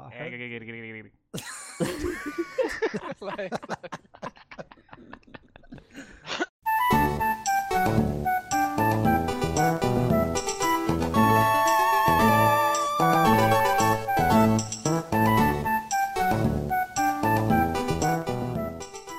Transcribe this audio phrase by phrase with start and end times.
[0.00, 0.30] واحد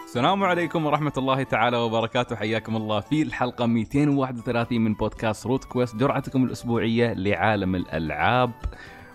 [0.05, 2.35] السلام عليكم ورحمة الله تعالى وبركاته.
[2.35, 8.51] حياكم الله في الحلقة 231 من بودكاست روت كويست جرعتكم الأسبوعية لعالم الألعاب.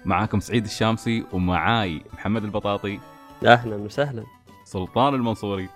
[0.07, 3.01] معاكم سعيد الشامسي ومعاي محمد البطاطي.
[3.47, 4.25] أهلا وسهلا.
[4.65, 5.69] سلطان المنصوري.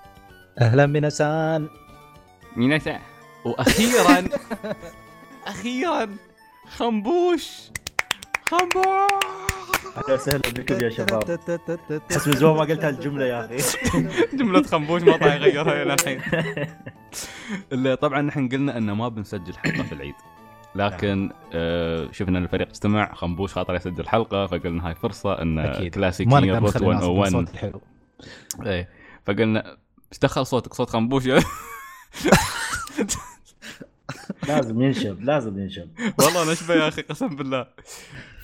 [0.61, 1.69] أهلا بنسان
[2.57, 2.99] مينيسا
[3.45, 4.25] وأخيرا
[5.47, 6.09] أخيرا
[6.77, 7.61] خنبوش.
[8.49, 9.11] خنبوش.
[9.97, 11.25] أهلا وسهلا بكم يا شباب.
[12.11, 13.57] بس من زمان ما قلت هالجملة يا أخي.
[14.39, 16.21] جملة خنبوش ما طايق يغيرها إلى الحين.
[17.73, 20.15] اللي طبعا نحن قلنا انه ما بنسجل حلقة في العيد.
[20.75, 25.85] لكن آه شفنا إن الفريق اجتمع خنبوش خاطر يسجل حلقة فقلنا هاي فرصة إن أكيد.
[25.85, 27.81] ما كلاسيكيا نقدر روت نخلي الناس 101 بالصوت الحلو.
[28.67, 28.89] إيه.
[29.27, 29.77] فقلنا
[30.13, 31.29] إيش دخل صوتك صوت خنبوش.
[34.49, 35.89] لازم ينشب لازم ينشب.
[36.19, 37.67] والله نشبه يا أخي قسم بالله.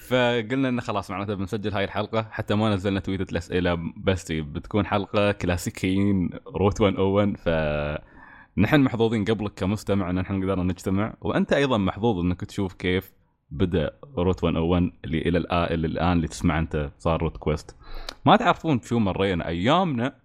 [0.09, 2.27] فقلنا انه خلاص معناته بنسجل هاي الحلقة.
[2.31, 7.49] حتى ما نزلنا تويتة الأسئلة بس بتكون حلقة كلاسيكيين روت 101 ف
[8.59, 11.15] نحن محظوظين قبلك كمستمع ان نحن قدرنا نجتمع.
[11.21, 13.13] وأنت أيضا محظوظ إنك تشوف كيف
[13.51, 17.77] بدأ Route 101 اللي إلى الان اللي الآن اللي تسمع أنت صار Route Quest
[18.27, 20.21] ما تعرفون شو مرينا؟ أيامنا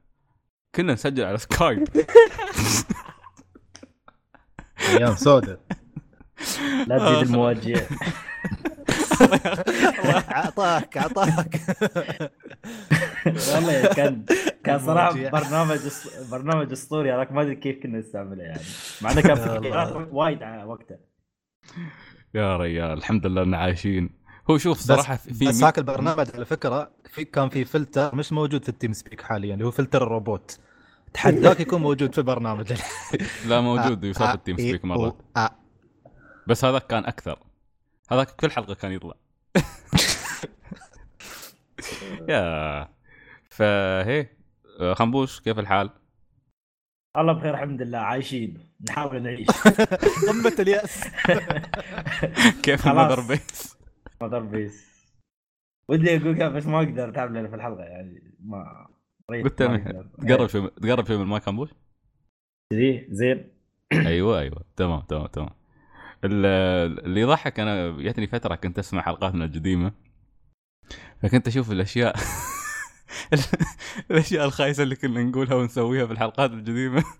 [0.75, 1.87] كنا نسجل على Skype
[4.89, 5.59] أيام سوداء.
[6.87, 7.87] لا تزيد المواجهه
[10.31, 11.61] اعطاك اعطاك
[13.53, 14.25] والله كان
[14.63, 15.29] كان صراحة.
[15.29, 15.79] برنامج
[16.31, 18.61] برنامج أسطوري هذاك ما أدري كيف كنا نستعمله يعني.
[19.01, 20.95] مع إنه كان في وايد على وقته.
[22.33, 24.09] يا ريال الحمد لله إن عايشين.
[24.49, 28.31] هو شوف بس صراحة في بس هاك البرنامج على فكرة في كان في فلتر مش
[28.31, 30.59] موجود في ال TeamSpeak حاليا اللي هو فلتر الروبوت.
[31.13, 32.73] تحداك يكون موجود في البرنامج
[33.47, 35.49] لا موجود يصاب آه، ال Team إيه، Speak مرات و- آه.
[36.47, 37.39] بس هذاك كان أكثر.
[38.11, 39.13] هذاك كل حلقة كان يطلع
[42.29, 42.87] يا
[43.49, 44.27] فهي
[44.79, 45.89] آه، خنبوش كيف الحال؟
[47.17, 49.47] الله بخير الحمد لله عايشين نحاول نعيش
[50.29, 51.07] قمه اليأس
[52.63, 52.87] كيف.
[52.87, 53.77] المذر بيس؟
[54.21, 54.91] مدر بيس
[55.89, 58.87] ودي أقول كيف بس ما أقدر تعمل في الحلقة يعني ما
[59.31, 59.63] ريت قلت.
[60.27, 61.69] تقرب شوي تقرب شوي من المايك خنبوش؟
[62.73, 63.51] زين زين
[63.93, 65.49] أيوه أيوه تمام تمام تمام
[66.23, 69.91] اللي يضحك أنا جتني فترة كنت أسمع حلقاتنا القديمة
[71.21, 72.15] فكنت أشوف الأشياء
[74.11, 77.03] الأشياء الخايسة اللي كنا نقولها ونسويها في الحلقات القديمة.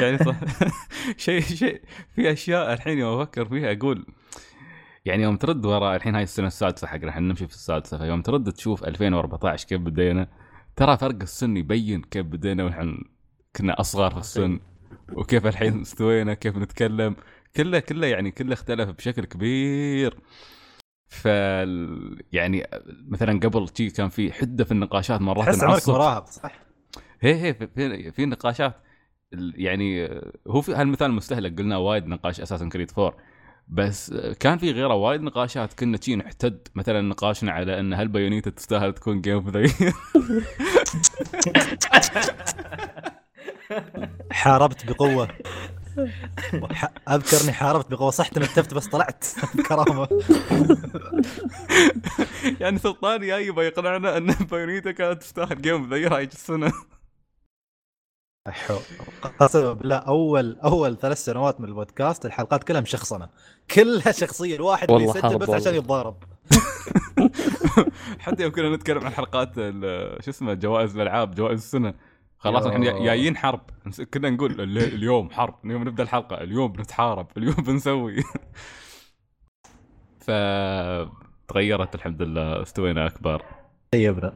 [0.00, 0.36] يعني صح.
[1.16, 1.82] شيء شيء
[2.14, 4.06] في أشياء الحين يوم أفكر فيها أقول
[5.04, 8.52] يعني يوم ترد وراء الحين هاي السنة السادسة حقنا إحنا نمشي في السادسة فيوم ترد
[8.52, 10.28] تشوف 2014 كيف بدينا
[10.76, 13.04] ترى فرق السن يبين كيف بدينا ونحن
[13.56, 14.60] كنا اصغر في السن.
[15.12, 17.16] وكيف الحين استوينا كيف نتكلم.
[17.56, 20.18] كله كله يعني كله اختلف بشكل كبير.
[21.08, 21.26] ف
[22.32, 22.66] يعني
[23.08, 25.92] مثلا قبل شي كان في حدة في النقاشات مرات تحس عمرك نعصب.
[25.92, 26.64] مراهق صح؟
[27.20, 28.74] هي هي في, في, نقاشات
[29.54, 30.08] يعني
[30.48, 33.16] هو في هالمثال المستهلك قلنا وايد نقاش أساسا Creed 4
[33.68, 38.50] بس كان في غيره وايد نقاشات كنا شي نحتد مثلا نقاشنا على إن هل Bayonetta
[38.50, 39.70] تستاهل تكون Game of the
[44.32, 45.28] حاربت بقوة.
[46.62, 48.10] وح- أذكرني حاربت بقوة.
[48.10, 49.24] صح تنتفت بس طلعت.
[49.54, 50.08] بكرامه
[52.60, 56.72] يعني سلطان جاي يبغى يقنعنا أن Bayonetta كانت تستاهل Game of the هاي السنة.
[58.48, 58.74] أحو.
[59.40, 63.28] قسما بالله اول أول ثلاث سنوات من البودكاست الحلقات كلها مشخصنة.
[63.70, 64.56] كلها شخصية.
[64.56, 65.50] الواحد والله بيسجل بس.
[65.50, 66.16] عشان يتضارب.
[68.18, 71.94] حتى يوم كنا نتكلم عن حلقات ال- شو اسمه جوائز الألعاب جوائز السنة.
[72.44, 72.66] خلاص.
[72.66, 73.60] إحنا جايين حرب.
[74.14, 75.54] كنا نقول اليوم حرب.
[75.64, 76.42] اليوم نبدأ الحلقة.
[76.42, 77.26] اليوم بنتحارب.
[77.36, 78.16] اليوم بنسوي.
[80.26, 80.30] ف
[81.48, 82.62] تغيرت الحمد لله.
[82.62, 83.42] استوينا أكبر.
[83.92, 84.34] طيبنا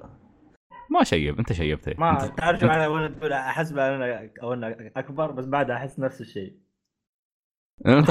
[0.90, 1.38] ما شيب.
[1.38, 1.98] أنت شيبت.
[1.98, 5.98] ما انت تعرف شو أنا وأنا تقول أحس بأن أو أنا أكبر بس بعدها أحس
[5.98, 6.56] نفس الشيء.
[7.86, 8.10] أنت.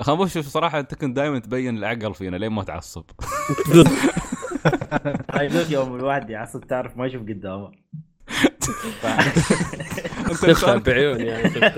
[0.00, 3.04] خنبوش شوف صراحة أنت كنت دائما تبين العقل فينا لين ما تعصب.
[5.30, 7.72] هاي ذوك يوم الواحد يعصب تعرف ما يشوف قدامه.
[10.30, 11.72] انت شفتها إنسان- بعيون يعني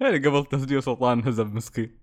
[0.00, 1.98] يعني قبل تسجيل سلطان هزب مسكين.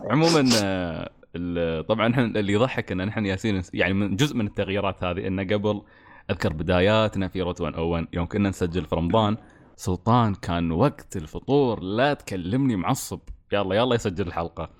[0.00, 5.26] عموما آه، طبعا إحنا اللي يضحك إن نحن ياسين يعني من جزء من التغييرات هذه
[5.26, 5.82] انه قبل
[6.30, 9.36] أذكر بداياتنا في روت 101 يوم كنا نسجل في رمضان
[9.76, 13.20] سلطان كان وقت الفطور لا تكلمني معصب.
[13.52, 14.70] يلا يلا يسجل الحلقة.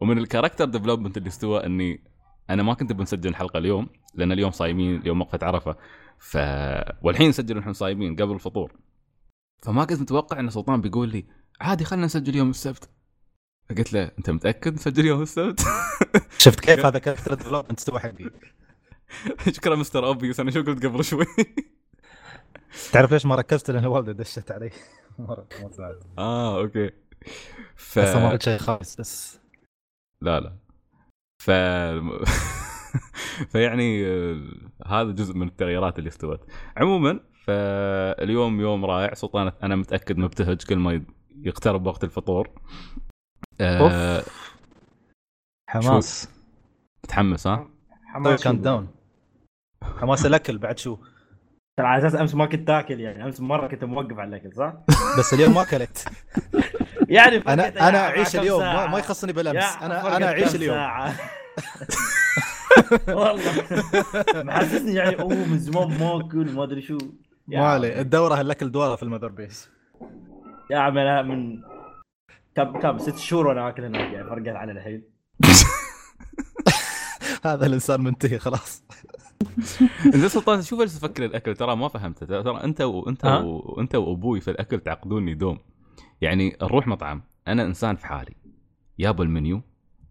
[0.00, 2.04] ومن ال character development اللي استوى إني
[2.50, 3.88] أنا ما كنت بنسجل الحلقة اليوم
[4.18, 5.76] لأن اليوم صايمين اليوم وقفه عرفة.
[6.18, 6.38] ف
[7.02, 8.72] والحين نسجل ونحن صايمين قبل الفطور.
[9.62, 11.26] فما كنت متوقع إن سلطان بيقول لي
[11.60, 12.90] عادي خلينا نسجل يوم السبت.
[13.70, 15.60] فقلت له أنت متأكد نسجل يوم السبت؟
[16.38, 18.30] شفت كيف هذا character development استوى حقي.
[19.56, 21.26] شكرا Mister Obvious أنا شو قلت قبل شوي؟
[22.92, 24.70] تعرف ليش ما ركزت؟ لأن والدي دشت علي.
[25.18, 25.48] مرة
[26.18, 26.90] آه okay.
[27.76, 29.40] ف بس ما قلت شيء خايس بس.
[30.22, 30.56] لا لا.
[31.42, 31.50] ف
[33.52, 34.42] فيعني آه،
[34.86, 36.40] هذا جزء من التغييرات اللي استوت.
[36.76, 41.02] عموما فاليوم يوم رائع سلطان أنا متأكد مبتهج كل ما
[41.42, 42.50] يقترب وقت الفطور.
[43.60, 44.22] آه
[45.70, 46.28] حماس.
[47.04, 47.68] متحمس ها؟
[48.06, 48.88] حماس كان شو؟ داون
[50.00, 50.96] حماس الأكل بعد شو؟
[51.78, 54.72] ترى على أساس أمس ما كنت تاكل يعني أمس مرة كنت موقف على الأكل صح؟
[55.18, 56.08] بس اليوم ما أكلت.
[57.08, 58.86] يعني أنا أنا أعيش اليوم ما.
[58.86, 60.74] ما يخصني بالامس أنا أنا أعيش اليوم.
[60.74, 61.14] ساعة.
[63.08, 63.64] والله.
[64.48, 66.98] محسسني يعني أوه من زمان ما اكل ما أدري شو.
[67.48, 68.00] ما علي عمي.
[68.00, 69.70] الدورة الاكل دوره في المذر بيس.
[70.70, 71.62] يا عمي أنا من
[72.54, 75.02] كم كم ست شهور وأنا آكل هناك يعني فرقت على الحين.
[77.44, 78.84] هذا الإنسان منتهي خلاص.
[80.14, 84.50] انت سلطان شوف جالس تفكر الأكل؟ ترى ما فهمت ترى أنت وانت؟ وانت وأبوي في
[84.50, 85.58] الأكل تعقدوني دوم
[86.20, 87.22] يعني نروح مطعم.
[87.48, 88.36] أنا إنسان في حالي.
[88.98, 89.62] يابا المنيو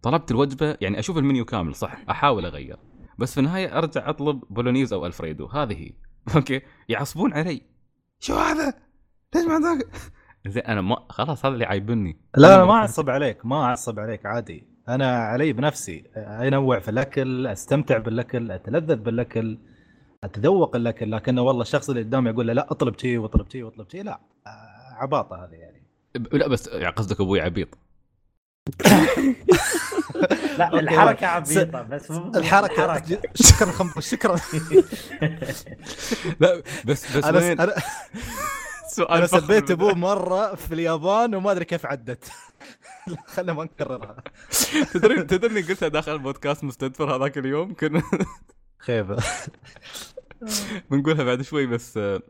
[0.02, 2.78] طلبت الوجبة يعني أشوف المنيو كامل صح أحاول أغير.
[3.18, 5.92] بس في النهاية أرجع أطلب Bolognese أو ألفريدو هذه هي.
[6.36, 7.62] okay؟ يعصبون علي.
[8.20, 8.74] شو هذا؟
[9.36, 9.88] ليش ما ذاك؟
[10.48, 14.00] زين أنا ما خلاص هذا اللي عايبني لا أنا لا ما أعصب عليك ما أعصب
[14.00, 14.68] عليك عادي.
[14.90, 19.58] أنا علي بنفسي أنوع في الأكل أستمتع بالأكل أتلذذ بالأكل
[20.24, 23.90] أتذوق الأكل لكنه والله الشخص اللي قدامي يقول له لا أطلب شيء وأطلب شيء وأطلب
[23.90, 25.84] شيء لا آه، عباطة هذه يعني.
[26.32, 27.78] لا بس يعني قصدك أبوي عبيط.
[30.58, 33.02] لا الحركة عبيطة بس الحركة
[33.36, 34.36] شكرا شكرا.
[36.42, 37.74] لا بس بس أنا وين؟ أنا
[38.96, 39.72] سؤال أنا سبيت.
[39.72, 42.32] أبوه مرة في اليابان وما أدري كيف عدت.
[43.36, 44.16] خلينا ما نكررها.
[44.94, 48.02] تدري تدري قلتها داخل البودكاست مستدفر هذاك اليوم؟ كنا
[48.80, 49.18] خيبة.
[50.92, 52.22] بنقولها بعد شوي بس آه،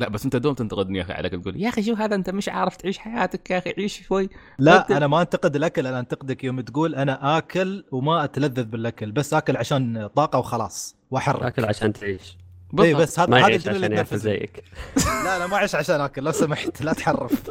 [0.00, 2.48] لا بس أنت دوم تنتقدني يا أخي عليك تقول يا أخي شو هذا؟ أنت مش
[2.48, 4.28] عارف تعيش حياتك يا أخي عيش شوي.
[4.58, 9.34] لا أنا ما أنتقد الأكل أنا أنتقدك يوم تقول أنا آكل وما أتلذذ بالأكل بس
[9.34, 11.42] آكل عشان طاقة وخلاص وأحرك.
[11.42, 12.36] آكل عشان تعيش.
[12.80, 12.94] اي.
[12.94, 14.64] بس هذا هذا الجمله عشان اللي زيك.
[15.24, 17.50] لا أنا ما أعيش عشان آكل لو سمحت لا تحرف.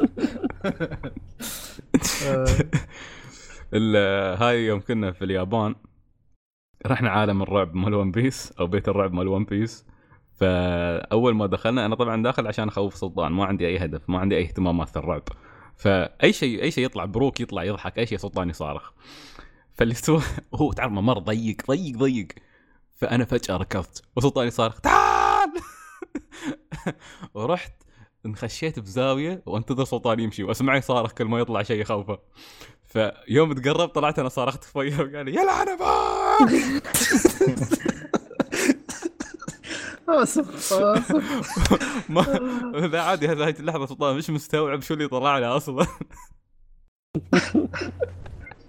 [3.74, 5.74] ال- هاي يوم كنا في اليابان
[6.86, 9.84] رحنا عالم الرعب مال One Piece أو بيت الرعب مال One Piece.
[10.40, 14.36] فأول ما دخلنا أنا طبعا داخل عشان أخوف سلطان ما عندي أي هدف ما عندي
[14.36, 15.22] أي اهتمامات في الرعب.
[15.76, 18.92] فأي شيء أي شيء يطلع Brook يطلع يضحك أي شيء سلطان يصارخ.
[19.74, 20.22] فاللي سوى
[20.60, 22.28] هو تعرف ممر ضيق ضيق ضيق.
[22.94, 25.52] فأنا فجأة ركضت وسلطان يصارخ تعال!
[27.34, 27.72] ورحت
[28.26, 32.18] انخشيت بزاوية وانتظر سلطان يمشي وأسمعه يصارخ كل ما يطلع شيء يخوفه.
[32.84, 36.82] فيوم تقرب طلعت أنا صارخت في وجهه وقال لي يلا أنا باك
[40.10, 45.86] اسف اسف ما عادي هذه اللحظة سلطان مش مستوعب شو اللي طلع لي أصلا؟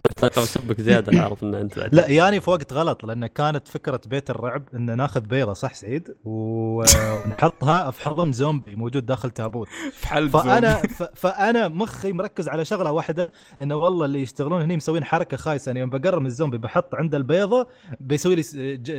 [0.09, 1.95] طاقة سبك زيادة أنا أعرف أن أنت بعد.
[1.95, 6.16] لا يعني في وقت غلط لأن كانت فكرة بيت الرعب إن ناخذ بيضة صح سعيد؟
[6.23, 9.68] ونحطها في حضن زومبي موجود داخل تابوت.
[9.92, 11.04] في حل فأنا ف...
[11.04, 15.80] فأنا مخي مركز على شغلة واحدة إنه والله اللي يشتغلون هني مسوين حركة خايسة أنا
[15.80, 17.68] يوم بقرب من الزومبي بحط عنده البيضة
[17.99, 18.44] بيسوي لي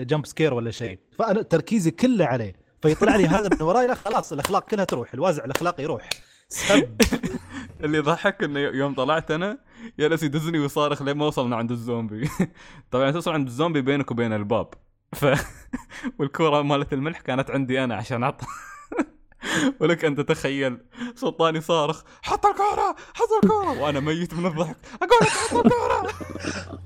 [0.05, 0.99] jump scare ولا شيء.
[1.19, 2.63] فأنا تركيزي كله عليه.
[2.83, 6.09] فيطلع لي هذا من وراي لا خلاص الأخلاق كلها تروح الوازع الأخلاقي يروح.
[6.49, 6.89] سب.
[7.85, 9.59] اللي ضحك إنه يوم طلعت أنا
[9.99, 12.29] جلس يدزني ويصارخ لين ما وصلنا عند الزومبي.
[12.91, 14.75] طبعا توصل عند الزومبي بينك وبين الباب.
[15.13, 15.27] ف
[16.19, 18.47] والكره مالت الملح كانت عندي أنا عشان اعطى
[19.81, 20.79] ولك أن تتخيل
[21.15, 23.81] سلطاني صارخ حط الكورة حط الكورة.
[23.81, 24.77] وأنا ميت من الضحك.
[25.03, 26.09] أقول لك حط الكورة.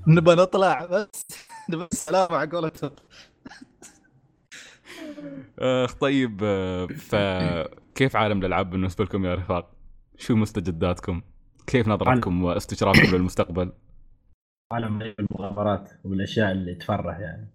[0.07, 1.25] نبى نطلع بس.
[1.69, 2.91] نبى السلامه على قولتهم.
[5.59, 9.71] أخ طيب آه، فكيف عالم الألعاب بالنسبة لكم يا رفاق؟
[10.17, 11.21] شو مستجداتكم؟
[11.67, 13.71] كيف نظرتكم واستشرافكم للمستقبل؟
[14.71, 17.47] عالم المغامرات والأشياء اللي تفرح يعني.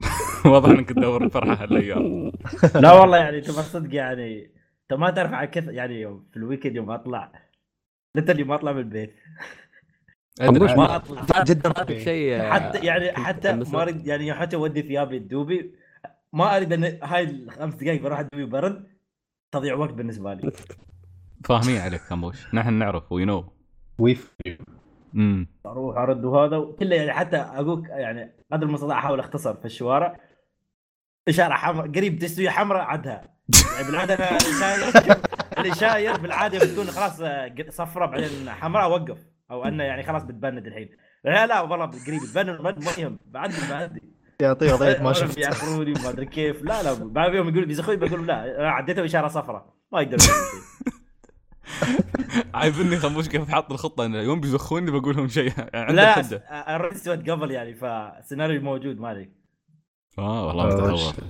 [0.52, 2.32] واضح إنك تدور الفرحه هالأيام.
[2.82, 4.50] لا والله يعني تبى صدق يعني
[4.82, 7.32] أنت ما تعرف على كثر يعني يوم في ال weekend يوم أطلع.
[8.16, 9.14] literally ما أطلع من البيت.
[10.40, 10.74] أدري.
[10.74, 11.42] ما أطلع.
[11.42, 11.98] جدا.
[11.98, 13.82] شيء حتى يعني حتى ما.
[13.82, 15.74] أريد يعني حتى أودي ثيابي تدوبي
[16.32, 18.86] ما أريد إن هاي الخمس دقائق بروح ادوي برد
[19.54, 20.52] تضيع وقت بالنسبة لي.
[21.44, 23.52] فاهمين عليك خموش نحن نعرف we know
[23.98, 24.36] ويف
[25.14, 30.20] امم أروح ارد وهذا كله يعني حتى أقول يعني قدر المستطاع أحاول أختصر في الشوارع.
[31.28, 33.36] إشارة حمراء قريب تستوي حمراء عدها.
[33.76, 34.38] يعني بالعادة أنا
[35.58, 39.18] اللي شاير اللي بالعادة بتكون خلاص آه، صفراء بعدين حمراء اوقف
[39.50, 40.88] أو أنه يعني خلاص بتبند الحين.
[41.24, 44.02] لا لا والله قريب تبند ما يهم بعدي بعدي
[44.40, 46.62] يعطيه وضعيه ما شفت ياخروني ما أدري كيف.
[46.62, 50.16] لا لا بعد يوم يقول بيزخوني بقول لا عديته باشاره صفراء ما يقدر
[52.54, 55.52] عايبني خموش كيف حاط الخطة انه يوم بيزخوني بقول لهم شيء.
[55.74, 56.36] يعني لا حدة.
[56.76, 59.30] الرد سويت قبل يعني فالسيناريو موجود ما عليك
[60.18, 61.24] آه والله آه، متطور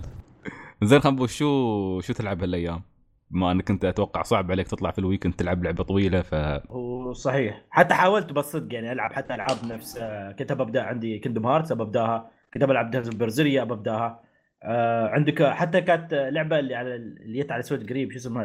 [0.83, 2.83] زين خنبوش شو شو تلعب هالأيام؟
[3.31, 6.35] بما إنك أنت أتوقع صعب عليك تطلع في ال weekend تلعب لعبة طويلة ف
[6.71, 7.65] هو صحيح.
[7.71, 12.31] حتى حاولت بالصدق يعني ألعب حتى ألعاب نفس آه، كنت ببدا عندي Kingdom Hearts ببداها
[12.55, 14.21] كنت بلعب Tales of Berseria ببداها
[14.63, 18.45] آه عندك حتى كانت لعبة اللي على اللي جت على سويت قريب شو اسمها؟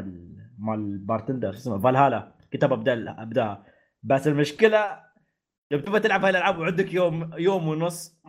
[0.62, 2.32] مال ال bartender شو اسمها فالهالا.
[2.54, 3.64] كنت ببدا ابداها
[4.04, 5.00] بس المشكلة
[5.72, 8.22] لما تبغى تلعب هاي الألعاب وعندك يوم يوم ونص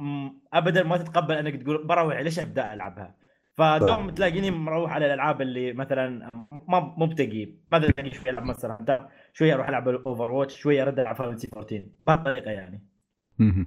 [0.52, 3.14] ابدا ما تتقبل إنك تقول بروح ليش ابدا ألعبها؟
[3.54, 6.30] فدوم تلاقيني مروح على الألعاب اللي مثلا
[6.68, 11.16] ما مو بتقي مثلا تلاقي شوي ألعب مثلا شوية أروح ألعب Overwatch شوية أرد العب
[11.16, 12.86] Fantasy 14 بهالطريقه يعني.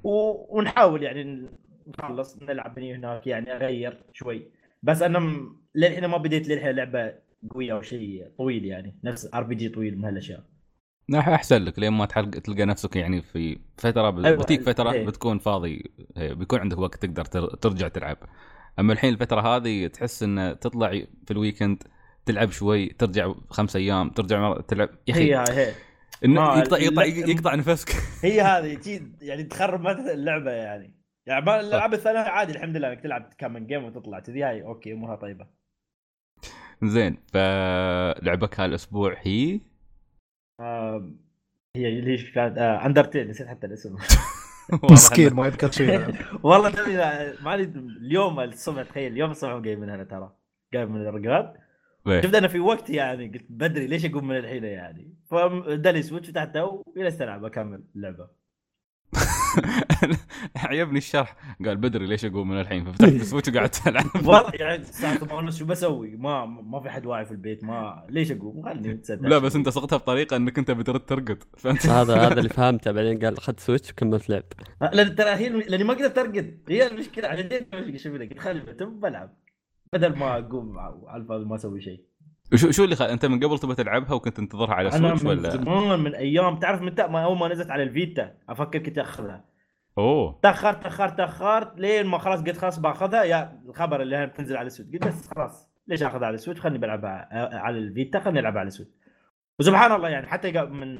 [0.03, 0.09] و...
[0.57, 1.49] ونحاول يعني
[1.87, 4.51] نخلص نلعب هنا هناك يعني أغير شوي.
[4.83, 5.49] بس أنا.
[5.75, 7.13] للحين ما بديت للحين لعبه
[7.49, 10.43] قوية أو شيء طويل يعني نفس RPG طويل من هالأشياء.
[11.09, 14.25] لا أحسن لك لين ما تحلق تلقى نفسك يعني في فترة.
[14.25, 15.05] أيوة، بتيك فترة إيه.
[15.05, 17.55] بتكون فاضي إيه، بيكون عندك وقت تقدر تر...
[17.55, 18.17] ترجع تلعب.
[18.79, 20.89] أما الحين الفترة هذه تحس ان تطلع
[21.25, 21.83] في ال weekend
[22.25, 24.89] تلعب شوي ترجع خمس أيام ترجع مرة تلعب.
[25.07, 25.73] يا أخي هي هي.
[26.23, 27.89] يقطع يقطع يقطع نفسك.
[28.25, 28.79] هي هذه
[29.21, 30.95] يعني تخرب اللعبة يعني.
[31.25, 34.93] يعني الالعاب الثانية عادي الحمد لله إنك تلعب كم من game وتطلع كذي هاي okay
[34.93, 35.47] أمورها طيبة.
[36.83, 39.59] زين فلعبك هالأسبوع هي؟
[40.59, 41.11] آه
[41.75, 43.95] هي اللي هي كانت؟ آه Undertale نسيت حتى الاسم.
[44.91, 46.15] مسكين ما يذكر شيء.
[46.43, 46.97] والله تبي
[47.43, 47.63] مالي
[48.01, 50.35] اليوم الصبح تخيل اليوم الصبح جاي من هنا ترى.
[50.73, 51.53] جاي من الرقاد.
[52.07, 52.21] إيه.
[52.21, 55.15] شفت أنا في وقت يعني قلت بدري ليش أقوم من الحين يعني.
[55.31, 58.27] فدلي Switch فتحته وجلست العب أكمل اللعبة.
[60.55, 61.35] عجبني الشرح.
[61.65, 64.05] قال بدري ليش اقوم من الحين؟ ففتحت ال Switch وقعدت ألعب.
[64.15, 67.63] والله يعني الساعة 8 ونص شو بسوي؟ ما ما في حد واعي في البيت.
[67.63, 71.43] ما ليش أقوم؟ خلني لا بس أنت صغتها بطريقة إنك أنت بترد ترقد.
[71.57, 72.91] فأنت هذا هذا اللي فهمته.
[72.91, 74.43] بعدين قال اخذت Switch وكملت لعب.
[74.93, 76.59] لأن ترى هي لأني ما قدرت أرقد.
[76.69, 77.33] هي المشكلة.
[77.33, 79.37] المشكلة شوف قلت خلي بلعب.
[79.93, 82.05] بدل ما أقوم على الفاضي ما أسوي شيء.
[82.55, 83.05] شو شو اللي خل...
[83.05, 86.59] انت من قبل تبغى تلعبها وكنت تنتظرها على أنا Switch من ولا؟ زمان من أيام.
[86.59, 89.45] تعرف متى؟ ما أول ما نزلت على ال Vita أفكر كنت اخذها
[89.97, 90.39] أوه.
[90.43, 93.23] تأخرت تأخرت تأخرت لين ما خلاص قلت خلاص باخذها.
[93.23, 96.39] يا الخبر اللي هي بتنزل على ال Switch قلت بس خلاص ليش آخذها على ال
[96.39, 98.93] Switch خليني بلعبها على ال Vita خليني ألعبها على ال Switch
[99.59, 100.97] وسبحان الله يعني حتى من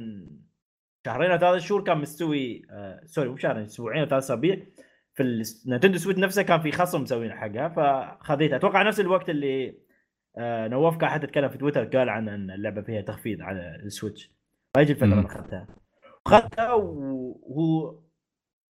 [1.06, 4.60] شهرين أو ثلاث شهور كان مستوي آه sorry مو شهرين أسبوعين أو ثلاث أسابيع.
[5.14, 8.56] في ال Nintendo Switch نفسه كان في خصم مسوين حقها فخذيتها.
[8.56, 9.85] أتوقع نفس الوقت اللي
[10.40, 14.32] نواف كان حتى تكلم في تويتر قال عن إن اللعبة فيها تخفيض على ال Switch.
[14.76, 15.06] فهيجي الفترة.
[15.08, 15.68] اللي اخذتها
[16.28, 18.00] اخذتها وهو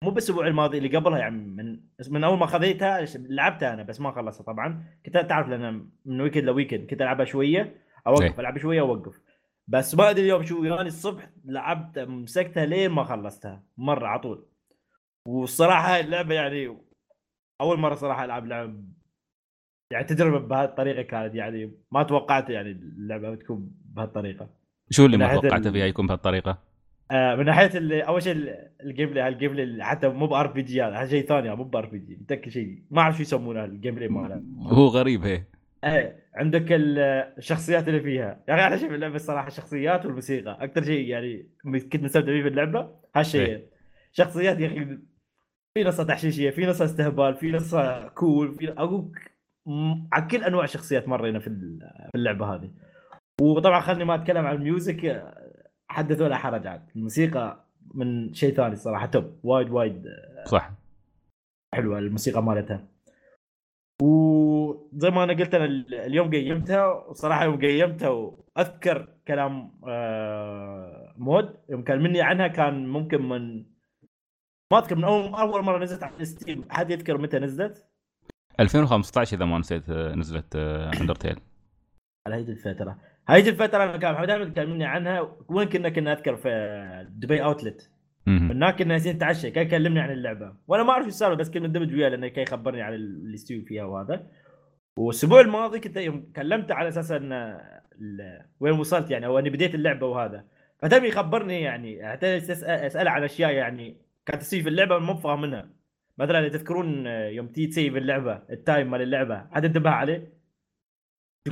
[0.03, 1.79] مو بالاسبوع الماضي اللي قبلها يعني من
[2.09, 4.83] من أول ما خذيتها لعبتها أنا بس ما خلصتها طبعا.
[5.05, 7.81] كنت تعرف لأن من weekend ل weekend كنت ألعبها شوية إيه.
[8.07, 9.21] اوقف ألعب شوية اوقف
[9.67, 14.45] بس ما أدري اليوم شو يعني الصبح لعبت مسكتها لين ما خلصتها مرة على طول.
[15.27, 16.77] والصراحة هاي اللعبة يعني
[17.61, 18.94] أول مرة صراحة ألعب لعب
[19.91, 24.49] يعني تجربة بهالطريقة كانت يعني ما توقعت يعني اللعبة بتكون بهالطريقة.
[24.89, 26.57] شو اللي ما توقعته فيها يكون بهالطريقة؟
[27.11, 30.81] آه من ناحية اللي أول شيء ال- ال gameplay ال gameplay حتى مو ب RPG
[30.83, 32.83] هذا شيء ثاني مو ب RPG متأكد شيء.
[32.91, 34.43] ما أعرف شو يسمونه ال gameplay ماله.
[34.61, 35.43] هو غريب هي.
[35.83, 36.99] إيه عندك ال-
[37.37, 38.43] الشخصيات اللي فيها.
[38.49, 40.57] يا أخي أنا شايف اللعبة الصراحة الشخصيات والموسيقى.
[40.63, 41.47] أكثر شيء يعني
[41.91, 43.65] كنت مستمتع فيه في اللعبة هالشيء إيه.
[44.11, 44.85] شخصيات يا أخي
[45.73, 49.11] في نصها تحشيشية في نصها استهبال في نصها cool في أقول
[50.13, 51.79] على كل أنواع الشخصيات مرينا في ال-
[52.11, 52.71] في اللعبة هذه.
[53.41, 55.51] وطبعا خلني ما أتكلم عن ال music آه،
[55.91, 60.05] حدث ولا حرج عاد الموسيقى من شيء ثاني الصراحه top وايد وايد
[60.45, 60.71] صح.
[61.75, 62.87] حلوة الموسيقى مالتها.
[64.01, 71.55] وزي ما أنا قلت أنا ال- اليوم قيمتها وصراحة يوم قيمتها وأذكر كلام آه، مود
[71.69, 73.65] يوم كلمني عنها كان ممكن من
[74.73, 77.85] ما أذكر من اول أول مرة نزلت على Steam حد يذكر متى نزلت؟
[78.59, 80.55] 2015 إذا ما نسيت آه، نزلت
[81.01, 81.39] Undertale
[82.27, 82.97] على هذه الفترة.
[83.27, 87.91] هذه الفترة أنا كان محمد احمد كلمني عنها وين كنا كنا أذكر في دبي Outlet
[88.27, 90.53] هناك كنا يالسين نتعشى كان يكلمني عن اللعبة.
[90.67, 93.61] وأنا ما أعرف إيش السالفة بس كنا ندمج وياه لأنه كان يخبرني عن اللي يستوي
[93.61, 94.27] فيها وهذا.
[94.97, 97.57] والأسبوع الماضي كنت يوم كلمته على أساس إن
[98.59, 100.45] وين وصلت يعني أو أني بديت اللعبة وهذا.
[100.79, 105.41] فتم يخبرني يعني حتى اسال أسأله عن أشياء يعني كانت تصير في اللعبة مو فاهم
[105.41, 105.69] منها
[106.17, 110.33] مثلا تذكرون يوم تيجي ت save اللعبة ال time مال اللعبة حد انتبه عليه؟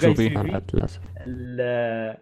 [0.01, 0.07] شو
[0.73, 1.01] للأسف.
[1.27, 2.17] ال-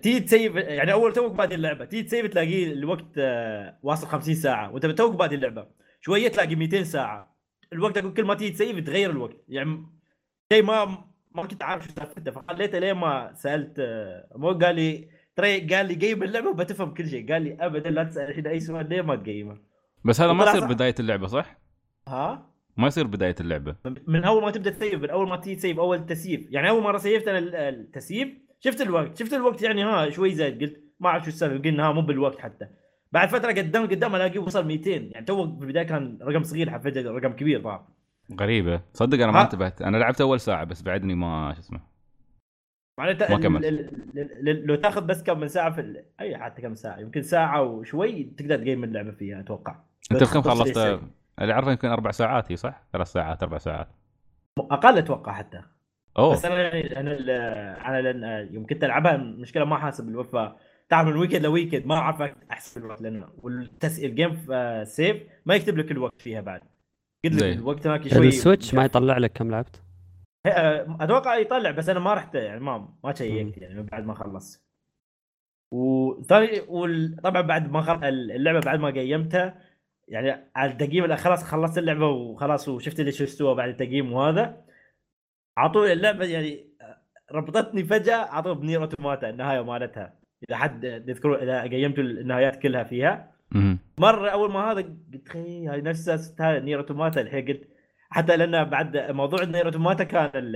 [0.00, 4.06] تيجي ت save يعني أول توك بادي اللعبة تيجي ت save تلاقيه الوقت آه، واصل
[4.06, 5.66] 50 ساعة وانت توك بادي اللعبة
[6.00, 7.36] شوية تلاقي 200 ساعة.
[7.72, 9.86] الوقت أقول كل ما تيجي ت save يتغير الوقت يعني
[10.52, 11.04] شيء ما
[11.34, 15.86] ما كنت عارف شو سالفته فخليته لين ما سألت آه، مو قال لي ترى قال
[15.86, 19.02] لي قيم اللعبة وبتفهم كل شيء قال لي ابدا لا تسأل الحين أي سؤال ليه
[19.02, 19.73] ما تقيمه؟
[20.04, 20.66] بس هذا ما يصير.
[20.66, 21.58] بداية اللعبة صح؟
[22.08, 23.76] ها؟ ما يصير بداية اللعبة.
[24.06, 26.98] من أول ما تبدأ تسيف من أول ما تيجي تسيف أول تسييف يعني أول مرة
[26.98, 28.28] سيفت أنا ال- التسييف
[28.60, 31.92] شفت الوقت شفت الوقت يعني ها شوي زايد قلت ما أعرف شو السبب قلنا ها
[31.92, 32.66] مو بالوقت حتى.
[33.12, 37.10] بعد فترة قدام قدام ألاقيه وصل 200 يعني تو في البداية كان رقم صغير فجاه
[37.10, 37.86] رقم كبير طبعا.
[38.40, 38.80] غريبة.
[38.92, 39.42] صدق أنا ما.
[39.42, 39.82] انتبهت.
[39.82, 41.93] أنا لعبت أول ساعة بس بعدني ما شو اسمه.
[42.98, 43.26] معناته
[44.42, 48.22] لو تاخذ بس كم من ساعة في ال- أي حتى كم ساعة يمكن ساعة وشوي
[48.38, 49.76] تقدر تقيم اللعبة فيها أتوقع.
[50.12, 51.00] أنت تصريح خلصت.
[51.40, 53.88] اللي أعرفه يمكن أربع ساعات هي صح؟ ثلاث ساعات أربع ساعات.
[54.58, 55.62] أقل أتوقع حتى.
[56.18, 56.32] أوه.
[56.32, 57.30] بس أنا يعني أنا ال-
[57.84, 60.54] أنا لأن يوم كنت العبها المشكلة ما حاسب الوقت
[60.88, 63.98] تعرف من weekend ل weekend ما أعرف أحسب الوقت لأنه والتس...
[64.04, 66.60] ال game في save ما يكتب لك الوقت فيها بعد.
[67.24, 67.56] قلت لك.
[67.56, 69.83] الوقت هناك شوي ال Switch ما يطلع لك كم لعبت؟ آه،
[70.46, 74.64] أتوقع يطلع بس أنا ما رحت يعني ما ما شيكت يعني بعد ما خلص
[75.72, 78.04] وثاني وطبعا بعد ما خل...
[78.04, 79.60] اللعبة بعد ما قيمتها
[80.08, 84.64] يعني على التقييم خلاص خلصت اللعبة وخلاص وشفت اللي شو استوى بعد التقييم وهذا.
[85.58, 86.68] اعطوني اللعبة يعني
[87.32, 90.14] ربطتني فجأة اعطوه ب NieR Automata النهاية مالتها.
[90.48, 93.34] إذا حد تذكروا إذا قيمتوا النهايات كلها فيها.
[93.98, 97.20] مرة أول ما هذا قلت هاي نفسها NieR Automata.
[97.20, 97.68] الحين قلت
[98.14, 100.54] حتى لأن بعد موضوع NieR Automata كان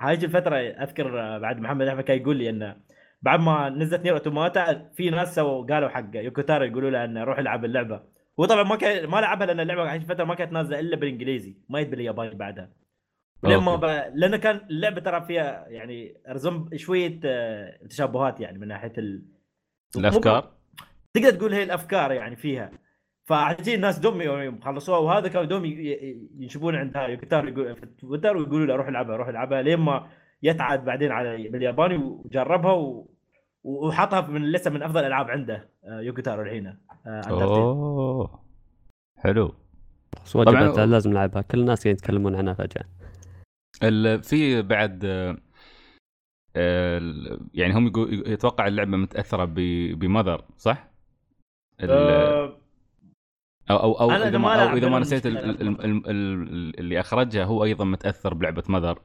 [0.00, 2.76] هاي الفترة أذكر بعد محمد أحمد كان يقول لي انه
[3.22, 7.38] بعد ما نزلت NieR Automata في ناس سووا قالوا حق يوكوتارو يقولوا له انه روح
[7.38, 8.02] العب اللعبة.
[8.40, 11.56] هو طبعا ما كان ما لعبها لأن اللعبة هاي الفترة ما كانت نازلة إلا بالإنجليزي
[11.68, 12.70] ما يد بالياباني بعدها.
[13.44, 13.84] لما ب...
[14.14, 19.22] لأن كان اللعبة ترى فيها يعني رزم شوية آه، تشابهات يعني من ناحية ال...
[19.96, 20.52] الأفكار؟
[21.14, 22.70] تقدر تقول هي الأفكار يعني فيها.
[23.30, 27.08] فعجيب الناس دوم يوم خلصوها وهذا كانوا دوم ي- ي- ينشبون عندها.
[27.08, 30.06] يكتار يقول في تويتر ويقولوا له روح العبها روح العبها لين ما
[30.42, 33.10] يتعد بعدين على بالياباني وجربها و...
[33.64, 36.66] وحطها من لسه من أفضل الالعاب عنده آه، يوكوتارو الحين
[37.06, 37.20] آه،.
[37.30, 38.44] أوه.
[39.18, 39.54] حلو.
[40.34, 41.42] وجبت طبعاً- لازم نلعبها.
[41.42, 42.84] كل الناس قاعدين يتكلمون عنها فجأة.
[43.82, 45.36] ال- في بعد آه،
[46.98, 50.90] ال- يعني هم يقول يتوقع اللعبة متأثرة ب- ب Mother صح؟
[51.80, 52.59] آه،
[53.70, 58.62] أو أو أو إذا ما أو إذا ما نسيت اللي أخرجها هو أيضا متأثر بلعبة
[58.68, 58.98] Mother.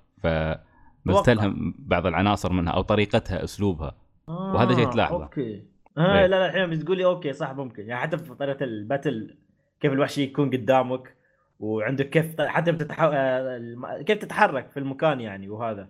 [1.05, 3.95] مستلهم بعض العناصر منها أو طريقتها أسلوبها.
[4.27, 5.23] وهذا شيء تلاحظه.
[5.23, 5.63] okay.
[5.97, 6.25] آه إيه.
[6.25, 7.87] لا لا الحين بتقول لي okay صح ممكن.
[7.87, 9.37] يعني حتى في طريقة ال battle
[9.79, 11.15] كيف الوحش يكون قدامك
[11.59, 13.01] وعندك كيف حتى بتتح...
[13.01, 15.89] آه، كيف تتحرك في المكان يعني وهذا.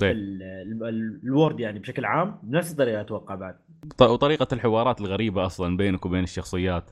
[0.00, 0.10] طيب.
[0.10, 3.58] ال- ال- ال- ال world يعني بشكل عام بنفس الطريقة أتوقع بعد.
[4.00, 6.90] وطريقة الحوارات الغريبة أصلا بينك وبين الشخصيات.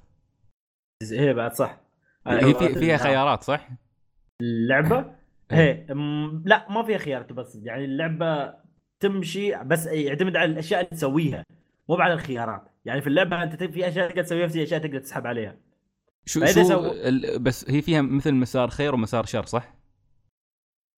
[1.02, 1.80] هي بعد صح.
[2.26, 3.68] هي في فيها آه، خيارات صح؟
[4.42, 4.96] اللعبة؟
[5.52, 5.58] إيه.
[5.58, 5.86] هي
[6.44, 8.54] لا ما فيها خيارات بس يعني اللعبة
[9.00, 11.44] تمشي بس يعتمد على الأشياء اللي تسويها
[11.88, 12.62] مو على الخيارات.
[12.84, 15.56] يعني في اللعبة أنت في أشياء تقدر تسويها في أشياء تقدر تسحب عليها.
[16.26, 19.74] شو شو سو- ال- بس هي فيها مثل مسار خير ومسار شر صح؟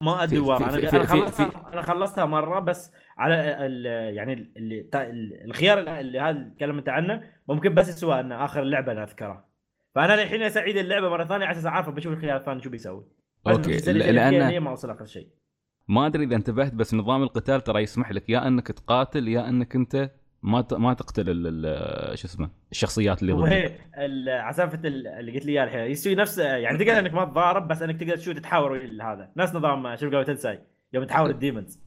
[0.02, 0.56] ما أدري والله.
[0.56, 3.84] أنا في- أنا في- خلصتها أنا خلصتها مرة بس على ال
[4.16, 9.49] يعني ال- الخيار اللي هذا تكلمت عنه ممكن بس يسوى إنه آخر اللعبة أنا أذكرها.
[9.94, 13.04] فأنا الحين أسعيد اللعبة مرة ثانية على أساس اعرف بشوف الخيار الثاني شو بيسوي.
[13.46, 15.28] أوكي لأن ما اوصل آخر شيء؟
[15.88, 19.74] ما أدري إذا انتبهت بس نظام القتال ترى يسمح لك يا إنك تقاتل يا إنك
[19.74, 20.10] أنت
[20.42, 21.24] ما ما تقتل
[22.14, 23.80] شو اسمه الشخصيات اللي ضدك.
[24.28, 27.82] عسافة ال- اللي قلت لي إياها الحين يسوي نفس يعني تقدر إنك ما تضارب بس
[27.82, 29.32] إنك تقدر شو تتحاور ويا هذا.
[29.36, 30.60] نفس نظام شوف قبل تنساي
[30.92, 31.80] يوم تحاور ال demons.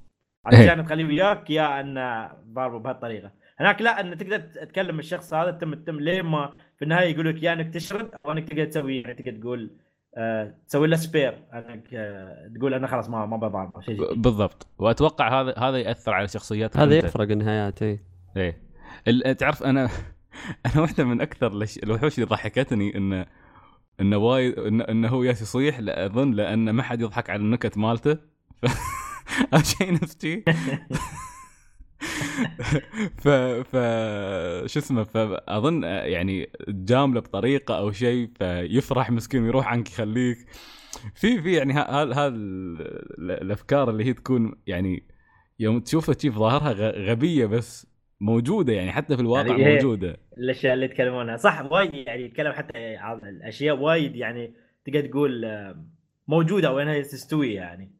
[0.45, 3.31] علشان تخليه وياك يا إن ضاربه بهالطريقة.
[3.59, 6.53] هناك لا إن تقدر تكلم الشخص هذا تم تم لين ما
[6.83, 9.71] في النهايه يقول لك يا انك تشرد أو انك تقدر تسوي يعني تقدر تقول
[10.17, 14.15] آه تسوي له spare أنك آه تقول أنا خلاص ما ما بضاربه شيء زي كذا.
[14.15, 14.67] بالضبط.
[14.77, 16.95] وأتوقع هذا هذا يأثر على شخصياتك هذا.
[16.97, 17.99] يفرق النهايات اي
[18.37, 18.61] إيه.
[19.07, 19.89] ال- تعرف أنا
[20.65, 23.25] أنا واحدة من أكثر الوحوش اللي ضحكتني انه
[24.01, 27.77] انه وايد انه إنه هو ياس يصيح لا أظن لأن ما حد يضحك على النكت
[27.77, 28.13] مالته.
[28.61, 28.65] ف...
[29.53, 30.43] أو شيء نفسي.
[33.23, 33.27] ف
[33.71, 33.75] ف
[34.65, 40.37] شو اسمه فأظن يعني جاملة بطريقة أو شيء فيفرح مسكين يروح عنك يخليك.
[41.15, 45.03] في في يعني هذا الأفكار اللي هي تكون يعني
[45.59, 47.87] يوم تشوفها تشوف ظاهرها غبية بس
[48.21, 49.75] موجودة يعني حتى في الواقع يعني.
[49.75, 50.17] موجودة.
[50.37, 51.37] الأشياء اللي يتكلمونها.
[51.37, 54.53] صح وايد يعني يتكلم حتى عن الأشياء وايد يعني
[54.85, 55.45] تقدر تقول
[56.27, 57.91] موجودة وينها تستوي يعني.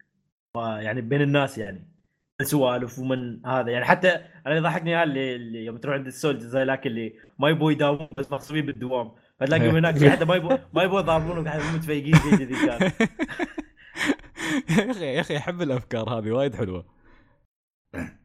[0.56, 1.93] يعني بين الناس يعني.
[2.42, 3.72] سوالف ومن هذا.
[3.72, 4.10] يعني حتى
[4.48, 8.32] أنا يضحكني اللي, اللي يوم تروح عند السولد زي ذاك اللي ما يبغوا يداومون بس
[8.32, 9.12] مغصوبين بالدوام.
[9.40, 12.92] فتلاقيهم هناك حتى ما يبغوا ما يبغوا يضاربون قاعد متفيقين زي كذي كان.
[14.78, 16.86] يا أخي يا أخي أحب الأفكار هذه وايد حلوة.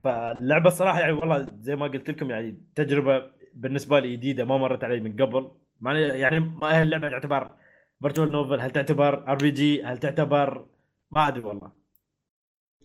[0.04, 3.22] فاللعبة الصراحة يعني والله زي ما قلت لكم يعني تجربة
[3.54, 5.50] بالنسبة لي جديدة ما مرت علي من قبل.
[5.80, 7.50] مع يعني ما هي اللعبة تعتبر
[8.02, 10.66] visual novel هل تعتبر RPG هل تعتبر
[11.10, 11.77] ما أدري والله.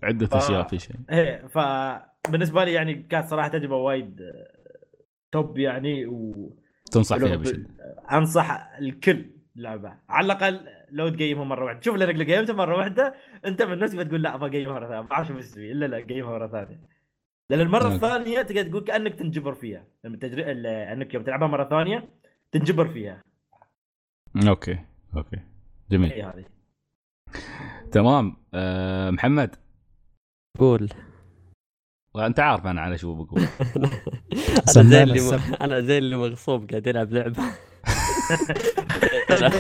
[0.03, 0.95] عدة ف- أشياء في شيء.
[1.09, 4.21] إيه فبالنسبه لي يعني كانت صراحة تجربة وايد
[5.31, 6.49] top يعني و
[6.91, 7.69] تنصح فيها بشدة.
[8.11, 9.93] أنصح الكل لعبة.
[10.09, 10.59] على الأقل
[10.91, 11.81] لو تقيمها مرة واحدة.
[11.81, 15.01] شوف لانك لو قيمتها مرة واحدة أنت من نفسك بتقول لا بقيمها مرة ثانية.
[15.01, 16.79] ما أعرف بسوي إلا لا قيمها مرة ثانية.
[17.49, 17.95] لأن المرة okay.
[17.95, 19.85] الثانية تقدر تقول كأنك تنجبر فيها.
[20.03, 20.51] لما تجري
[20.93, 22.09] أنك يوم تلعبها مرة ثانية
[22.51, 23.23] تنجبر فيها.
[24.47, 24.77] okay
[25.17, 25.37] okay.
[25.91, 26.11] جميل.
[26.11, 26.45] هي هذه.
[27.91, 28.37] تمام.
[28.53, 29.55] أه محمد
[30.59, 30.89] قول.
[32.15, 33.41] انت عارف أنا على شو بقول.
[34.77, 35.39] أنا زي اللي السب.
[35.61, 37.43] أنا زي اللي مغصوب قاعد يلعب لعبة.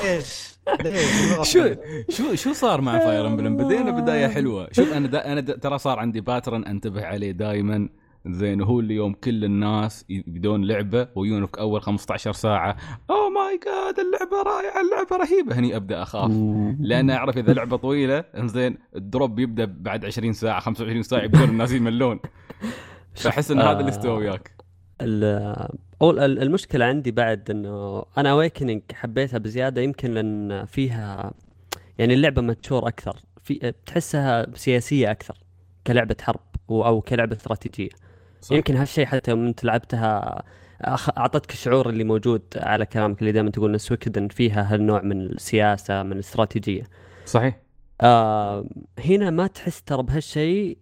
[0.03, 1.75] ليش؟ ليش؟ شو
[2.09, 4.67] شو شو صار مع Fire Emblem؟ بدينا بداية حلوة.
[4.71, 7.89] شوف أنا دا أنا دا ترى صار عندي pattern أنتبه عليه دائما
[8.27, 12.77] زين هو اللي يوم كل الناس يبدون لعبة ويجون في أول 15 ساعة.
[13.09, 15.59] oh my god اللعبة رائعة اللعبة رهيبة.
[15.59, 16.31] هني أبدأ أخاف.
[16.79, 21.49] لأن أعرف إذا لعبة طويلة إنزين ال drop يبدأ بعد 20 ساعة 25 ساعة يبدون
[21.49, 22.19] الناس يملون.
[23.15, 24.51] فأحس إن هذا اللي استوى وياك.
[25.01, 25.69] ال-
[26.01, 31.31] أول ال- المشكلة عندي بعد إنه أنا Awakening حبيتها بزيادة يمكن لأن فيها
[31.97, 33.15] يعني اللعبة mature أكثر.
[33.43, 35.37] في بتحسها سياسية أكثر
[35.87, 37.89] كلعبة حرب أو كلعبة استراتيجية.
[38.41, 38.55] صح.
[38.55, 40.43] يمكن هالشيء حتى يوم أنت لعبتها
[40.87, 46.03] أعطتك الشعور اللي موجود على كلامك اللي دائما تقول إن سويكدن فيها هالنوع من السياسة
[46.03, 46.83] من الاستراتيجية.
[47.25, 47.59] صحيح.
[48.01, 48.65] آه
[48.99, 50.77] هنا ما تحس ترى بهالشيء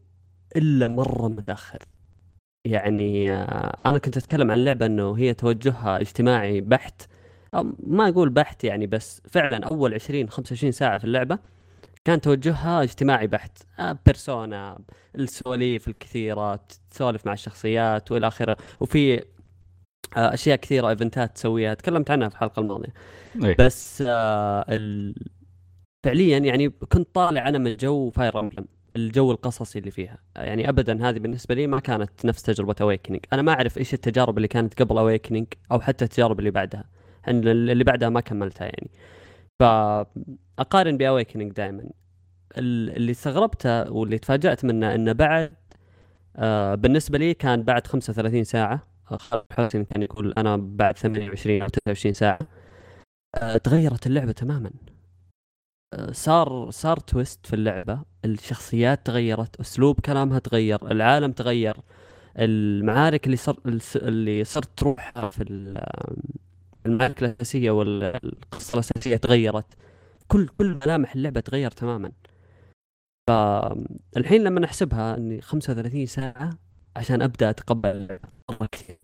[0.56, 1.80] إلا مرة متأخر.
[2.66, 7.02] يعني آه أنا كنت أتكلم عن لعبة إنه هي توجهها اجتماعي بحت.
[7.56, 11.40] أو ما أقول بحت يعني بس فعلا أول 20 25 ساعة في اللعبة
[12.06, 13.58] كان توجهها اجتماعي بحت.
[13.80, 14.80] آه Persona
[15.16, 16.60] السواليف الكثيرة
[16.92, 18.58] تسولف مع الشخصيات والى آخره.
[18.80, 19.24] وفي
[20.16, 21.74] أشياء كثيرة إيفنتات تسويها.
[21.74, 22.94] تكلمت عنها في الحلقة الماضية.
[23.44, 23.56] إيه.
[23.60, 25.16] بس آه ال...
[26.04, 30.18] فعليا يعني كنت طالع أنا من جو Fire Emblem الجو القصصي اللي فيها.
[30.36, 34.38] يعني ابدا هذه بالنسبة لي ما كانت نفس تجربة Awakening أنا ما أعرف إيش التجارب
[34.38, 36.84] اللي كانت قبل Awakening أو حتى التجارب اللي بعدها.
[37.28, 38.92] اللي بعدها ما كملتها يعني.
[39.60, 41.84] فأقارن باويكننج دائما
[42.58, 45.54] اللي استغربته واللي تفاجأت منه إنه بعد
[46.36, 48.91] آه بالنسبة لي كان بعد 35 ساعة.
[49.18, 52.40] خالد حسين كان يقول أنا بعد 28 أو 29 ساعة.
[53.36, 54.72] آه تغيرت اللعبة تماما.
[55.94, 58.02] آه، صار صار تويست في اللعبة.
[58.26, 61.78] الشخصيات تغيرت أسلوب كلامها تغير العالم تغير
[62.40, 63.58] المعارك اللي صار
[63.96, 65.84] اللي صرت تروح في ال-
[66.86, 69.66] المعارك الأساسية والقصة الأساسية تغيرت.
[70.28, 72.12] كل كل ملامح اللعبة تغير تماما.
[73.30, 76.50] فالحين لما نحسبها إني 35 ساعة
[76.96, 78.30] عشان أبدأ أتقبل اللعبة.
[78.52, 78.98] مره كثير.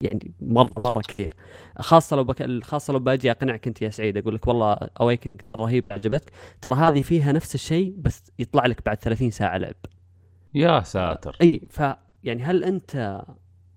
[0.00, 1.34] يعني مره كثير.
[1.78, 2.64] خاصة لو بك...
[2.64, 7.02] خاصة لو باجي أقنعك أنت يا سعيد أقول لك والله اويكن رهيب عجبتك ترى هذه
[7.02, 9.74] فيها نفس الشيء بس يطلع لك بعد 30 ساعة لعب.
[10.54, 11.36] يا ساتر.
[11.42, 11.82] إي ف
[12.24, 13.22] يعني هل أنت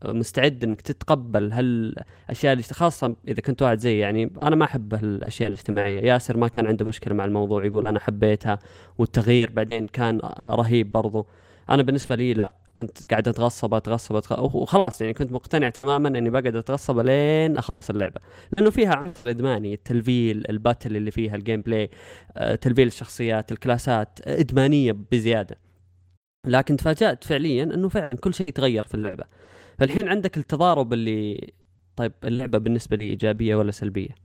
[0.06, 5.50] مستعد إنك تتقبل هالأشياء اللي خاصة إذا كنت واحد زي يعني أنا ما أحب الاشياء
[5.50, 6.02] الاجتماعية.
[6.02, 8.60] ياسر ما كان عنده مشكلة مع الموضوع يقول أنا حبيتها
[8.98, 11.28] والتغيير بعدين كان رهيب برضو.
[11.70, 12.52] أنا بالنسبة لي لا.
[12.82, 14.16] كنت قاعد أتغصب أتغصب
[14.56, 18.22] وخلاص يعني كنت مقتنع تماما إني بقعد أتغصب لين أخلص اللعبة.
[18.58, 21.90] لأنه فيها عنصر إدماني التلفيل ال battle اللي فيها ال gameplay
[22.38, 25.58] آه، تلفيل الشخصيات الكلاسات إدمانية بزيادة.
[26.48, 29.24] لكن تفاجأت فعليا إنه فعلا كل شيء تغير في اللعبة.
[29.80, 31.54] فالحين عندك التضارب اللي
[31.96, 34.16] طيب اللعبة بالنسبة لي إيجابية ولا سلبية؟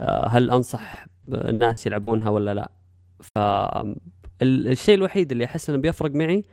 [0.00, 2.70] آه، هل أنصح الناس يلعبونها ولا لا؟
[3.20, 6.44] فالشيء الوحيد اللي أحس إنه بيفرق معي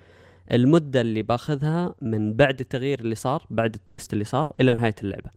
[0.52, 5.30] المدة اللي باخذها من بعد التغيير اللي صار بعد التست اللي صار إلى نهاية اللعبة.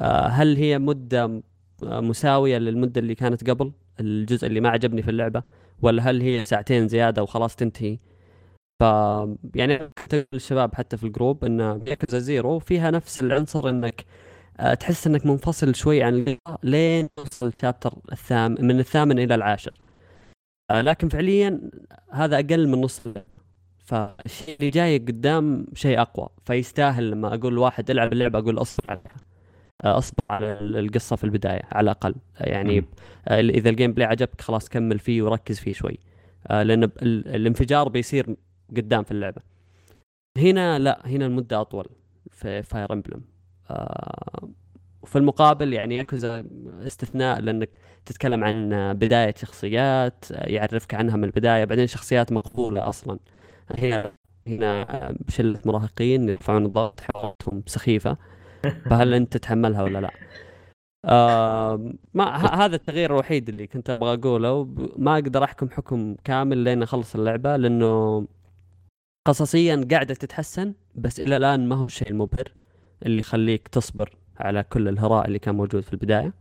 [0.00, 1.42] آه، هل هي مدة
[1.82, 5.42] آه، مساوية للمدة اللي كانت قبل الجزء اللي ما عجبني في اللعبة
[5.82, 7.98] ولا هل هي ساعتين زيادة وخلاص تنتهي؟
[8.80, 8.84] ف
[9.54, 9.90] يعني
[10.34, 14.04] الشباب حتى في ال group إن ياكوزا زيرو فيها نفس العنصر إنك
[14.60, 19.34] آه، تحس إنك منفصل شوي عن اللعبة لين توصل ال chapter الثامن من الثامن إلى
[19.34, 19.72] العاشر.
[20.72, 21.60] لكن فعليا
[22.10, 23.37] هذا أقل من نص اللعبة.
[23.88, 29.16] فالشيء اللي جاي قدام شيء أقوى فيستاهل لما أقول واحد العب اللعبة أقول أصبر عليها.
[29.84, 32.14] آه، أصبر على القصة في البداية على الأقل.
[32.40, 32.84] يعني.
[33.28, 35.98] آه، إذا ال gameplay عجبك خلاص كمل فيه وركز فيه شوي.
[36.46, 38.36] آه، لأن الانفجار بيصير
[38.76, 39.42] قدام في اللعبة.
[40.38, 41.86] هنا لا هنا المدة أطول
[42.30, 43.20] في فاير امبلم
[45.02, 46.44] وفي المقابل يعني ياكوزا
[46.86, 47.70] استثناء لأنك
[48.06, 53.18] تتكلم عن بداية شخصيات يعرفك عنها من البداية بعدين شخصيات مقبولة أصلا.
[53.78, 54.12] هنا
[54.46, 58.16] هنا شله مراهقين يرفعون الضغط حواراتهم سخيفة
[58.90, 60.10] فهل أنت تتحملها ولا لا؟
[61.04, 66.82] آه ما هذا التغيير الوحيد اللي كنت أبغى أقوله ما أقدر أحكم حكم كامل لين
[66.82, 68.26] أخلص اللعبة لأنه
[69.26, 72.52] قصصيا قاعدة تتحسن بس إلى الآن ما هو الشيء المبهر
[73.06, 76.32] اللي يخليك تصبر على كل الهراء اللي كان موجود في البداية.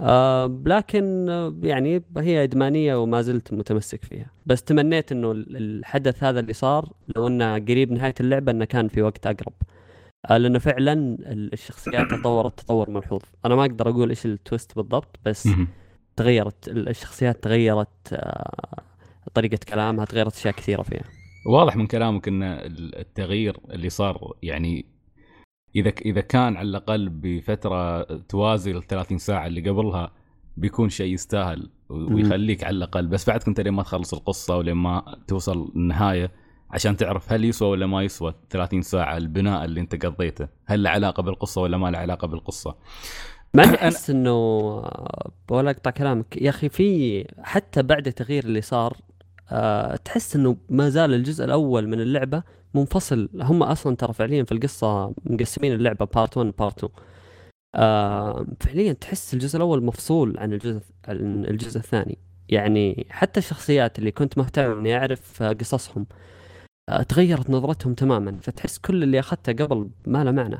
[0.00, 4.30] آه لكن آه، يعني هي إدمانية وما زلت متمسك فيها.
[4.46, 8.88] بس تمنيت إنه ال- الحدث هذا اللي صار لو إنه قريب نهاية اللعبة إنه كان
[8.88, 9.52] في وقت أقرب.
[10.30, 13.20] آه لأنه فعلا ال- الشخصيات تطورت تطور ملحوظ.
[13.44, 15.48] أنا ما أقدر أقول إيش التويست بالضبط بس.
[16.16, 18.82] تغيرت ال- الشخصيات تغيرت آه
[19.34, 21.04] طريقة كلامها تغيرت أشياء كثيرة فيها.
[21.46, 24.86] واضح من كلامك إن التغيير اللي صار يعني
[25.76, 30.12] إذا إذا كان على الأقل بفترة توازي ال 30 ساعة اللي قبلها
[30.56, 33.06] بيكون شيء يستاهل ويخليك على الأقل.
[33.06, 36.30] بس بعد كنت لين ما تخلص القصة ولين ما توصل النهاية
[36.70, 40.90] عشان تعرف هل يسوى ولا ما يسوى 30 ساعة البناء اللي أنت قضيته هل له
[40.90, 42.74] علاقة بالقصة ولا ما له علاقة بالقصة.
[43.54, 44.36] ما أحس إنه
[45.50, 48.96] ولا أقطع كلامك يا أخي في حتى بعد التغيير اللي صار
[49.50, 52.42] أه تحس إنه ما زال الجزء الأول من اللعبة
[52.74, 53.28] منفصل.
[53.34, 56.92] هم أصلا ترى فعليا في القصة مقسمين اللعبة part 1 part 2
[57.74, 62.18] أه فعليا تحس الجزء الأول مفصول عن الجزء عن الجزء الثاني.
[62.48, 66.06] يعني حتى الشخصيات اللي كنت مهتم إني أعرف آه، قصصهم
[66.88, 68.38] أه تغيرت نظرتهم تماما.
[68.42, 70.58] فتحس كل اللي أخذته قبل ما له معنى.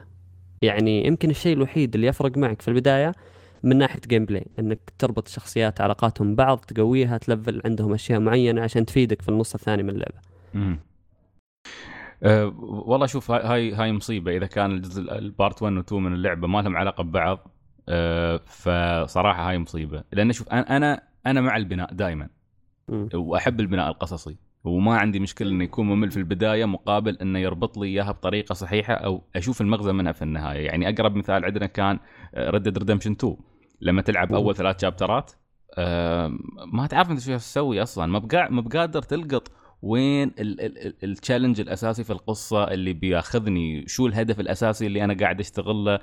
[0.62, 3.12] يعني يمكن الشيء الوحيد اللي يفرق معك في البداية
[3.62, 9.23] من ناحية gameplay إنك تربط الشخصيات علاقاتهم ببعض تقويها تلفل عندهم أشياء معينة عشان تفيدك
[9.23, 10.19] في النص الثاني من اللعبة.
[10.55, 10.79] مم.
[12.23, 14.37] أه والله شوف هاي هاي مصيبة.
[14.37, 17.49] إذا كان الجزء ال part 1 و 2 من اللعبة ما لهم علاقة ببعض
[17.88, 20.05] أه فصراحة هاي مصيبة.
[20.12, 22.29] لأن شوف أنا أنا أنا مع البناء دائما.
[23.14, 24.37] وأحب البناء القصصي.
[24.64, 28.95] وما عندي مشكلة إنه يكون ممل في البداية مقابل إنه يربط لي إياها بطريقة صحيحة
[28.95, 30.66] أو أشوف المغزى منها في النهاية.
[30.66, 31.99] يعني أقرب مثال عندنا كان
[32.35, 33.37] Red Dead Redemption 2
[33.81, 34.35] لما تلعب.
[34.35, 35.33] أول ثلاث chapter ات
[36.73, 38.07] ما تعرف أنت شو تسوي أصلا.
[38.07, 44.87] ما ما بقادر تلقط وين ال challenge الأساسي في القصة اللي بياخذني شو الهدف الأساسي
[44.87, 45.99] اللي أنا قاعد أشتغله.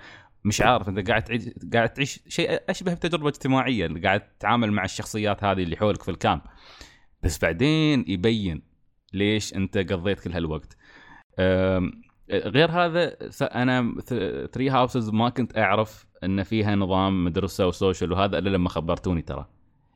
[0.46, 4.84] مش عارف أنت قاعد تعيش قاعد تعيش شيء أشبه بتجربة اجتماعية اللي قاعد تتعامل مع
[4.84, 6.42] الشخصيات هذه اللي حولك في ال camp.
[7.24, 8.62] بس بعدين يبين
[9.14, 10.78] ليش أنت قضيت كل هالوقت.
[12.30, 13.96] غير هذا أنا
[14.52, 19.22] Three Houses ما كنت أعرف إن فيها نظام مدرسة و social وهذا إلا لما خبرتوني
[19.22, 19.46] ترى.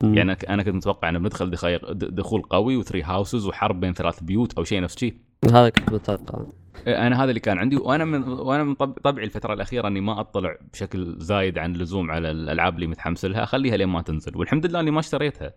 [0.02, 0.14] مم.
[0.14, 1.50] يعني أنا كنت متوقع إنه بندخل
[1.92, 5.14] دخول قوي و Three Houses وحرب بين ثلاث بيوت أو شيء نفس شيء.
[5.44, 6.44] هذا كنت متوقع.
[6.86, 10.20] أنا هذا اللي كان عندي وأنا من وأنا من طب- طبعي الفترة الأخيرة إني ما
[10.20, 14.36] أطلع بشكل زايد عن اللزوم على الألعاب اللي متحمس لها أخليها لين ما تنزل.
[14.36, 15.52] والحمد لله إني ما اشتريتها.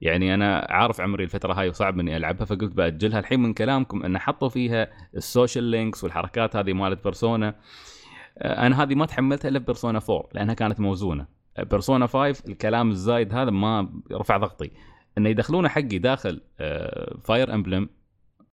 [0.00, 4.18] يعني أنا عارف عمري الفترة هاي وصعب إني ألعبها فقلت بأجلها الحين من كلامكم إن
[4.18, 7.54] حطوا فيها ال social links والحركات هذه مالت بيرسونا
[8.38, 11.26] أنا هذه ما تحملتها إلا بيرسونا 4 لأنها كانت موزونة.
[11.58, 14.70] بيرسونا 5 الكلام الزايد هذا رفع ضغطي.
[15.18, 16.40] إنه يدخلونه حقي داخل
[17.24, 17.88] Fire Emblem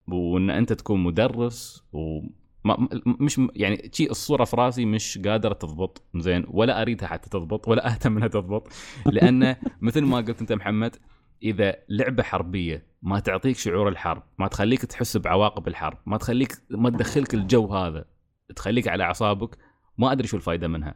[0.07, 2.19] وإن أنت تكون مدرس و
[2.63, 6.03] ما م- مش م- يعني شيء الصورة في راسي مش قادرة تضبط.
[6.15, 8.67] زين ولا أريدها حتى تضبط ولا أهتم إنها تضبط.
[9.05, 10.95] لأن مثل ما قلت أنت محمد
[11.43, 16.89] إذا لعبة حربية ما تعطيك شعور الحرب ما تخليك تحس بعواقب الحرب ما تخليك ما
[16.89, 18.05] تدخلك الجو هذا
[18.55, 19.57] تخليك على أعصابك
[19.97, 20.95] ما أدري شو الفائده منها.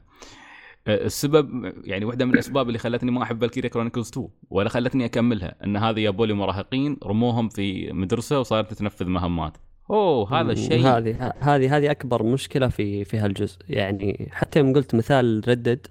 [0.88, 5.06] أه، السبب يعني واحدة من الأسباب اللي خلتني ما أحب Valkyria Chronicles 2 ولا خلتني
[5.06, 9.58] أكملها إن هذا يابوا لي مراهقين رموهم في مدرسة وصارت تنفذ مهمات.
[9.90, 13.58] أوه هذا الشيء هذه هذه هذه أكبر مشكلة في في هالجزء.
[13.70, 15.88] يعني حتى يوم قلت مثال ردد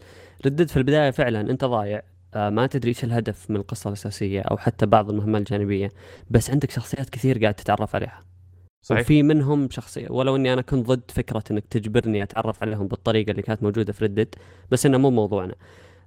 [0.46, 2.02] ردد في البداية فعلا أنت ضايع.
[2.34, 5.92] آه، ما تدري إيش الهدف من القصة الأساسية أو حتى بعض المهمات الجانبية
[6.30, 8.29] بس عندك شخصيات كثير قاعد تتعرف عليها.
[8.82, 9.00] صحيح.
[9.00, 13.42] وفي منهم شخصية ولو إني أنا كنت ضد فكرة إنك تجبرني أتعرف عليهم بالطريقة اللي
[13.42, 14.34] كانت موجودة في ردد
[14.70, 15.54] بس إنه مو موضوعنا.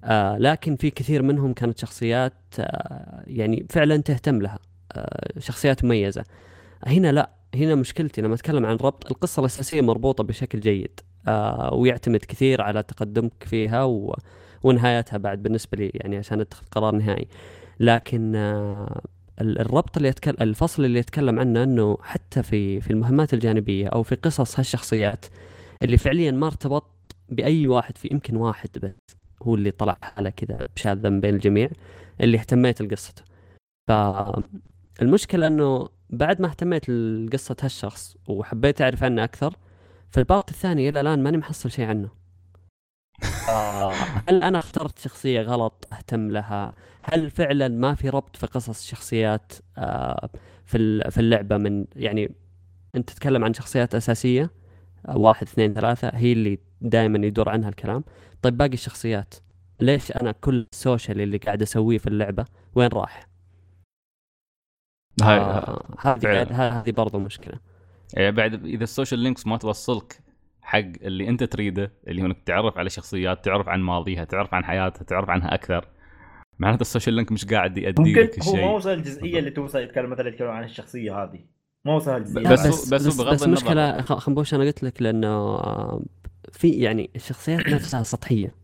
[0.03, 4.59] آه لكن في كثير منهم كانت شخصيات آه يعني فعلا تهتم لها
[4.91, 6.23] آه شخصيات مميزة.
[6.87, 12.19] هنا لا هنا مشكلتي لما أتكلم عن ربط القصة الأساسية مربوطة بشكل جيد آه ويعتمد
[12.19, 14.15] كثير على تقدمك فيها و...
[14.63, 17.27] ونهايتها بعد بالنسبة لي يعني عشان أتخذ قرار نهائي.
[17.79, 19.01] لكن آه
[19.41, 24.15] الربط اللي يتكلم الفصل اللي يتكلم عنه إنه حتى في في المهمات الجانبية أو في
[24.15, 25.25] قصص هالشخصيات
[25.83, 26.85] اللي فعليا ما ارتبط
[27.29, 31.69] بأي واحد في يمكن واحد بس هو اللي طلع حاله كذا شاذا بين الجميع
[32.21, 33.23] اللي اهتميت لقصته.
[33.87, 39.55] فالمشكلة إنه بعد ما اهتميت لقصة هالشخص وحبيت أعرف عنه أكثر
[40.11, 42.22] في البارت الثاني إلى الآن ماني محصل شيء عنه.
[44.29, 49.53] هل أنا اخترت شخصية غلط أهتم لها؟ هل فعلا ما في ربط في قصص شخصيات
[49.77, 50.29] آه،
[50.65, 52.35] في ال- في اللعبة من يعني
[52.95, 54.49] أنت تتكلم عن شخصيات أساسية
[55.07, 58.03] آه، واحد اثنين ثلاثة هي اللي دائما يدور عنها الكلام.
[58.41, 59.33] طيب باقي الشخصيات
[59.79, 63.27] ليش أنا كل ال social اللي قاعد أسويه في اللعبة وين راح؟
[65.21, 66.41] هاي آه، هذه
[66.79, 67.59] هذه برضو مشكلة.
[68.13, 70.19] يعني بعد إذا ال social links ما توصلك
[70.63, 74.65] حق اللي انت تريده اللي هو انك تعرف على شخصيات تعرف عن ماضيها تعرف عن
[74.65, 75.87] حياتها تعرف عنها أكثر.
[76.59, 79.49] معناته ال social link مش قاعد يؤدي ممكن لك هو ما الشيء وصل الجزئية اللي
[79.49, 81.39] توصل يتكلم مثلا يتكلم عن الشخصية هذه.
[81.85, 82.49] ما وصل الجزئية.
[82.49, 83.45] بس بس بغض بس النظر.
[83.45, 86.03] المشكلة خ- خنبوش أنا قلت لك لأنه آه،
[86.51, 88.55] في يعني الشخصيات نفسها سطحية.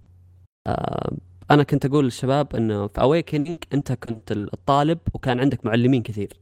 [0.67, 1.11] آه،
[1.51, 6.33] أنا كنت أقول للشباب إنه في اويكننج أنت كنت الطالب وكان عندك معلمين كثير.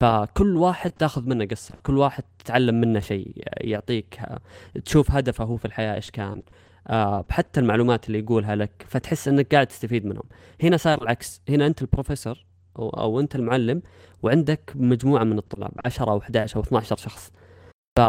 [0.00, 4.20] فكل واحد تاخذ منه قصة كل واحد تتعلم منه شيء يعطيك
[4.84, 6.42] تشوف هدفه هو في الحياة إيش كان.
[6.88, 10.22] آه، حتى المعلومات اللي يقولها لك فتحس إنك قاعد تستفيد منهم.
[10.62, 11.42] هنا صار العكس.
[11.48, 12.44] هنا أنت البروفيسور
[12.78, 13.82] أو, أو أنت المعلم
[14.22, 17.32] وعندك مجموعة من الطلاب 10 أو 11 أو 12 شخص.
[17.98, 18.00] ف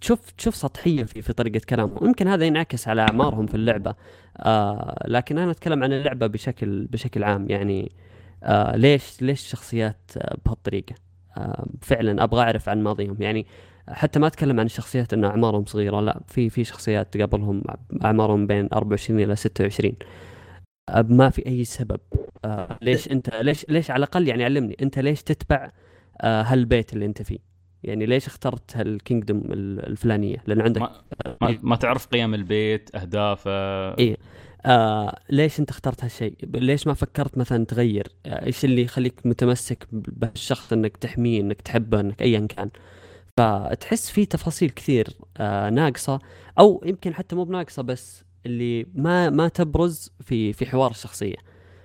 [0.00, 2.06] تشوف تشوف سطحية في في طريقة كلامهم.
[2.06, 3.94] يمكن هذا ينعكس على أعمارهم في اللعبة.
[4.36, 7.50] آه لكن أنا أتكلم عن اللعبة بشكل بشكل عام.
[7.50, 7.92] يعني
[8.42, 10.94] آه ليش ليش الشخصيات آه بهالطريقة؟
[11.36, 13.16] آه فعلا أبغى أعرف عن ماضيهم.
[13.20, 13.46] يعني
[13.88, 17.62] حتى ما أتكلم عن الشخصيات ان أعمارهم صغيرة لا في في شخصيات تقابلهم
[18.04, 19.92] أعمارهم بين 24 إلى 26
[20.88, 22.00] آه ما في أي سبب.
[22.44, 25.70] آه ليش أنت ليش ليش على الأقل يعني علمني أنت ليش تتبع
[26.20, 27.38] آه هالبيت اللي أنت فيه؟
[27.82, 30.92] يعني ليش اخترت هالكينجدوم الفلانية؟ لأن عندك ما,
[31.40, 33.50] ما, ما تعرف قيم البيت أهدافه.
[33.98, 34.16] إيه.
[34.66, 39.86] آه ليش انت اخترت هالشيء؟ ليش ما فكرت مثلا تغير؟ آه إيش اللي يخليك متمسك
[39.92, 42.70] بهالشخص إنك تحميه إنك تحبه إنك ايا كان؟
[43.36, 46.18] فتحس في تفاصيل كثير آه ناقصة
[46.58, 51.36] أو يمكن حتى مو بناقصة بس اللي ما ما تبرز في في حوار الشخصية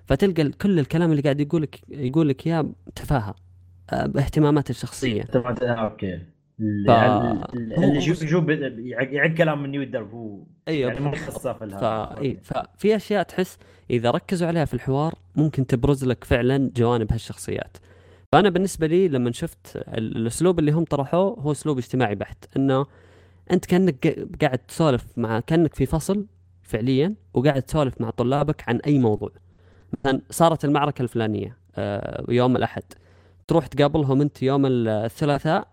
[0.06, 3.36] فتلقى كل الكلام اللي قاعد يقولك يقولك إياه تفاهة
[3.90, 5.24] آه باهتمامات الشخصية
[5.84, 6.20] أوكي
[6.60, 11.84] ف- يشوف يشوف يعق كلام من يودر هو أيوه يعني ما يخصه في ف...
[12.22, 13.58] إيه، ففي أشياء تحس
[13.90, 17.78] إذا ركزوا عليها في الحوار ممكن تبرز لك فعلا جوانب هالشخصيات.
[18.32, 22.46] فأنا بالنسبة لي لما شفت ال- الأسلوب اللي هم طرحوه هو أسلوب اجتماعي بحت.
[22.58, 22.86] إنه
[23.52, 26.26] أنت كأنك قا- قاعد تسولف مع كأنك في فصل
[26.64, 29.32] فعليا وقاعد تسولف مع طلابك عن أي موضوع.
[30.06, 32.84] مثلا صارت المعركة الفلانية آه، يوم الأحد.
[33.48, 35.68] تروح تقابلهم أنت يوم الثلاثاء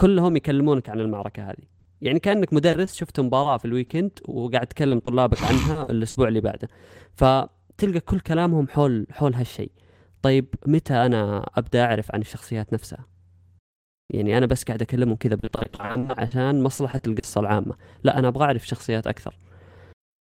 [0.00, 1.64] كلهم يكلمونك عن المعركة هذه.
[2.00, 6.68] يعني كأنك مدرس شفت مباراة في الويكند وقاعد تكلم طلابك عنها الأسبوع اللي بعده.
[7.16, 9.70] فتلقى كل كلامهم حول حول هالشيء.
[10.22, 13.06] طيب متى أنا أبدأ أعرف عن الشخصيات نفسها؟
[14.14, 17.74] يعني أنا بس قاعد أكلمهم كذا بطريقة عامة عشان مصلحة القصة العامة.
[18.04, 19.34] لا أنا أبغى أعرف شخصيات أكثر.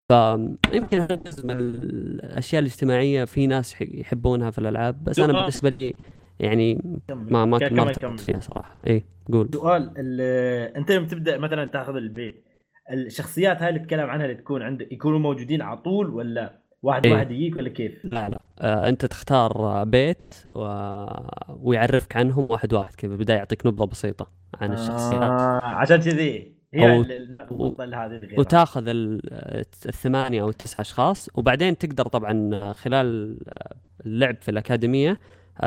[0.08, 5.32] فيمكن هذا جزء من الأشياء الاجتماعية في ناس يح- يحبونها في الألعاب بس أنا.
[5.32, 5.94] بالنسبة لي
[6.40, 6.82] يعني.
[7.08, 8.16] ما ما ما.
[8.16, 12.44] فيها صراحة اي قول سؤال ال- أنت لما تبدأ مثلا تأخذ البيت
[12.92, 17.12] الشخصيات هاي اللي تتكلم عنها اللي تكون عندك يكونوا موجودين على طول ولا واحد إيه.
[17.12, 20.60] واحد يجيك ولا كيف؟ لا لا آه أنت تختار بيت و...
[21.48, 27.02] ويعرفك عنهم واحد واحد كذا بداية يعطيك نبذة بسيطة عن الشخصيات آه عشان كذي هي
[27.04, 27.10] أو-
[27.94, 28.38] هذه.
[28.38, 29.20] وتأخذ ال-
[29.86, 33.38] الثمانية أو التسعة أشخاص وبعدين تقدر طبعا خلال
[34.06, 35.18] اللعب في الأكاديمية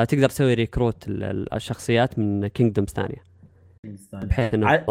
[0.08, 3.22] تقدر تسوي recruit ال- ال- الشخصيات من kingdoms ثانية.
[4.12, 4.84] بحيث إنه ع-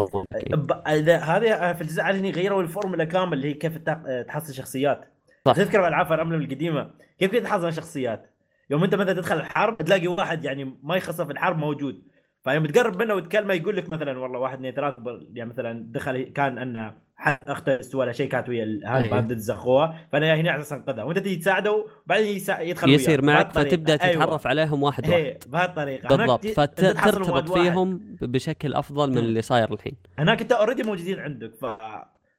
[1.36, 5.04] هذه في الجزء هني غيروا الفورمولا كامل اللي هي كيف تق- تحصل شخصيات.
[5.44, 5.52] صح.
[5.52, 8.30] تذكر بألعاب Fire Emblem القديمة؟ كيف كنت تحصل شخصيات؟
[8.70, 12.02] يوم أنت مثلا تدخل الحرب تلاقي واحد يعني ما يخصه في الحرب موجود.
[12.44, 14.94] فيوم تقرب منه وتكلمه يقول لك مثلا والله واحد اثنين ثلاث
[15.34, 19.10] يعني مثلا دخل كان أن حد اخته ولا شيء كانت ويا هذه.
[19.10, 22.90] ما ضد اخوها فأنا هنا على أساس انقذها وأنت تيجي تساعده وبعدين يدخل.
[22.90, 23.52] يصير معك.
[23.52, 24.24] فتبدأ أيوة.
[24.24, 27.52] تتعرف عليهم واحد واحد إيه بهالطريقه بالضبط فترتبط.
[27.52, 29.18] فيهم بشكل أفضل من.
[29.18, 31.64] اللي صاير الحين هناك أنت اوريدي موجودين عندك ف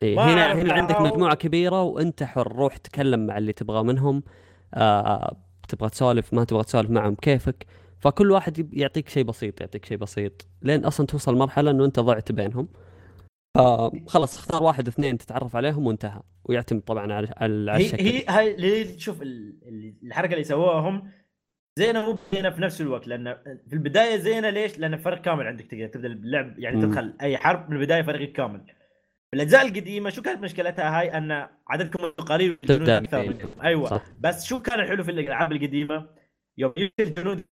[0.04, 4.24] إيه هنا هنا عندك مجموعة كبيرة وأنت حر روح تكلم مع اللي تبغاه منهم
[4.74, 7.66] آه تبغى تسولف ما تبغى تسولف معهم كيفك
[8.00, 12.32] فكل واحد يعطيك شيء بسيط يعطيك شيء بسيط لين أصلا توصل مرحلة إنه أنت ضعت
[12.32, 12.68] بينهم
[13.56, 18.56] فخلاص اختار واحد اثنين تتعرف عليهم وانتهى ويعتمد طبعا على على هي الشكل هي هاي
[18.56, 21.12] اللي شوف ال- ال- الحركة اللي سووها هم
[21.80, 23.36] زينة مو زينه في نفس الوقت لأن
[23.68, 26.82] في البداية زينة ليش؟ لأن فريق كامل عندك تقدر تبدأ اللعب يعني.
[26.82, 28.66] تدخل أي حرب من البدايه فريق كامل.
[29.32, 33.30] في الاجزاء القديمة شو كانت مشكلتها هاي أن عددكم قليل أكثر فيه.
[33.30, 36.10] منكم أيوه صح بس شو كان الحلو في الألعاب القديمة؟
[36.58, 37.44] يوم يجي الجنود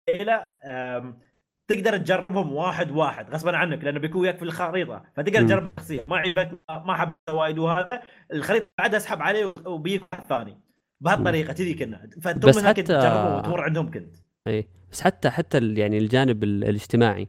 [0.65, 1.19] أم،
[1.67, 5.41] تقدر تجربهم واحد واحد غصبا عنك لأنه بيكون وياك في الخريطة فتقدر.
[5.41, 6.05] تجرب شخصية.
[6.07, 8.01] ما عجبك ما حبيت وايد وهذا
[8.33, 10.59] الخريطة بعدها أسحب عليه وبيجيك واحد ثاني.
[11.01, 12.09] بهالطريقة كذي كنا.
[12.21, 14.15] فتم بس حتى- تجربهم وتمر عندهم كنت.
[14.47, 17.27] اي بس حتى حتى يعني الجانب ال- الاجتماعي.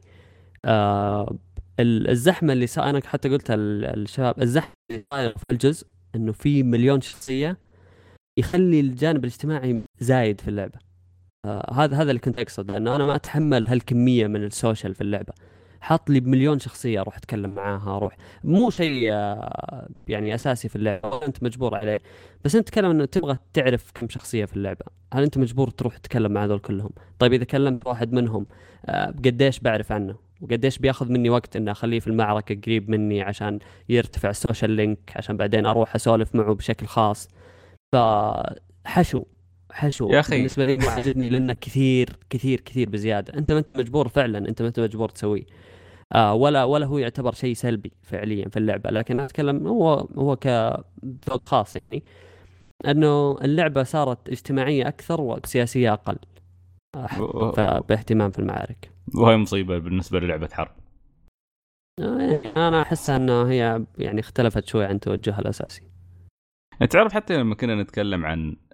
[0.65, 1.35] آه
[1.79, 6.63] ال- الزحمة اللي صار أنا حتى قلتها للشباب الزحمة اللي صايرة في الجزء إنه في
[6.63, 7.57] مليون شخصية
[8.39, 10.79] يخلي الجانب الاجتماعي زايد في اللعبة.
[11.45, 15.33] آه هذا هذا اللي كنت أقصد لأنه أنا ما أتحمل هالكمية من السوشيال في اللعبة.
[15.81, 21.25] حاط لي مليون شخصية أروح أتكلم معاها أروح مو شيء آه يعني أساسي في اللعبة
[21.25, 22.01] أنت مجبور عليه.
[22.45, 24.85] بس أنت تتكلم إنه تبغى تعرف كم شخصية في اللعبة.
[25.13, 26.89] هل أنت مجبور تروح تتكلم مع هذول كلهم؟
[27.19, 28.45] طيب إذا كلمت واحد منهم
[28.85, 33.59] آه، قديش بعرف عنه؟ وقديش بياخذ مني وقت إني أخليه في المعركة قريب مني عشان
[33.89, 37.29] يرتفع ال social link عشان بعدين أروح أسولف معه بشكل خاص؟
[37.93, 39.23] فحشو.
[39.71, 40.35] حشو يا أخي.
[40.37, 43.33] بالنسبة لي ما عجبني لأنه كثير كثير كثير بزيادة.
[43.33, 45.45] أنت ما أنت مجبور فعلا أنت ما أنت مجبور تسويه.
[46.13, 48.89] آه ولا ولا هو يعتبر شيء سلبي فعليا في اللعبة.
[48.89, 52.03] لكن أتكلم هو هو كذوق خاص يعني.
[52.87, 56.17] أنه اللعبة صارت اجتماعية أكثر وسياسية أقل.
[57.55, 58.91] ف- باهتمام في المعارك.
[59.15, 60.71] وهي مصيبة بالنسبة للعبة حرب.
[62.01, 65.81] آه، أنا أحس أنه هي يعني اختلفت شوي عن توجهها الأساسي.
[66.71, 68.64] يعني تعرف حتى لما كنا نتكلم عن آه،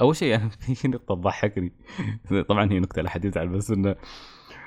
[0.00, 1.72] أول شيء أنا في نقطة تضحكني.
[2.48, 3.96] طبعا هي نكته لا حد يزعل بس إنه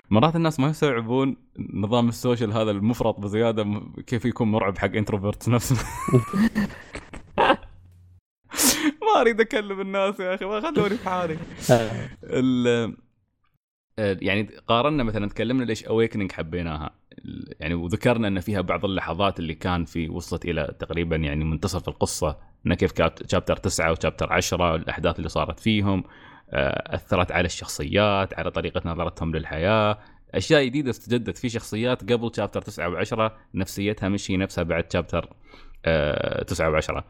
[0.09, 5.75] مرات الناس ما يستوعبون نظام السوشيال هذا المفرط بزيادة كيف يكون مرعب حق introvert نفسه.
[9.01, 11.37] ما أريد أكلم الناس يا أخي ما خلوني في حالي.
[11.71, 12.09] آه،
[13.99, 16.95] آه، يعني قارنا مثلا تكلمنا ليش Awakening حبيناها.
[17.59, 22.37] يعني وذكرنا إن فيها بعض اللحظات اللي كان في وصلت إلى تقريبا يعني منتصف القصة
[22.67, 22.91] إن كيف
[23.27, 26.03] chapter 9 و chapter 10 الأحداث اللي صارت فيهم
[26.49, 29.99] آه، أثرت على الشخصيات على طريقة نظرتهم للحياة.
[30.33, 35.29] أشياء جديدة استجدت في شخصيات قبل chapter 9 و10 نفسيتها مش هي نفسها بعد chapter
[36.47, 37.03] 9 و10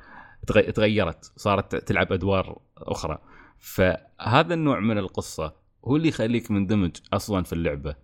[0.47, 3.17] تغيرت صارت تلعب أدوار أخرى.
[3.59, 5.53] فهذا النوع من القصة
[5.85, 7.95] هو اللي يخليك مندمج أصلا في اللعبة.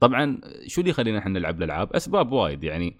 [0.00, 2.96] طبعا شو اللي يخلينا إحنا نلعب الألعاب؟ أسباب وايد يعني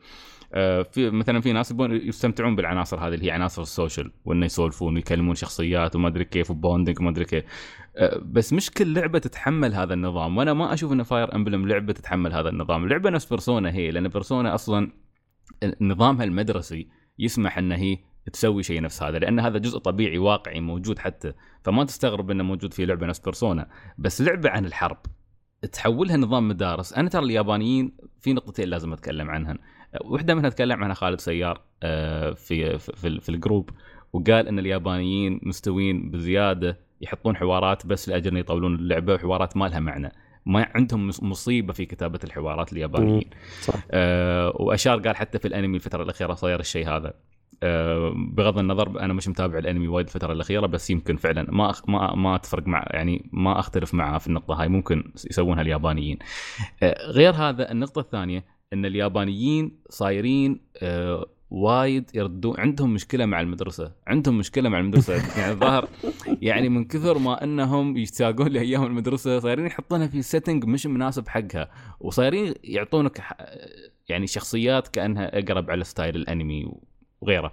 [0.55, 4.47] آه، في مثلا في ناس يبون يستمتعون بالعناصر هذه اللي هي عناصر ال social وإنه
[4.47, 7.45] يسولفون ويكلمون شخصيات وما أدري كيف و bonding وما أدري كيف.
[7.97, 11.93] آه، بس مش كل لعبة تتحمل هذا النظام وأنا ما أشوف إن Fire Emblem لعبة
[11.93, 12.89] تتحمل هذا النظام.
[12.89, 14.91] لعبة نفس Persona هي لأن Persona أصلا
[15.80, 17.99] نظامها المدرسي يسمح إن هي
[18.32, 21.32] تسوي شيء نفس هذا لأن هذا جزء طبيعي واقعي موجود حتى.
[21.64, 23.68] فما تستغرب إنه موجود في لعبة نفس Persona
[23.99, 24.99] بس لعبة عن الحرب.
[25.73, 26.93] تحولها نظام مدارس.
[26.93, 29.59] أنا ترى اليابانيين في نقطتين لازم أتكلم عنهن.
[30.05, 33.70] واحدة منها تكلم عنها خالد سيار آه، في في, في ال group
[34.13, 39.81] وقال إن اليابانيين مستوين بزيادة يحطون حوارات بس لأجل إن يطولون اللعبة وحوارات ما لها
[39.81, 40.13] معنى.
[40.47, 43.31] ما عندهم مص- مصيبة في كتابة الحوارات اليابانيين.
[43.63, 43.75] صح.
[43.91, 47.15] آه وأشار قال حتى في الأنمي الفترة الأخيرة صاير الشيء هذا.
[48.15, 52.15] بغض النظر أنا مش متابع الأنمي وايد الفترة الأخيرة بس يمكن فعلا ما أخ ما
[52.15, 54.69] ما تفرق مع يعني ما أختلف معه في النقطة هاي.
[54.69, 56.19] ممكن يسوونها اليابانيين.
[56.83, 63.93] آه غير هذا النقطة الثانية إن اليابانيين صايرين آه وايد يردون عندهم مشكلة مع المدرسة.
[64.07, 65.15] عندهم مشكلة مع المدرسة.
[65.39, 65.89] يعني الظاهر
[66.43, 71.71] يعني من كثر ما إنهم يشتاقون لأيام المدرسة صايرين يحطونها في setting مش مناسب حقها.
[72.01, 73.23] وصايرين يعطونك
[74.09, 76.73] يعني شخصيات كأنها أقرب على style الأنمي.
[77.21, 77.53] وغيره.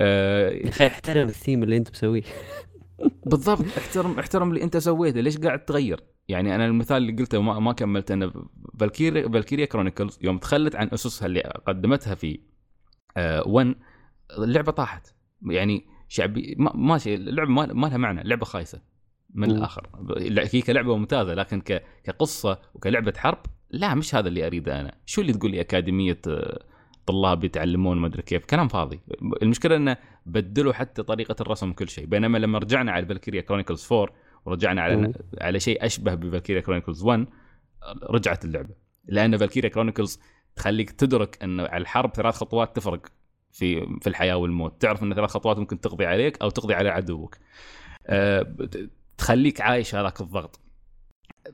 [0.00, 2.22] آه، أخي احترم الثيم اللي انت مسويه.
[3.30, 5.20] بالضبط احترم احترم اللي انت سويته.
[5.20, 8.10] ليش قاعد تغير يعني أنا المثال اللي قلته وما ما كملت.
[8.10, 8.32] انه
[8.80, 12.40] Valkyria Valkyria Chronicles يوم تخلت عن أسسها اللي قدمتها في
[13.46, 13.74] 1
[14.38, 15.14] اللعبة طاحت.
[15.42, 18.22] يعني شعبي ما ماشي اللعبة ما, ما لها معنى.
[18.24, 18.82] لعبة خايسة
[19.34, 19.50] من.
[19.50, 19.88] الآخر.
[20.16, 21.84] لا، هي كلعبة ممتازة لكن ك...
[22.04, 23.38] كقصة وكلعبة حرب
[23.70, 24.94] لا مش هذا اللي أريده أنا.
[25.06, 26.20] شو اللي تقول لي أكاديمية
[27.08, 28.44] آه، طلاب يتعلمون ما أدري كيف.
[28.44, 29.00] كلام فاضي.
[29.42, 29.96] المشكلة إنه
[30.26, 32.06] بدلوا حتى طريقة الرسم كل شيء.
[32.06, 35.12] بينما لما رجعنا على Valkyria Chronicles 4 ورجعنا على.
[35.40, 37.26] على شيء أشبه ب Valkyria Chronicles 1
[38.02, 38.74] رجعت اللعبة.
[39.04, 40.20] لأن Valkyria Chronicles
[40.56, 43.06] تخليك تدرك انه على الحرب ثلاث خطوات تفرق
[43.52, 44.82] في في الحياة والموت.
[44.82, 47.36] تعرف إن ثلاث خطوات ممكن تقضي عليك أو تقضي على عدوك.
[48.06, 48.54] أه
[49.18, 50.67] تخليك عايش هذاك الضغط.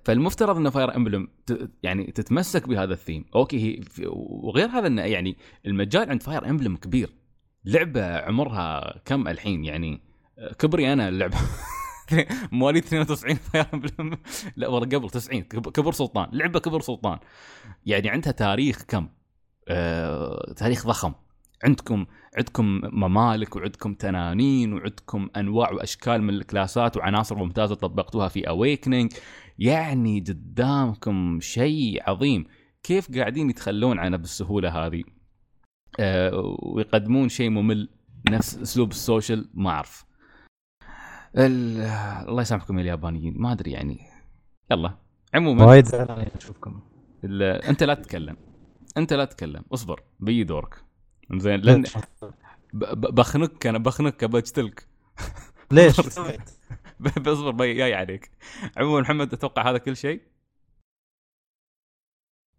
[0.04, 1.28] فالمفترض ان Fire Emblem
[1.82, 3.24] يعني تتمسك بهذا ال theme.
[3.34, 3.80] okay هي
[4.16, 5.36] وغير هذا إنه يعني
[5.66, 7.10] المجال عند Fire Emblem كبير.
[7.64, 10.00] لعبة عمرها كم الحين؟ يعني
[10.38, 11.36] آه، كبري أنا اللعبة.
[12.52, 14.18] مواليد 92 Fire Emblem
[14.56, 16.28] لا والله قبل 90 كب- كبر سلطان.
[16.32, 17.18] لعبة كبر سلطان.
[17.86, 19.08] يعني عندها تاريخ كم؟
[19.68, 21.12] آه، تاريخ ضخم.
[21.64, 29.12] عندكم عندكم ممالك وعندكم تنانين وعندكم أنواع وأشكال من الكلاسات وعناصر ممتازة طبقتوها في Awakening
[29.58, 32.44] يعني قدامكم شيء عظيم.
[32.82, 35.04] كيف قاعدين يتخلون عنه بالسهولة هذه؟
[36.00, 37.88] آه، ويقدمون شيء ممل
[38.30, 40.04] نفس أسلوب ال social ما أعرف.
[41.36, 41.80] ال-
[42.28, 43.98] الله يسامحكم يا اليابانيين ما أدري يعني.
[44.70, 44.98] يلا
[45.34, 45.64] عموما.
[45.64, 46.80] وايد زعلان أشوفكم.
[47.68, 48.36] أنت لا تتكلم.
[48.96, 49.64] أنت لا تتكلم.
[49.74, 50.84] اصبر بيجي دورك.
[51.36, 51.84] زين لأن
[52.94, 54.88] بخنك أنا بخنك بجتلك.
[55.70, 56.53] ليش؟ سويت؟
[57.18, 58.30] ب- اصبر بي- جاي عليك.
[58.76, 60.22] عموما محمد أتوقع هذا كل شيء؟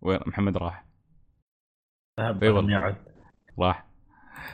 [0.01, 0.85] وين محمد راح؟
[2.43, 2.61] إي والله.
[3.59, 3.85] راح.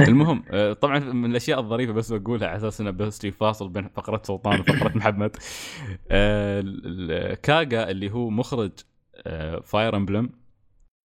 [0.02, 3.88] المهم آه، طبعا من الأشياء الظريفة بس بقولها على أساس إنه بس في فاصل بين
[3.89, 5.38] فقرة سلطان وفقرة محمد.
[6.12, 8.72] آه، كاغا اللي هو مخرج
[9.64, 10.30] Fire Emblem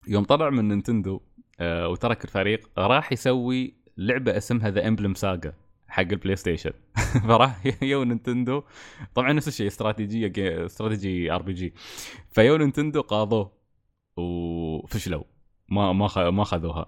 [0.08, 1.20] يوم طلع من Nintendo
[1.60, 5.52] آه، وترك الفريق راح يسوي لعبة اسمها The Emblem Saga
[5.96, 6.70] حق ال PlayStation.
[7.28, 8.62] فراح يو Nintendo.
[9.14, 11.74] طبعا نفس الشيء استراتيجية جي- strategy RPG.
[12.30, 13.52] فيو Nintendo قاضوه
[14.16, 15.24] وفشلوا.
[15.68, 16.86] ما ما خ- ما خذوها.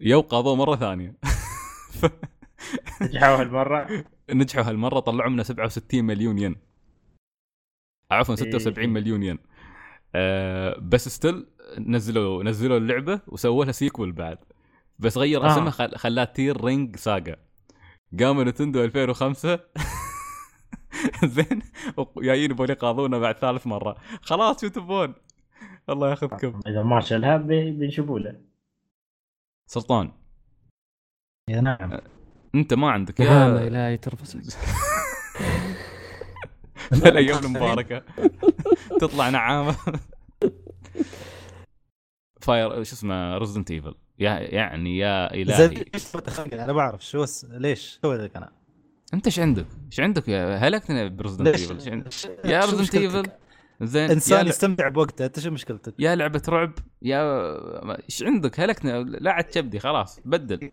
[0.00, 1.14] يو قاضوه مرة ثانية.
[3.02, 6.56] نجحوا هالمرة؟ نجحوا هالمرة طلعوا منها 67 مليون ين.
[8.10, 9.38] عفوا 76 مليون ين.
[10.14, 11.46] آه بس still
[11.78, 14.38] نزلوا نزلوا اللعبة وسووا لها sequel بعد.
[14.98, 15.52] بس غير آه.
[15.52, 15.96] اسمها خل...
[15.96, 17.36] خلاها Tear Ring Saga
[18.20, 19.60] قاموا Nintendo 2005
[21.24, 21.62] زين.
[22.18, 23.96] جايين يبغون يقاضونا بعد ثالث مرة.
[24.22, 25.14] خلاص شو تبون
[25.90, 26.60] الله ياخذكم.
[26.66, 28.40] إذا ما شالها بينشبوا له.
[29.66, 30.12] سلطان.
[31.50, 32.00] يا نعم.
[32.54, 33.20] أنت ما عندك.
[33.20, 34.58] يا الهي ترفسك
[36.92, 38.02] الأيام المباركة.
[39.00, 39.76] تطلع نعامة.
[42.40, 46.16] Fire شو اسمه Resident Evil يعني يا إلهي ليش؟
[46.52, 48.52] أنا بعرف شو س- ليش سويت لك أنا؟
[49.14, 52.12] أنت إيش عندك؟ إيش عندك يا هلكتنا بريزدنت ليش؟ إيفل إيش عندك؟
[52.44, 53.30] يا مشكلتك؟ ايفل
[53.82, 54.48] زين إنسان يا.
[54.50, 57.20] يستمتع بوقته أنت شو مشكلتك؟ يا لعبة رعب يا
[58.04, 60.70] إيش عندك هلكنا لا عاد تبدي خلاص بدل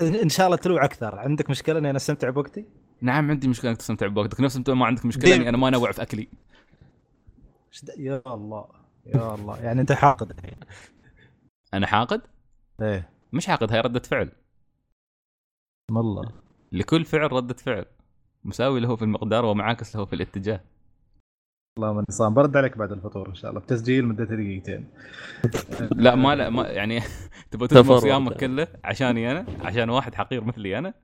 [0.00, 2.64] ان شاء الله تلوع أكثر عندك مشكلة إني أنا أستمتع بوقتي؟
[3.00, 5.34] نعم عندي مشكلة إنك تستمتع بوقتك نفس انت ما عندك مشكلة.
[5.34, 6.28] إني أنا ما أنوع في أكلي
[7.98, 8.64] يا الله
[9.06, 10.32] يا الله يعني أنت حاقد
[11.74, 12.20] أنا حاقد
[12.82, 13.08] إيه.
[13.32, 14.32] مش حاقد هاي ردة فعل.
[15.92, 16.32] والله
[16.72, 17.84] لكل فعل ردة فعل.
[18.44, 20.60] مساوي له في المقدار ومعاكس له في الاتجاه.
[21.78, 23.60] والله من نظام برد عليك بعد الفطور إن شاء الله.
[23.62, 24.88] بتسجيل مدته دقيقتين.
[26.04, 27.00] لا ما لا ما يعني
[27.50, 27.98] تبغى تدمر تفرد.
[27.98, 30.94] صيامك كله عشاني أنا؟ عشان واحد حقير مثلي أنا؟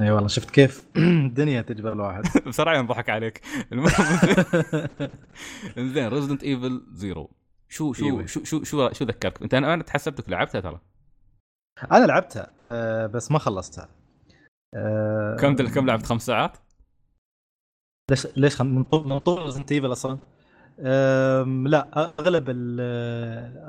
[0.00, 2.22] إي والله شفت كيف الدنيا تجبر الواحد.
[2.48, 3.40] بسرعة ينضحك عليك.
[3.72, 3.90] المهم.
[5.78, 7.30] زين ريزدنت ايفل zero
[7.72, 8.26] شو شو إيوه.
[8.26, 10.80] شو شو شو, شو ذكرك أنت أنا تحسبتك لعبتها ترى
[11.92, 13.88] أنا لعبتها آه، بس ما خلصتها
[14.74, 16.56] آه، كم كم لعبت خمس ساعات؟
[18.10, 18.66] ليش ليش خم...
[18.66, 20.18] من طول من طول ريزدنت ايفل أصلا
[20.80, 22.80] أم لا أغلب ال-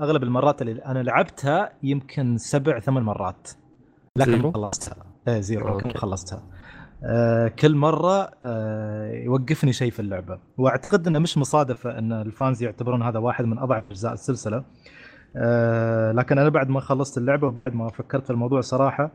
[0.04, 3.50] أغلب المرات اللي أنا لعبتها يمكن سبع ثمان مرات
[4.18, 5.92] لكن zero؟ ما خلصتها إيه zero لكن.
[5.94, 6.44] خلصتها
[7.06, 10.40] أه كل مرة أه يوقفني شيء في اللعبة.
[10.58, 14.64] وأعتقد إنه مش مصادفة إن ال fans يعتبرون هذا واحد من أضعف أجزاء السلسلة.
[15.36, 19.12] أه لكن أنا بعد ما خلصت اللعبة وبعد ما فكرت في الموضوع صراحة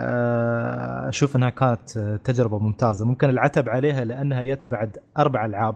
[0.00, 3.06] آه، أشوف إنها كانت آه، تجربة ممتازة.
[3.06, 5.74] ممكن العتب عليها لأنها جت بعد أربع ألعاب.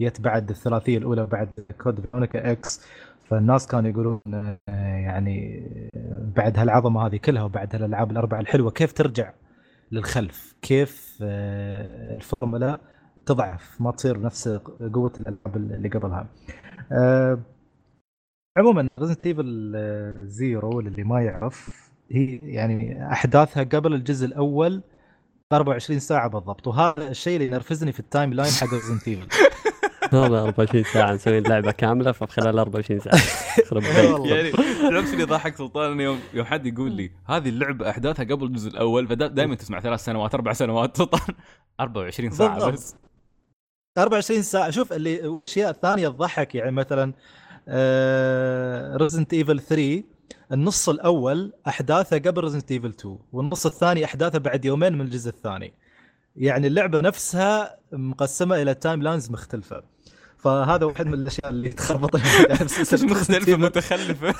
[0.00, 1.48] جت بعد الثلاثية الأولى بعد
[1.82, 2.86] كود فيرونيكا إكس
[3.30, 4.58] فالناس كانوا يقولون آه،
[4.96, 5.62] يعني
[5.96, 9.32] آه، بعد هالعظمة هذه كلها وبعد هالألعاب الأربعة الحلوة كيف ترجع؟
[9.92, 12.80] للخلف؟ كيف آه، الفورمولا
[13.26, 14.48] تضعف ما تصير نفس
[14.94, 16.26] قوة الألعاب اللي قبلها.
[16.92, 17.38] آه،
[18.58, 19.72] عموما ريزدنت ايفل
[20.24, 24.82] zero للي ما يعرف هي يعني أحداثها قبل الجزء الأول
[25.50, 29.28] ب 24 ساعة بالضبط وهذا الشيء اللي ينرفزني في ال timeline حق ريزدنت ايفل
[30.24, 33.14] هذا 24 ساعة نسوي لعبة كاملة فخلال 24 ساعة
[33.58, 33.82] يخرب.
[33.84, 34.36] والله.
[34.36, 34.50] يعني
[34.82, 38.68] تعرف اللي ضحك سلطان إنه يوم يوم حد يقول لي هذه اللعبة أحداثها قبل الجزء
[38.70, 39.08] الأول.
[39.08, 41.34] فدائما تسمع ثلاث سنوات أربع سنوات سلطان.
[41.80, 42.72] 24 ساعة بالضبط.
[42.72, 42.96] بس.
[43.98, 44.70] 24 ساعة.
[44.70, 47.12] شوف اللي الأشياء الثانية تضحك يعني مثلا
[48.96, 50.02] ريزدنت ايفل 3
[50.52, 55.74] النص الأول أحداثه قبل ريزدنت ايفل 2 والنص الثاني أحداثه بعد يومين من الجزء الثاني.
[56.36, 59.82] يعني اللعبة نفسها مقسمة إلى timelines مختلفة.
[60.42, 62.16] فهذا واحد من الأشياء اللي تخربط
[63.04, 63.56] مختلفه.
[63.56, 64.34] متخلفة.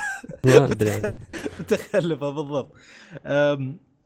[1.61, 2.73] متخلفة بالضبط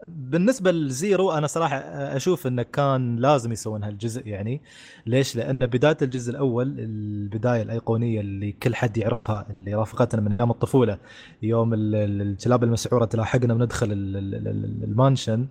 [0.09, 1.77] بالنسبة ل zero أنا صراحة
[2.17, 4.63] أشوف إنه كان لازم يسوون هالجزء يعني
[5.07, 10.51] ليش؟ لأن بداية الجزء الأول البداية الأيقونية اللي كل حد يعرفها اللي رافقتنا من أيام
[10.51, 10.99] الطفولة
[11.43, 15.47] يوم ال- ال- الكلاب المسعورة تلاحقنا وندخل ال- ال- ال- ال mansion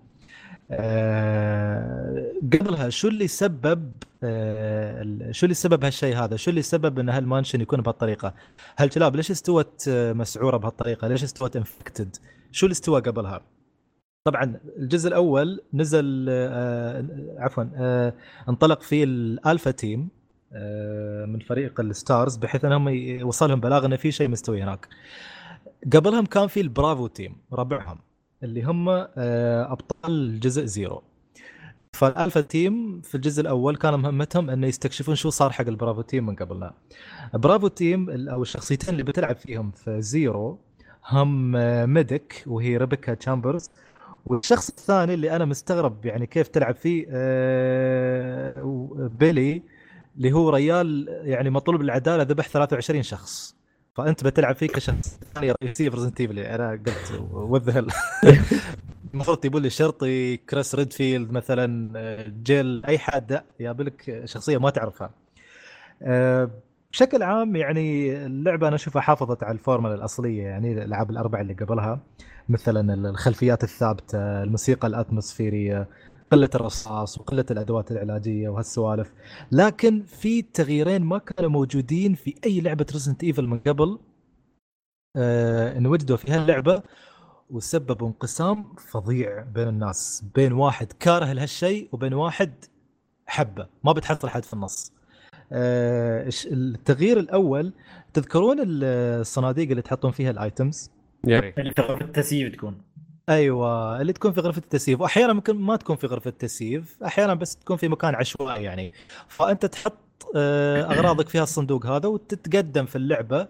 [0.72, 3.91] آه، قبلها شو اللي سبب
[4.24, 8.34] آه، شو اللي سبب هالشيء هذا؟ شو اللي سبب إن هال mansion يكون بهالطريقة؟
[8.78, 12.15] هالكلاب ليش استوت مسعورة بهالطريقة؟ ليش استوت infected؟
[12.51, 13.41] شو اللي استوى قبلها؟
[14.26, 17.05] طبعا الجزء الأول نزل آه،
[17.38, 17.64] عفوا
[18.49, 20.09] انطلق فيه ال Alpha team
[21.28, 24.88] من فريق الستارز بحيث إنهم يوصلهم بلاغ انه في شيء مستوي هناك.
[25.93, 27.99] قبلهم كان في ال Bravo team ربعهم
[28.43, 31.03] اللي هم آه، أبطال جزء zero.
[31.93, 36.01] فال Alpha team في الجزء الأول كان مهمتهم إنه يستكشفون شو صار حق ال Bravo
[36.01, 36.73] team من قبلنا.
[37.34, 40.59] Bravo team أو الشخصيتين اللي بتلعب فيهم في zero
[41.05, 43.69] هم آه، medic وهي ريبيكا تشامبرز
[44.25, 48.53] والشخص الثاني اللي أنا مستغرب يعني كيف تلعب فيه آه،
[49.19, 49.63] بيلي
[50.17, 53.55] اللي هو ريال يعني مطلوب العدالة ذبح 23 شخص
[53.93, 57.88] فأنت بتلعب فيه كشخص ثاني رئيسي ايفل أنا قلت what the hell
[59.13, 61.91] المفروض تجيبون لي شرطي كريس ريدفيلد مثلا
[62.43, 65.11] جيل أي حد لا يايب لك شخصية ما تعرفها.
[66.01, 66.49] آه،
[66.91, 71.99] بشكل عام يعني اللعبة أنا أشوفها حافظت على الفورمولا الأصلية يعني الالعاب الاربعه اللي قبلها
[72.49, 75.87] مثلا الخلفيات الثابتة الموسيقى الأتموسفيرية.
[76.34, 79.13] قلة الرصاص وقلة الأدوات العلاجية وهالسوالف.
[79.51, 83.99] لكن في تغييرين ما كانوا موجودين في أي لعبة ريزدنت ايفل من قبل
[85.15, 86.84] آه انوجدوا في هاللعبة
[87.49, 90.23] وسببوا انقسام فظيع بين الناس.
[90.36, 92.51] بين واحد كاره لهالشيء وبين واحد
[93.25, 93.67] حبه.
[93.84, 94.93] ما بتحصل حد في النص.
[95.51, 97.73] آه التغيير الأول؟
[98.13, 100.91] تذكرون الصناديق اللي تحطون فيها الايتمز
[102.01, 102.81] التسييف تكون.
[103.30, 105.01] أيوه اللي تكون في غرفة التسييف.
[105.01, 108.93] واحيانا ممكن ما تكون في غرفة التسييف أحيانا بس تكون في مكان عشوائي يعني.
[109.28, 109.97] فأنت تحط
[110.36, 113.47] آه، أغراضك في هالصندوق هذا وتتقدم في اللعبة.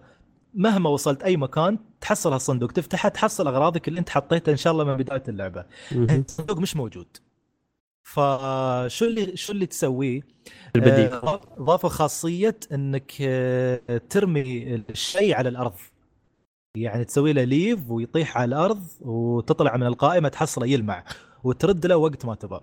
[0.54, 2.72] مهما وصلت أي مكان تحصل هالصندوق.
[2.72, 5.64] تفتحه تحصل أغراضك اللي أنت حطيتها إن شاء الله من بداية اللعبة.
[5.92, 7.06] الصندوق مش موجود.
[8.02, 10.20] فشو اللي شو اللي تسويه؟
[10.76, 11.12] البديل.
[11.12, 15.74] آه، ضافوا خاصية إنك آه، ترمي الشيء على الأرض.
[16.76, 21.04] يعني تسوي له ليف ويطيح على الأرض وتطلع من القائمة تحصله يلمع
[21.44, 22.60] وترد له وقت ما تبغى.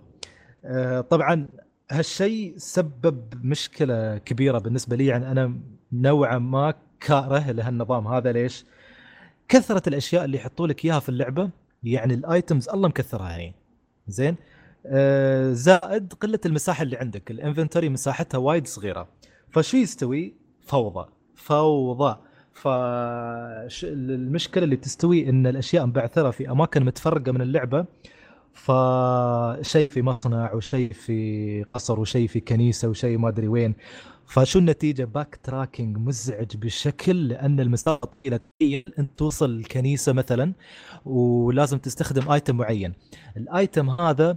[0.64, 1.48] آه، طبعا
[1.90, 5.60] هالشيء سبب مشكلة كبيرة بالنسبة لي يعني أنا
[5.92, 8.32] نوعا ما كاره لهالنظام هذا.
[8.32, 8.64] ليش؟
[9.48, 11.50] كثرة الأشياء اللي يحطوا لك إياها في اللعبة
[11.82, 13.54] يعني ال items الله مكثرها يعني.
[14.08, 14.36] زين؟
[14.86, 17.30] آه، زائد قلة المساحة اللي عندك.
[17.30, 19.08] ال inventory مساحتها وايد صغيرة.
[19.50, 20.34] فشو يستوي؟
[20.66, 21.08] فوضى.
[21.34, 22.18] فوضى.
[22.54, 24.04] فالمشكلة
[24.64, 27.86] اللي تستوي إن الأشياء مبعثرة في أماكن متفرقة من اللعبة
[28.52, 33.74] فشيء في مصنع وشيء في قصر وشيء في كنيسة وشيء ما أدري وين.
[34.26, 38.40] فشو النتيجة؟ backtracking مزعج بشكل لأن المسافة طويلة.
[38.98, 40.52] انت توصل الكنيسة مثلا
[41.04, 42.94] ولازم تستخدم item معين.
[43.36, 44.36] ال item هذا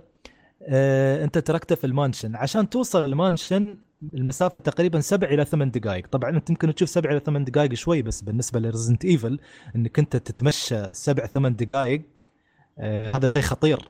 [0.64, 2.36] آه، أنت تركته في ال mansion.
[2.36, 3.78] عشان توصل ال mansion
[4.14, 6.08] المسافة تقريبا سبع إلى ثمان دقائق.
[6.08, 9.40] طبعا أنت يمكن تشوف سبع إلى ثمان دقائق شوي بس بالنسبة لريزدنت ايفل
[9.76, 12.02] إنك أنت تتمشى سبع ثمان دقائق
[12.80, 13.90] آه، هذا شيء خطير.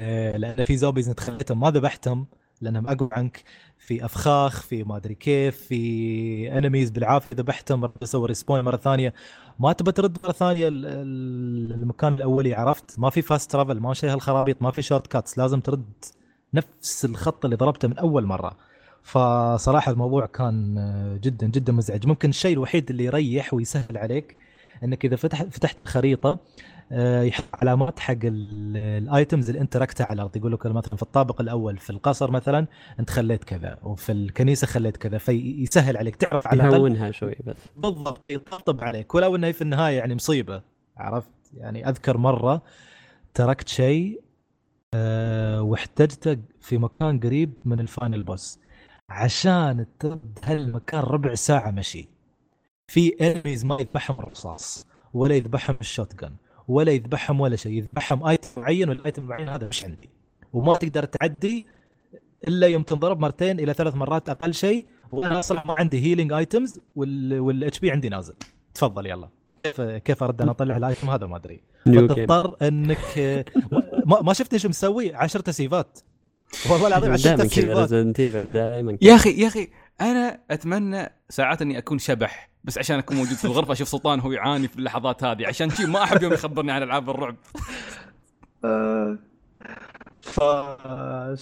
[0.00, 2.26] آه، لأن في zombies انت خليتهم ما ذبحتهم
[2.60, 3.44] لأنهم أقوى عنك.
[3.78, 7.92] في أفخاخ في ما أدري كيف في enemies بالعافية ذبحتهم.
[8.02, 9.14] يسوي respawn مرة ثانية.
[9.58, 13.94] ما تبى ترد مرة ثانية ال- ال- المكان الأولي عرفت؟ ما في fast travel ما
[13.94, 15.84] في هالخرابيط ما في shortcuts لازم ترد
[16.54, 18.67] نفس الخط اللي ضربته من أول مرة.
[19.08, 22.06] فصراحة الموضوع كان آه، جدا جدا مزعج.
[22.06, 24.36] ممكن الشيء الوحيد اللي يريح ويسهل عليك
[24.84, 26.38] إنك إذا فتحت فتحت خريطة
[26.92, 30.36] آه، يحط علامات حق ال- ال items اللي أنت تركتها على الأرض.
[30.36, 32.66] يقول لك مثلا في الطابق الأول في القصر مثلا
[33.00, 35.18] أنت خليت كذا وفي الكنيسة خليت كذا.
[35.18, 37.56] فيسهل عليك تعرف على يهونها شوي بس.
[37.76, 39.14] بالضبط يطبطب عليك.
[39.14, 40.62] ولو إنه في النهاية يعني مصيبة
[40.96, 42.62] عرفت؟ يعني أذكر مرة
[43.34, 44.20] تركت شيء
[44.94, 48.58] أه واحتجته في مكان قريب من ال final boss.
[49.08, 52.08] عشان ترد هالمكان ربع ساعة مشي.
[52.86, 56.32] في enemies ما يذبحهم الرصاص ولا يذبحهم ال shotgun
[56.68, 60.10] ولا يذبحهم ولا شيء يذبحهم item معين وال item المعين هذا مش عندي.
[60.52, 61.66] وما تقدر تعدي
[62.48, 66.80] إلا يوم تنضرب مرتين إلى ثلاث مرات أقل شيء وأنا أصلا ما عندي healing items
[66.96, 68.34] وال HP عندي نازل.
[68.74, 69.28] تفضل يلا.
[69.62, 71.60] كيف كيف أرد أنا أطلع الايتم هذا؟ ما أدري.
[71.86, 73.44] فتضطر إنك
[74.06, 75.98] ما, شفت إيش مسوي؟ 10 تسييفات
[76.70, 79.10] والله العظيم 10 دائما كذا دائما كذا.
[79.10, 79.68] يا أخي يا أخي
[80.00, 84.32] أنا أتمنى ساعات إني أكون شبح بس عشان أكون موجود في الغرفة أشوف سلطان وهو
[84.32, 85.46] يعاني في اللحظات هذه.
[85.46, 87.36] عشان شي ما أحب يوم يخبرني عن ألعاب الرعب.
[90.20, 90.40] ف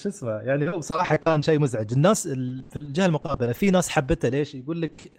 [0.02, 1.92] شو اسمه يعني هو بصراحة كان شيء مزعج.
[1.92, 5.12] الناس ال- في الجهة المقابلة في ناس حبته ليش؟ يقول لك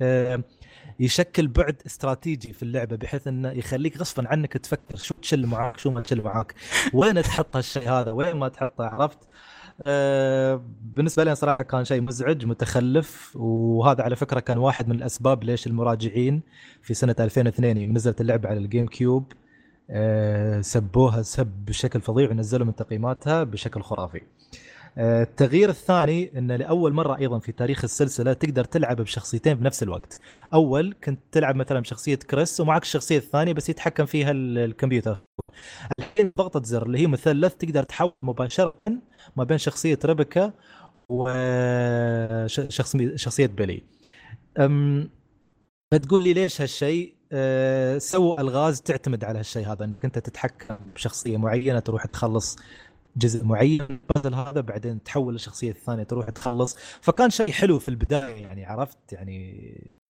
[0.99, 5.91] يشكل بعد استراتيجي في اللعبة بحيث إنه يخليك غصبا عنك تفكر شو تشل معاك شو
[5.91, 6.53] ما تشل معاك.
[6.93, 9.17] وين تحط هالشيء هذا؟ وين ما تحطه؟ عرفت؟
[10.95, 15.67] بالنسبة لي صراحة كان شيء مزعج متخلف وهذا على فكرة كان واحد من الأسباب ليش
[15.67, 16.41] المراجعين
[16.81, 19.33] في سنة 2002 يوم نزلت اللعبة على الجيم كيوب
[19.89, 24.21] آه، سبوها سب بشكل فظيع ونزلوا من تقييماتها بشكل خرافي.
[24.97, 30.19] آه، التغيير الثاني انه لأول مرة أيضا في تاريخ السلسلة تقدر تلعب بشخصيتين بنفس الوقت.
[30.53, 35.17] أول كنت تلعب مثلا بشخصية كريس ومعك الشخصية الثانية بس يتحكم فيها ال- الكمبيوتر.
[35.99, 38.75] الحين ضغطة زر اللي هي مثلث تقدر تحول مباشرة
[39.35, 40.53] ما بين شخصية ريبيكا
[41.09, 43.83] وشخصيه شخصية بيلي.
[44.59, 45.09] أم
[45.93, 51.37] فتقول لي ليش هالشيء؟ أه سووا الغاز تعتمد على هالشيء هذا إنك أنت تتحكم بشخصية
[51.37, 52.55] معينة تروح تخلص
[53.17, 56.77] جزء معين البازل هذا بعدين تحول للشخصية الثانية تروح تخلص.
[57.01, 59.67] فكان شيء حلو في البداية يعني عرفت؟ يعني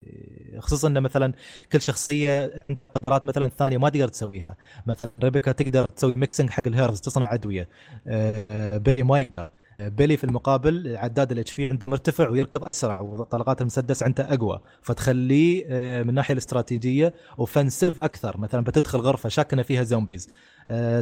[0.07, 1.33] آه، خصوصا انه مثلا
[1.73, 2.61] كل شخصية
[2.95, 4.57] قدرات مثلا ثانية ما تقدر تسويها.
[4.87, 7.69] مثلا ريبيكا تقدر تسوي mixing حق ال herbs تصنع أدوية.
[8.07, 9.51] آه، بيلي ما يقدر.
[9.81, 14.61] بيلي في المقابل عداد ال HP عنده مرتفع ويركض أسرع وطلقات المسدس عنده أقوى.
[14.83, 18.39] فتخليه آه، من الناحية الاستراتيجية offensive أكثر.
[18.39, 20.31] مثلا بتدخل غرفة شاكة فيها zombies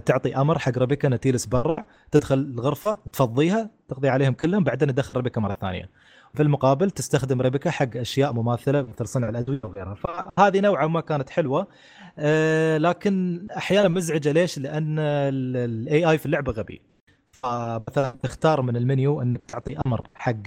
[0.06, 5.16] تعطي أمر حق ريبيكا انها تجلس برا تدخل الغرفة تفضيها تقضي عليهم كلهم بعدين تدخل
[5.16, 5.90] ريبيكا مرة ثانية.
[6.34, 9.94] في المقابل تستخدم ريبيكا حق أشياء مماثلة مثل صنع الأدوية وغيرها.
[9.94, 11.66] فهذه نوعا ما كانت حلوة.
[12.18, 16.82] آه، لكن أحيانا مزعجة ليش؟ لأن ال AI في اللعبة غبي
[17.32, 20.42] فمثلا تختار من المنيو أنك تعطي أمر حق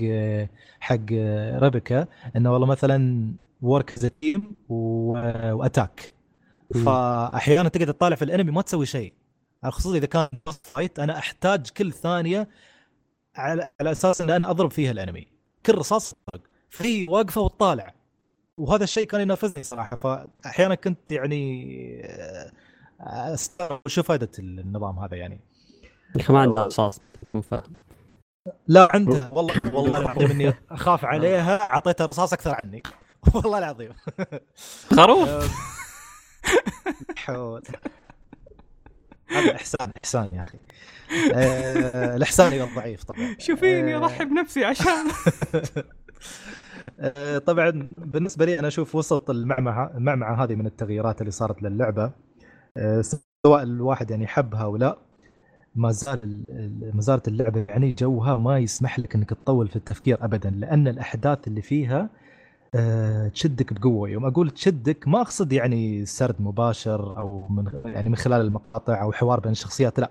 [0.80, 1.12] حق
[1.64, 6.15] ريبيكا إنه والله مثلا work as team و attack
[6.76, 9.14] فأحيانا تقدر تطالع في ال enemy ما تسوي شيء.
[9.66, 10.28] خصوصا إذا كان
[10.64, 12.50] fight أنا أحتاج كل ثانية
[13.36, 15.28] على, على أساس إن أنا أضرب فيها الانمي.
[15.66, 16.16] كل رصاص
[16.70, 17.94] في واقفة وتطالع.
[18.58, 19.96] وهذا الشيء كان ينافسني صراحة.
[19.96, 22.02] فأحيانا كنت يعني
[23.02, 25.40] آه، أستغرب شو فائده النظام هذا يعني.
[26.30, 27.00] ما عنده رصاص.
[28.68, 31.58] لا عنده والله والله العظيم إني أخاف عليها.
[31.72, 32.84] أعطيتها رصاص أكثر عني
[33.36, 33.92] والله العظيم.
[34.92, 35.76] خروف.
[37.16, 37.62] حول.
[39.28, 40.58] هذا احسان إحسان يا أخي.
[41.34, 43.36] آه، الإحسان يا الضعيف طبعا.
[43.40, 45.06] شوفيني آه، اضحي بنفسي عشان.
[47.00, 52.12] آه، طبعا بالنسبة لي أنا أشوف وسط المعمعة المعمعة هذه من التغييرات اللي صارت للعبة.
[52.78, 53.02] آه،
[53.46, 54.98] سواء الواحد يعني حبها أو لا
[55.76, 59.76] ما زال ال- ال- ما زالت اللعبة يعني جوها ما يسمح لك إنك تطول في
[59.76, 62.10] التفكير ابدا لأن الأحداث اللي فيها
[62.76, 64.10] آه، تشدك بقوة.
[64.10, 69.12] يوم أقول تشدك ما أقصد يعني سرد مباشر أو من يعني من خلال المقاطع أو
[69.12, 70.10] حوار بين الشخصيات لا.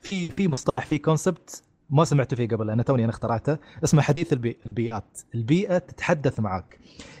[0.00, 4.32] في في مصطلح في concept ما سمعته فيه قبل أنا توني أنا اخترعته اسمه حديث
[4.32, 4.56] البي...
[4.66, 5.18] البيئات.
[5.34, 6.78] البيئة تتحدث معك.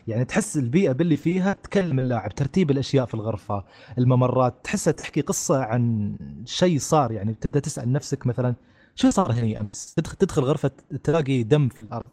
[0.08, 3.64] يعني تحس البيئة باللي فيها تكلم اللاعب ترتيب الأشياء في الغرفة
[3.98, 4.54] الممرات.
[4.64, 6.14] تحسها تحكي قصة عن
[6.44, 7.12] شيء صار.
[7.12, 8.54] يعني تبدأ تسأل نفسك مثلا
[8.94, 10.70] شو صار هنا أمس؟ تدخل غرفة
[11.04, 12.04] تلاقي دم في الأرض.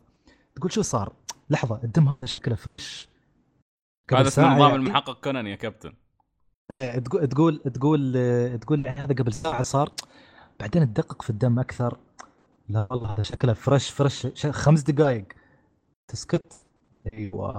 [0.60, 1.14] تقول شو صار؟
[1.50, 3.10] لحظة الدم هذا شكله fresh
[4.14, 4.76] هذا ساعة نظام يعني.
[4.76, 5.94] المحقق كونان يا كابتن.
[7.06, 9.92] تقول تقول تقول تقول يعني هذا قبل ساعة صار.
[10.60, 11.98] بعدين تدقق في الدم أكثر.
[12.70, 15.26] لا والله هذا شكله فريش فريش خمس دقائق
[16.08, 16.54] تسكت.
[17.14, 17.54] أيوه.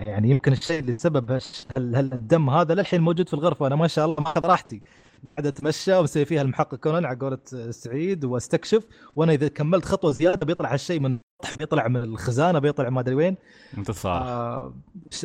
[0.00, 3.66] يعني يمكن الشيء اللي سبب هالش- هال- هال- الدم هذا للحين موجود في الغرفة.
[3.66, 4.80] أنا ما شاء الله ماخذ راحتي.
[5.36, 7.38] قاعد أتمشى ومسوي فيها المحقق كونان على قولة
[7.70, 8.84] سعيد وأستكشف.
[9.16, 11.18] وأنا إذا كملت خطوة زيادة بيطلع هالشيء من
[11.58, 13.36] بيطلع من الخزانة بيطلع ما أدري وين.
[13.78, 14.74] أنت صار آه
[15.10, 15.24] ش...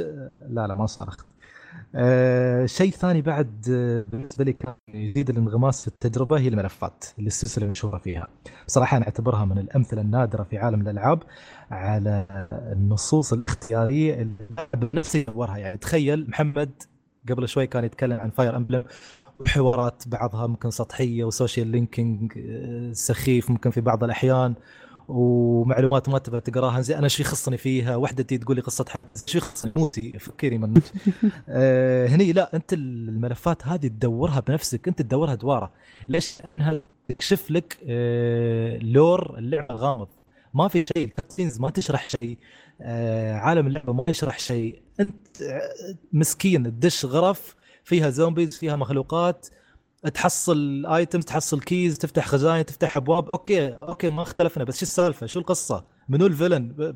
[0.50, 1.26] لا لا ما صرخت.
[1.95, 7.28] آه شيء ثاني بعد آه، بالنسبة لي كان يزيد الانغماس في التجربة هي الملفات اللي
[7.28, 8.28] السلسلة مشهوره فيها.
[8.68, 11.24] صراحة أنا أعتبرها من الأمثلة النادرة في عالم الألعاب
[11.72, 16.72] على النصوص الاختيارية اللي بنفسه يدورها يعني تخيل محمد
[17.30, 18.84] قبل شوي كان يتكلم عن فاير امبلم
[19.39, 24.55] وحوارات بعضها ممكن سطحية و social linking آه، سخيف ممكن في بعض الأحيان
[25.07, 28.85] ومعلومات ما تبغى تقراها زي أنا شو يخصني فيها؟ وحدتي تقول لي قصة
[29.25, 30.73] شو يخصني؟ موتي فكري من
[31.49, 35.71] آه هني لا أنت الملفات هذه تدورها بنفسك أنت تدورها دوارة.
[36.09, 40.07] ليش؟ لأنها تكشف لك آه lore اللعبة غامض
[40.53, 42.37] ما في شيء ال cutscenes ما تشرح شيء
[42.81, 44.81] آه عالم اللعبة ما يشرح شيء.
[44.99, 47.55] أنت آه، مسكين تدش غرف
[47.89, 49.47] فيها zombies فيها مخلوقات
[50.13, 53.29] تحصل items تحصل keys تفتح خزائن تفتح أبواب.
[53.30, 56.95] okay okay ما اختلفنا بس شو السالفة؟ شو القصة؟ منو ال villain؟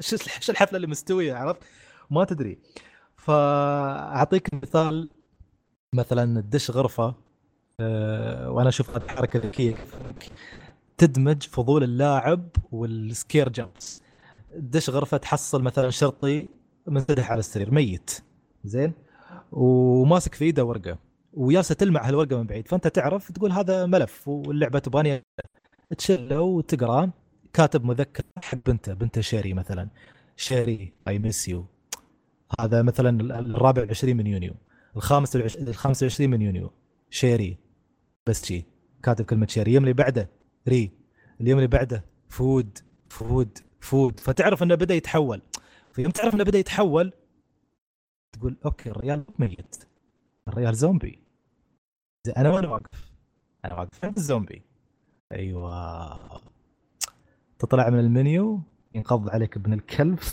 [0.00, 1.60] شو الحفلة اللي مستوية عرفت؟
[2.10, 2.58] ما تدري.
[3.16, 5.10] فأعطيك مثال
[5.94, 7.14] مثلا تدش غرفة
[7.80, 9.74] آه، وأنا أشوف هذه حركه ذكيه
[10.98, 14.02] تدمج فضول اللاعب وال scare jumps
[14.56, 16.48] دش غرفة تحصل مثلا شرطي
[16.86, 18.20] منسدح على السرير ميت.
[18.68, 18.92] زين؟
[19.52, 20.98] وماسك في ايده ورقة
[21.32, 25.22] وياسة تلمع هالورقة من بعيد فأنت تعرف تقول هذا ملف واللعبة تبغاني
[25.98, 27.10] تشله وتقرا
[27.52, 29.88] كاتب مذكر حق بنته بنته شيري مثلا.
[30.36, 31.66] شيري I miss you
[32.60, 34.54] هذا مثلا الرابع والعشرين من يونيو.
[34.96, 35.56] الخامس والعش...
[35.56, 36.72] الخامس والعشرين من يونيو.
[37.10, 37.56] شيري
[38.26, 38.64] بس شي.
[39.02, 39.70] كاتب كلمة شيري.
[39.70, 40.30] اليوم اللي بعده
[40.68, 40.90] ري.
[41.40, 42.78] اليوم اللي بعده food
[43.08, 44.20] food food.
[44.20, 45.42] فتعرف إنه بدأ يتحول.
[45.92, 47.12] فيوم تعرف إنه بدأ يتحول
[48.38, 49.76] تقول okay الريال ميت.
[50.48, 51.18] الريال زومبي.
[52.36, 53.12] أنا وين واقف؟
[53.64, 54.62] أنا واقف عند الزومبي.
[55.32, 56.40] أيوه.
[57.58, 58.60] تطلع من المنيو
[58.94, 60.18] ينقض عليك ابن الكلب.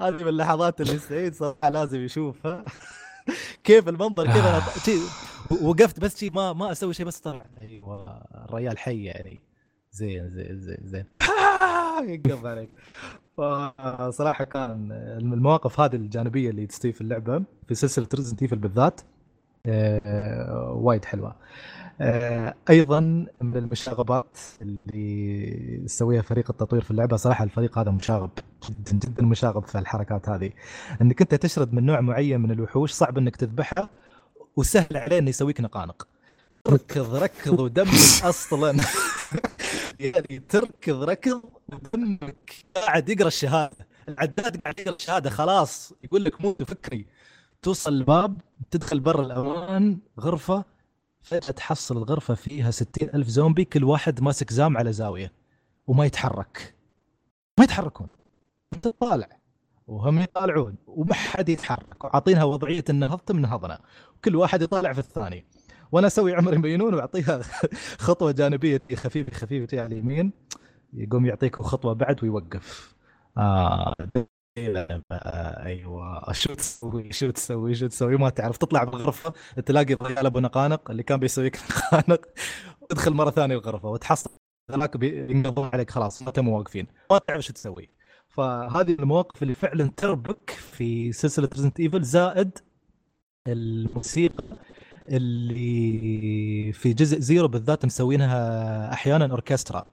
[0.00, 2.64] هذه من اللحظات اللي سعيد صراحة لازم يشوفها.
[3.64, 4.98] كيف المنظر كذا؟ أنا شي
[5.62, 7.46] وقفت بس شي ما ما أسوي شيء بس طلع.
[7.62, 8.22] أيوه.
[8.34, 9.40] الريال حي يعني.
[9.90, 11.04] زين زين زين زين.
[12.12, 12.70] ينقض عليك.
[13.36, 19.00] فصراحة كان المواقف هذه الجانبية اللي تستوي في اللعبة في سلسلة ريزنت ايفل بالذات
[19.66, 21.36] آه، وايد حلوة.
[22.00, 23.00] آه، أيضا
[23.40, 28.30] من المشاغبات اللي سويها فريق التطوير في اللعبة صراحة الفريق هذا مشاغب
[28.68, 30.50] جدا جدا مشاغب في الحركات هذه.
[31.02, 33.88] إنك أنت تشرد من نوع معين من الوحوش صعب إنك تذبحها
[34.56, 36.06] وسهل عليه إنه يسويك نقانق.
[36.68, 38.76] ركض ركض ودمك أصلا.
[40.00, 43.86] يعني تركض ركض ودمك قاعد يقرأ الشهادة.
[44.08, 45.92] العداد قاعد يقرأ الشهادة خلاص.
[46.04, 47.06] يقول لك موت وفكري
[47.62, 48.40] توصل الباب
[48.70, 50.64] تدخل برا الامان غرفة
[51.22, 55.32] فجأة تحصل الغرفة فيها ستين ألف زومبي كل واحد ماسك زام على زاوية
[55.86, 56.74] وما يتحرك.
[57.58, 58.06] ما يتحركون.
[58.74, 59.28] أنت طالع.
[59.86, 60.74] وهم يطالعون.
[60.86, 62.04] وما حد يتحرك.
[62.04, 63.80] وعاطينها وضعية النهضه من هضنا
[64.16, 65.46] وكل واحد يطالع في الثاني.
[65.92, 67.40] وأنا أسوي عمر مينون واعطيها
[68.06, 70.32] خطوة جانبية خفيفه خفيفة على اليمين
[70.92, 72.94] يقوم يعطيك خطوة بعد ويوقف.
[73.38, 73.94] آه
[75.66, 76.32] أيوه.
[76.32, 78.56] شو تسوي؟ شو تسوي؟ شو تسوي؟ ما تعرف.
[78.56, 79.32] تطلع بالغرفة
[79.66, 82.20] تلاقي الرجال أبو نقانق اللي كان بيسويك نقانق.
[82.90, 84.30] ادخل مرة ثانية الغرفة وتحصل
[84.70, 86.86] هناك بينقضون عليك خلاص ما تم واقفين.
[87.10, 87.88] ما تعرف شو تسوي.
[88.28, 92.58] فهذه المواقف اللي فعلا تربك في سلسلة ريزنت ايفل زائد
[93.48, 94.44] الموسيقى
[95.08, 99.86] اللي في جزء زيرو بالذات مسوينها أحيانا أوركسترا.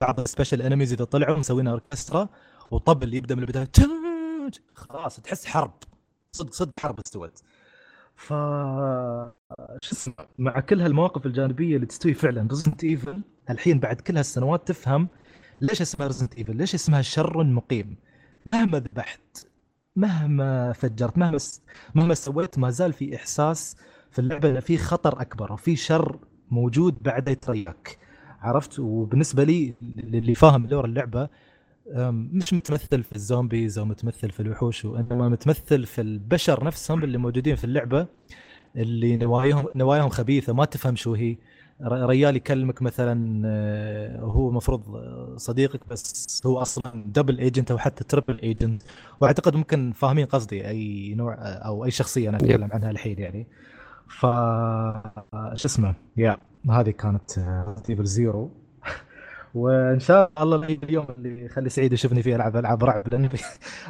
[0.00, 2.28] بعض ال special enemies إذا طلعوا مسوينها أوركسترا
[2.70, 3.70] وطبل يبدأ من البداية
[4.74, 5.72] خلاص تحس حرب.
[6.32, 7.42] صدق صدق حرب استوت.
[8.16, 8.28] ف
[9.82, 14.68] شو اسمه مع كل هالمواقف الجانبية اللي تستوي فعلا Resident Evil الحين بعد كل هالسنوات
[14.68, 15.08] تفهم
[15.60, 17.96] ليش اسمها Resident Evil ليش اسمها شر مقيم.
[18.52, 19.46] مهما ذبحت
[19.96, 21.38] مهما فجرت مهما.
[21.94, 23.76] مهما سويت ما زال في إحساس
[24.16, 26.18] في اللعبة في خطر أكبر وفي شر
[26.50, 27.98] موجود بعده يترياك
[28.40, 31.28] عرفت؟ وبالنسبة لي اللي فاهم lore اللعبة
[32.10, 37.18] مش متمثل في ال zombies أو متمثل في الوحوش وإنما متمثل في البشر نفسهم اللي
[37.18, 38.06] موجودين في اللعبة
[38.76, 41.36] اللي نواياهم نواياهم خبيثة ما تفهم شو هي.
[41.82, 44.82] ريال يكلمك مثلا آه، هو المفروض
[45.36, 48.82] صديقك بس هو أصلا double agent أو حتى triple agent
[49.20, 53.46] وأعتقد ممكن فاهمين قصدي أي نوع أو أي شخصية أنا أتكلم عنها الحين يعني.
[54.08, 54.20] ف
[55.54, 56.36] شو اسمه يا
[56.70, 57.38] هذه كانت
[57.90, 58.50] Evil Zero
[59.54, 63.38] وإن شاء الله اليوم اللي يخلي سعيد يشوفني فيه العب ألعاب رعب لأني بي-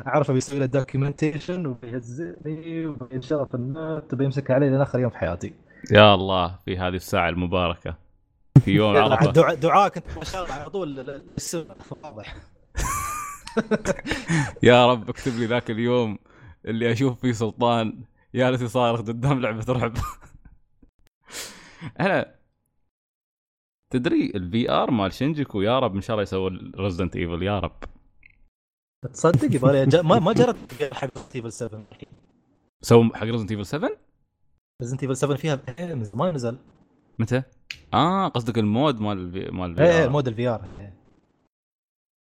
[0.07, 5.55] اعرفه بيسوي له documentation وبيهزني وبينشغل في النت وبيمسك علي لين آخر يوم في حياتي.
[5.93, 7.97] يا الله في هذه الساعة المباركة.
[8.65, 11.21] في يوم عرفه دعاء دعاء كنت بشغل على طول.
[12.03, 12.37] واضح.
[14.63, 16.19] يا رب اكتب لي ذاك اليوم
[16.67, 17.99] اللي أشوف فيه سلطان.
[18.37, 19.97] جالس يصارخ قدام لعبة رعب.
[22.01, 22.35] أنا
[23.91, 27.77] تدري ال VR مال شينجيكو يا رب إن شاء الله يسوي Resident Evil يا رب.
[29.13, 31.85] تصدق يبغى ما ما جربت حق Evil 7
[32.83, 33.91] سووا حق Resident Evil 7
[34.83, 36.59] Resident Evil 7 فيها إيه، زمان نزل.
[37.19, 37.43] متى؟
[37.95, 40.69] آه قصدك ال mode مال ال V مال ال V إيه R mode ال VR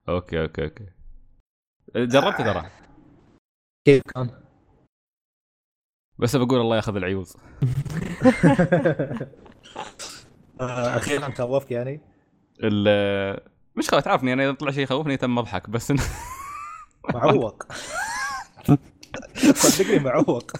[0.08, 0.86] okay okay okay.
[1.96, 2.70] جربته ترى.
[3.84, 4.30] كيف كان؟
[6.20, 7.36] بس بقول الله ياخذ العيوز
[10.60, 12.00] آه، أخيرا خوفك يعني؟
[12.62, 13.40] ال-
[13.76, 16.00] مش خلاص تعرفني أنا إذا طلع شيء يخوفني تم أضحك بس إن-
[17.14, 17.62] معوق.
[19.54, 20.52] صدقني معوق.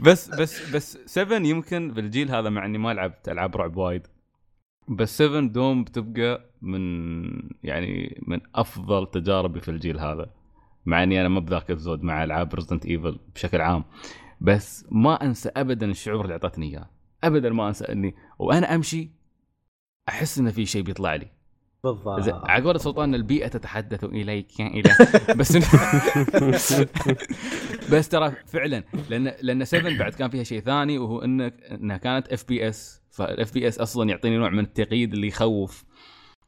[0.00, 4.06] بس بس بس 7 يمكن بالجيل هذا مع إني ما لعبت ألعاب رعب وايد.
[4.88, 7.26] بس 7 دوم بتبقى من
[7.62, 10.30] يعني من أفضل تجاربي في الجيل هذا.
[10.86, 13.84] مع إني أنا ما بذاك الزود مع ألعاب Resident Evil بشكل عام.
[14.40, 16.90] بس ما أنسى ابدا الشعور اللي أعطتني إياه.
[17.24, 19.10] ابدا ما أنسى إني وأنا أمشي
[20.08, 21.36] أحس ان في شيء بيطلع لي.
[21.84, 22.44] بالضبط.
[22.48, 24.96] على قول سلطان البيئة تتحدث إليك يا اله
[25.38, 25.56] بس
[27.92, 32.28] بس ترى فعلا لأن لأن 7 بعد كان فيها شيء ثاني وهو انك إنها كانت
[32.32, 35.84] FPS فال FPS أصلا يعطيني نوع من التقييد اللي يخوف.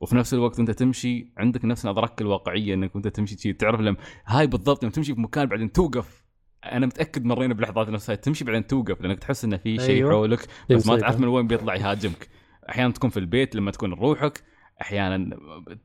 [0.00, 3.96] وفي نفس الوقت انت تمشي عندك نفس نظرك الواقعية إنك انت تمشي شي تعرف لما
[4.26, 6.27] هاي بالضبط لما تمشي في مكان بعدين توقف.
[6.64, 10.12] أنا متاكد مرينا بلحظات نفسها تمشي بعدين توقف لانك تحس إنه في شيء أيوه.
[10.12, 10.96] حولك بس ما.
[10.98, 12.28] تعرف من وين بيطلع يهاجمك
[12.68, 14.42] أحيانا تكون في البيت لما تكون روحك
[14.80, 15.36] أحيانا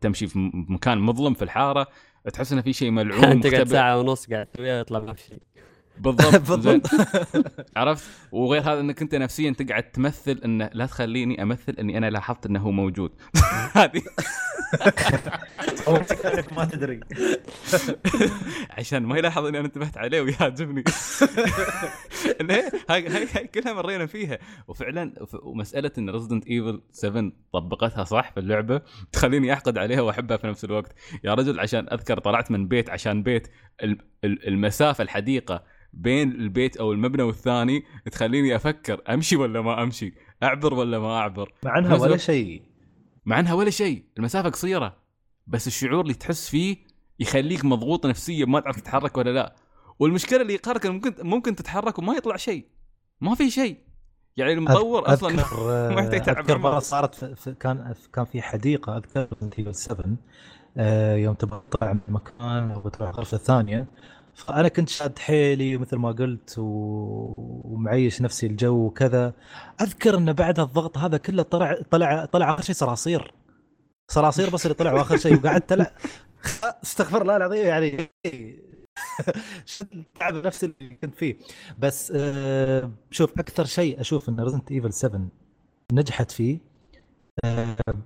[0.01, 1.88] تمشي في مكان مظلم في الحارة
[2.34, 3.67] تحس إنه في شيء ملعون انت قاعد.
[3.67, 5.39] ساعة ونص قاعد تسويها يطلع ما في شيء
[5.97, 6.35] بالضبط.
[6.49, 6.87] بالضبط.
[7.77, 12.45] عرفت؟ وغير هذا إنك أنت نفسيا تقعد تمثل انه لا تخليني أمثل إني أنا لاحظت
[12.45, 13.11] إنه هو موجود.
[13.75, 14.01] هذه.
[16.51, 16.99] ما تدري.
[18.69, 20.35] عشان ما يلاحظ إني أنا انتبهت عليه هي-
[22.89, 24.37] هاي هاي هاي كلها مرينا فيها.
[24.67, 25.13] وفعلا
[25.43, 28.81] ومسألة إن Resident Evil 7 طبقتها صح في اللعبة
[29.11, 30.93] تخليني أحقد عليها وأحبها في نفس الوقت.
[31.23, 33.47] يا رجل عشان أذكر طلعت من بيت عشان بيت.
[34.24, 35.63] المسافة الحديقة
[35.93, 40.13] بين البيت أو المبنى والثاني تخليني أفكر أمشي ولا ما أمشي؟
[40.43, 42.17] أعبر ولا ما أعبر؟ مع انها ولا.
[42.17, 42.61] شيء.
[43.26, 44.03] مع انها ولا شيء.
[44.17, 44.97] المسافة قصيرة
[45.47, 46.78] بس الشعور اللي تحس فيه
[47.19, 49.55] يخليك مضغوط نفسيا ما تعرف تتحرك ولا لا.
[49.99, 52.65] والمشكلة اللي يقهرك ممكن ممكن تتحرك وما يطلع شيء.
[53.21, 53.78] ما في شيء.
[54.38, 55.30] يعني المطور أصلا
[55.95, 56.80] ما يحتاج تعب اذكر مرة.
[56.80, 60.15] صارت في في- كان كان في حديقة أذكر في 7 آه،
[61.15, 63.88] يوم تبغى تطلع من مكان أو تروح الغرفه الثانية
[64.36, 66.63] فأنا كنت شاد حيلي مثل ما قلت و...
[67.38, 69.34] ومعيش نفسي الجو وكذا.
[69.82, 73.34] أذكر إن بعد الضغط هذا كله طلع طلع طلع آخر شيء صراصير.
[74.07, 75.91] صراصير بس اللي طلع واخر شيء وقعدت تلع
[76.84, 77.97] أستغفر الله العظيم يعني
[79.93, 81.38] التعب النفسي اللي كنت فيه.
[81.80, 85.28] بس آه شوف أكثر شيء أشوف إن Resident Evil 7
[85.93, 86.72] نجحت فيه آه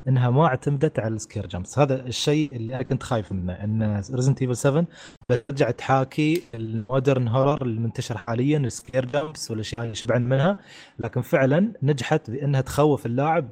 [0.07, 1.79] إنها ما اعتمدت على ال scare jumps.
[1.79, 4.85] هذا الشيء اللي أنا كنت خايف منه إن Resident Evil 7
[5.29, 10.59] بترجع تحاكي ال modern horror المنتشر حاليا ال scare jumps والأشياء اللي يشبعن منها.
[10.99, 13.49] لكن فعلا نجحت بإنها تخوف اللاعب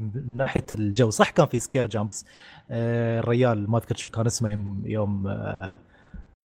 [0.00, 1.10] من ناحية الجو.
[1.10, 2.26] صح كان في scare jumps.
[2.70, 5.72] آه الريال ما أذكر شو كان اسمه يوم, آه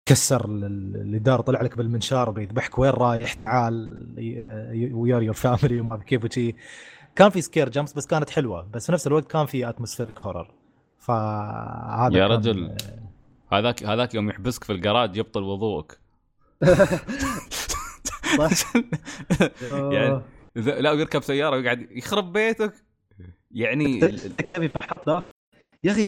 [0.09, 3.89] كسر ال- ال- الإدارة طلع لك بالمنشار بيذبحك وين رايح؟ تعال
[4.93, 6.55] we are your family وما كيف وشي.
[7.17, 8.67] كان في scare jumps بس كانت حلوة.
[8.73, 10.51] بس في نفس الوقت كان في atmospheric horror
[10.99, 12.77] فهذا يا رجل.
[13.51, 15.99] هذاك هذاك يوم يحبسك في الجراج يبطل وضوءك.
[19.71, 20.21] يعني
[20.55, 22.73] لا ويركب سيارة ويقعد يخرب بيتك.
[23.51, 23.99] يعني
[25.83, 26.07] يا أخي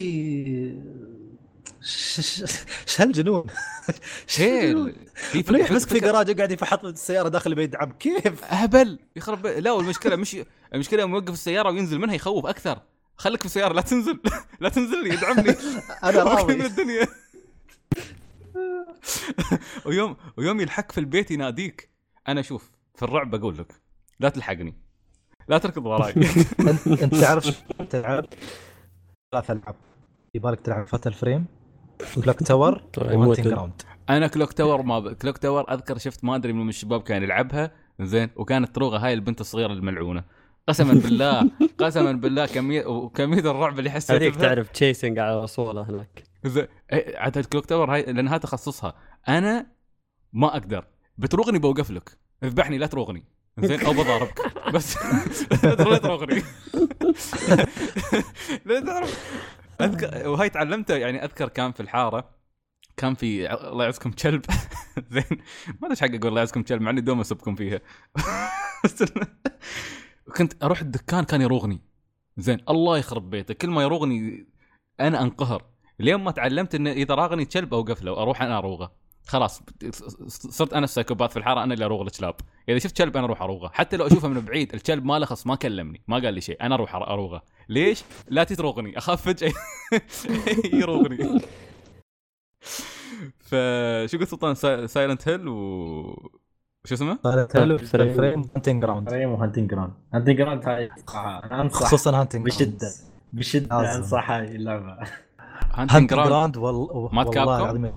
[1.82, 3.44] ش- ش- ش هالجنون؟
[4.28, 4.96] شيل.
[5.36, 10.38] يحبسك في جراج يقعد يفحط السيارة داخل البيت عم كيف؟ اهبل يخرب لا والمشكلة مش
[10.74, 12.82] المشكلة يوم يوقف السيارة وينزل منها يخوف أكثر.
[13.18, 14.20] خليك في السيارة لا تنزل.
[14.62, 15.56] لا تنزل لي ادعمني
[16.04, 17.08] أنا أوكي من الدنيا.
[19.86, 21.90] ويوم ويوم يلحق في البيت يناديك.
[22.28, 23.74] أنا شوف في الرعب بقول لك
[24.20, 24.74] لا تلحقني.
[25.48, 26.14] لا تركض وراي
[26.60, 28.26] أنت أنت تعرف تلعب
[29.32, 29.76] ثلاث ألعاب.
[30.36, 31.46] يبالك تلعب Fatal Frame
[32.16, 35.14] Clock Tower ground أنا Clock Tower ما ب...
[35.14, 37.72] Clock Tower أذكر شفت ما أدري من الشباب كان يلعبها.
[38.02, 40.24] زين وكانت تروغه هاي البنت الصغيرة الملعونة.
[40.70, 44.36] قسما بالله قسما بالله كميه وكمية الرعب اللي حسيت هذيك.
[44.36, 46.24] تعرف chasing على وصوله هناك.
[46.94, 48.94] إيه، عاد ال Clock Tower هاي لأنها تخصصها.
[49.28, 49.66] أنا
[50.34, 50.86] ما أقدر.
[51.18, 53.24] بتروغني بوقف لك اذبحني لا تروغني.
[53.60, 54.54] زين أو بضاربك.
[54.76, 54.98] بس
[55.64, 56.44] لا تروغني.
[58.66, 59.40] لا تعرف
[59.82, 62.30] اذكر وهاي تعلمتها يعني أذكر كان في الحارة.
[62.98, 64.46] كان في الله يعزكم كلب.
[65.12, 65.24] زين
[65.68, 67.80] ما أدري إيش حق أقول الله يعزكم كلب مع إني دوم أسبكم فيها.
[70.40, 71.82] كنت أروح الدكان كان يروغني.
[72.38, 73.54] زين الله يخرب بيته.
[73.54, 74.48] كل ما يروغني
[75.00, 75.64] أنا أنقهر.
[76.00, 78.92] لين ما تعلمت ان إذا راغني كلب اوقف له وأروح أنا أروغه.
[79.28, 79.62] خلاص
[80.28, 82.36] صرت أنا ال psychopath في الحارة أنا اللي أروغ الكلاب.
[82.70, 83.72] إذا شفت كلب أنا أروح أروغه.
[83.74, 86.76] حتى لو أشوفه من بعيد الكلب ما لخص ما كلمني ما قال لي شيء أنا
[86.76, 87.42] أروح أروغه.
[87.70, 88.98] ليش؟ لا تتروغني.
[88.98, 89.54] أخاف فجأة
[90.82, 91.18] يروغني.
[93.50, 94.56] فشو قلت سلطان؟
[94.88, 96.40] Silent Hill و
[96.88, 97.20] شو اسمه؟
[97.86, 98.50] Frame.
[98.56, 100.90] Haunting Ground Frame و Haunting Ground Haunting Ground هاي
[101.52, 102.92] انصح خصوصا Haunting بشدة
[103.34, 103.96] بشدة.
[103.98, 104.98] أنصح هاي اللعبة
[105.74, 106.58] Haunting Ground.
[106.58, 107.94] مات والله Capcom؟ العظيم.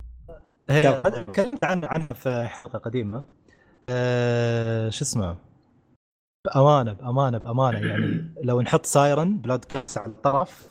[0.70, 3.24] هذا تكلمت عنه عنه في حلقة قديمة
[3.88, 5.36] أه شو اسمه
[6.46, 10.70] بامانه بامانه بأمانة يعني لو نحط Siren Blood Curse على الطرف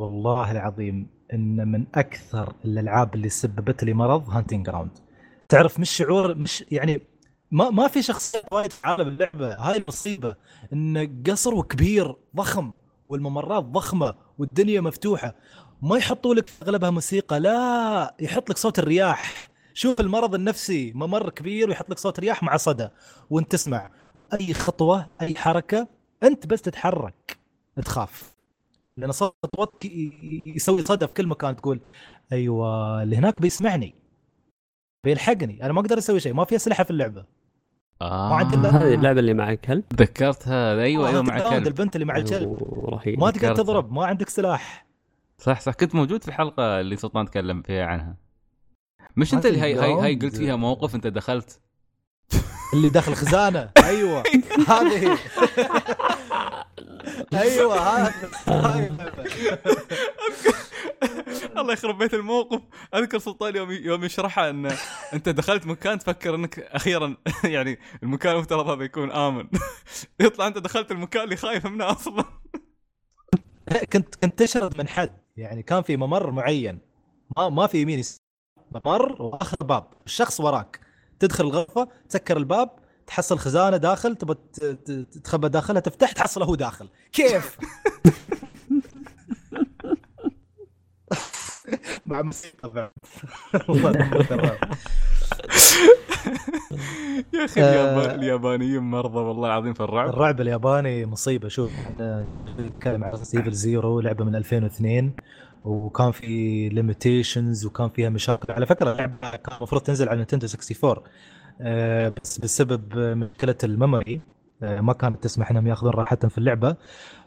[0.00, 4.90] والله العظيم إن من أكثر الألعاب اللي سببت لي مرض Haunting Ground
[5.48, 7.02] تعرف مش شعور مش يعني
[7.50, 9.54] ما ما في شخصيات وايد في عالم اللعبة.
[9.54, 10.34] هاي المصيبه
[10.72, 12.72] انه قصر وكبير ضخم
[13.08, 15.34] والممرات ضخمة والدنيا مفتوحة.
[15.82, 19.48] ما يحطوا لك أغلبها موسيقى لا يحط لك صوت الرياح.
[19.74, 22.88] شوف المرض النفسي ممر كبير ويحط لك صوت رياح مع صدى
[23.30, 23.90] وأنت تسمع.
[24.40, 25.88] أي خطوة أي حركة
[26.22, 27.38] أنت بس تتحرك
[27.84, 28.34] تخاف.
[28.96, 31.80] لأن صوت ي- يسوي صدى في كل مكان تقول
[32.32, 33.94] أيوه اللي هناك بيسمعني
[35.04, 37.37] بيلحقني أنا ما أقدر أسوي شيء ما في أسلحة في اللعبة.
[38.02, 38.28] آه.
[38.28, 41.66] ما عندي إلا- هذه اللعبة اللي معك كلب تذكرت هذا أيوه أيوه مع الراوند كلب
[41.66, 42.62] البنت اللي مع الكلب.
[42.88, 43.20] رهيب.
[43.20, 43.62] ما تقدر ذكرتها.
[43.62, 44.86] تضرب ما عندك سلاح.
[45.38, 45.72] صح صح.
[45.74, 48.16] كنت موجود في الحلقة اللي سلطان تكلم فيها عنها.
[49.16, 50.14] مش أنت اللي هاي هاي, هاي.
[50.14, 51.60] قلت فيها موقف؟ أنت دخلت؟
[52.72, 53.70] اللي داخل خزانة.
[53.84, 54.22] أيوه.
[54.68, 55.18] هذه.
[57.34, 58.14] أيوه هذا.
[61.56, 62.60] الله يخرب بيت الموقف.
[62.94, 64.76] أذكر سلطان يوم يوم يشرحها أن
[65.12, 69.48] أنت دخلت مكان تفكر أنك أخيرا يعني المكان المفترض هذا يكون آمن.
[70.20, 72.24] يطلع أنت دخلت المكان اللي خايف منه أصلا.
[73.92, 75.16] كنت كنت تشرد من حد.
[75.36, 76.78] يعني كان في ممر معين.
[77.36, 78.04] ما ما في يمين
[78.72, 79.86] ممر وآخر باب.
[80.06, 80.87] الشخص وراك.
[81.20, 82.70] تدخل الغرفة تسكر الباب
[83.06, 86.88] تحصل خزانة داخل تبى ت- ت- تتخبى داخلها تفتح تحصله هو داخل.
[87.12, 87.56] كيف؟
[92.06, 92.68] مع موسيقى.
[97.34, 97.94] يا أخي آه.
[97.94, 100.08] اليابان اليابانيين مرضى والله العظيم في الرعب.
[100.08, 101.48] الرعب الياباني مصيبة.
[101.48, 102.24] شوف إحنا
[102.58, 105.12] نتكلم عن Evil Zero لعبة من 2002
[105.68, 108.52] وكان في limitations وكان فيها مشاكل.
[108.52, 111.02] على فكرة اللعبه كان المفروض تنزل على Nintendo 64
[111.60, 114.20] آه، بس بسبب مشكله ال memory
[114.62, 116.76] آه، ما كانت تسمح إنهم يأخذون راحتهم في اللعبة.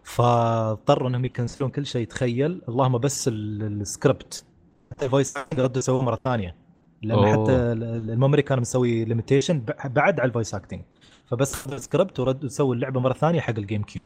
[0.03, 2.07] فاضطروا إنهم يكنسلون كل شيء.
[2.07, 4.45] تخيل اللهم بس ال- السكريبت
[4.91, 6.55] حتى ال voice ردوا يسووه مرة ثانية.
[7.01, 7.31] لأن أوه.
[7.31, 10.81] حتى ال- ال- ال memory كان مسوي limitation بعد على ال voice acting
[11.25, 14.03] فبس خذوا السكريبت وردوا سووا اللعبة مرة ثانية حق ال GameCube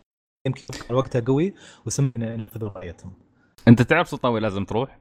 [0.47, 1.53] ال GameCube كان وقتها قوي
[1.85, 3.13] وسمنا ينفذوا رؤيتهم.
[3.67, 4.99] انت تعرف سلطان وين لازم تروح؟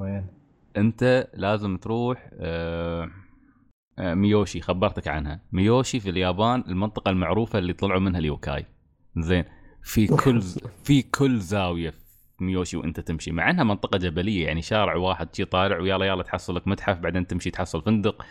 [0.00, 0.26] وين؟
[0.76, 3.10] انت لازم تروح آه،
[3.98, 5.40] آه، ميوشي خبرتك عنها.
[5.52, 8.66] ميوشي في اليابان المنطقة المعروفة اللي طلعوا منها اليوكاي.
[9.16, 9.44] زين
[9.82, 10.42] في كل
[10.84, 15.44] في كل زاوية في ميوشي وانت تمشي مع انها منطقة جبلية يعني شارع واحد شي
[15.44, 18.24] طالع ويلا يلا تحصل لك متحف بعدين تمشي تحصل فندق.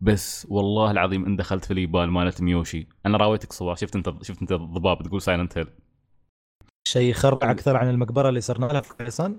[0.00, 2.88] بس والله العظيم إن دخلت في اليابان مالت ميوشي.
[3.06, 5.66] أنا راويتك صور شفت أنت شفت أنت الضباب تقول Silent Hill
[6.86, 9.36] شيء يخرع أكثر عن المقبرة اللي صرنا لها في كايسان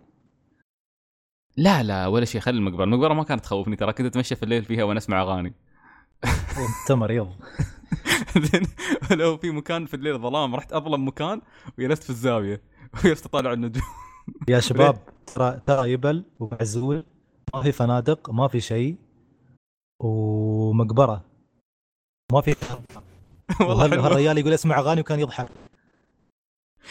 [1.57, 2.83] لا لا ولا شيء خلي المقبرة.
[2.83, 5.53] المقبرة ما كانت تخوفني ترى كنت أتمشى في الليل فيها وأنا اسمع أغاني.
[6.57, 7.29] انت مريض
[8.37, 8.67] زين
[9.11, 11.41] لو في مكان في الليل ظلام رحت أظلم مكان
[11.79, 12.61] وجلست في الزاوية
[12.93, 13.83] وجلست أطالع النجوم.
[14.47, 14.97] يا شباب
[15.35, 17.03] ترى ترى يبل ومعزول
[17.53, 18.95] ما في فنادق ما في شيء
[19.99, 21.25] ومقبرة.
[22.33, 22.55] ما في
[23.61, 23.85] والله.
[23.85, 25.66] هالرجال يقول أسمع أغاني وكان يضحك.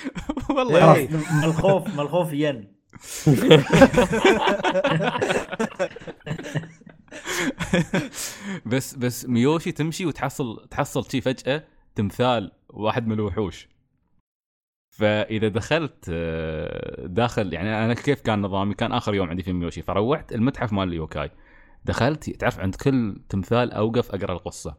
[0.56, 0.94] والله.
[0.94, 1.08] إيه.
[1.10, 2.76] من الخوف من الخوف ين.
[8.66, 13.68] بس بس ميوشي تمشي وتحصل تحصل شي فجأة تمثال واحد من الوحوش.
[14.90, 19.82] فإذا دخلت آه، داخل يعني أنا كيف كان نظامي؟ كان آخر يوم عندي في ميوشي
[19.82, 21.30] فروحت المتحف مال اليوكاي.
[21.84, 24.76] دخلت تعرف عند كل تمثال أوقف أقرأ القصة.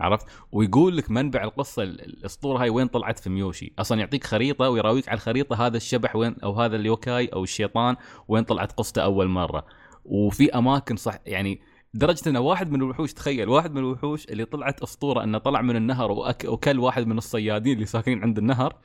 [0.00, 4.68] عرفت؟ ويقول لك منبع القصة ال- الأسطورة هاي وين طلعت في ميوشي؟ أصلا يعطيك خريطة
[4.70, 7.96] ويراويك على الخريطة هذا الشبح وين أو هذا اليوكاي أو الشيطان
[8.28, 9.66] وين طلعت قصته أول مرة.
[10.04, 11.60] وفي أماكن صح يعني
[11.94, 15.76] لدرجه إنه واحد من الوحوش تخيل واحد من الوحوش اللي طلعت أسطورة إنه طلع من
[15.76, 16.12] النهر
[16.46, 18.76] وكل واحد من الصيادين اللي ساكنين عند النهر.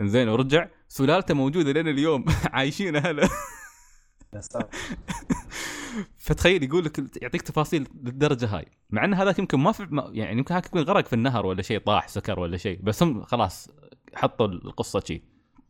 [0.00, 2.24] زين ورجع سلالته موجودة لين اليوم.
[2.52, 3.28] عايشين هلا
[6.18, 8.66] فتخيل يقول لك يعطيك تفاصيل للدرجة هاي.
[8.90, 11.78] مع إن هذاك يمكن ما في يعني يمكن هاك يكون غرق في النهر ولا شيء
[11.78, 13.70] طاح سكر ولا شيء بس هم خلاص
[14.14, 15.22] حطوا القصة شي.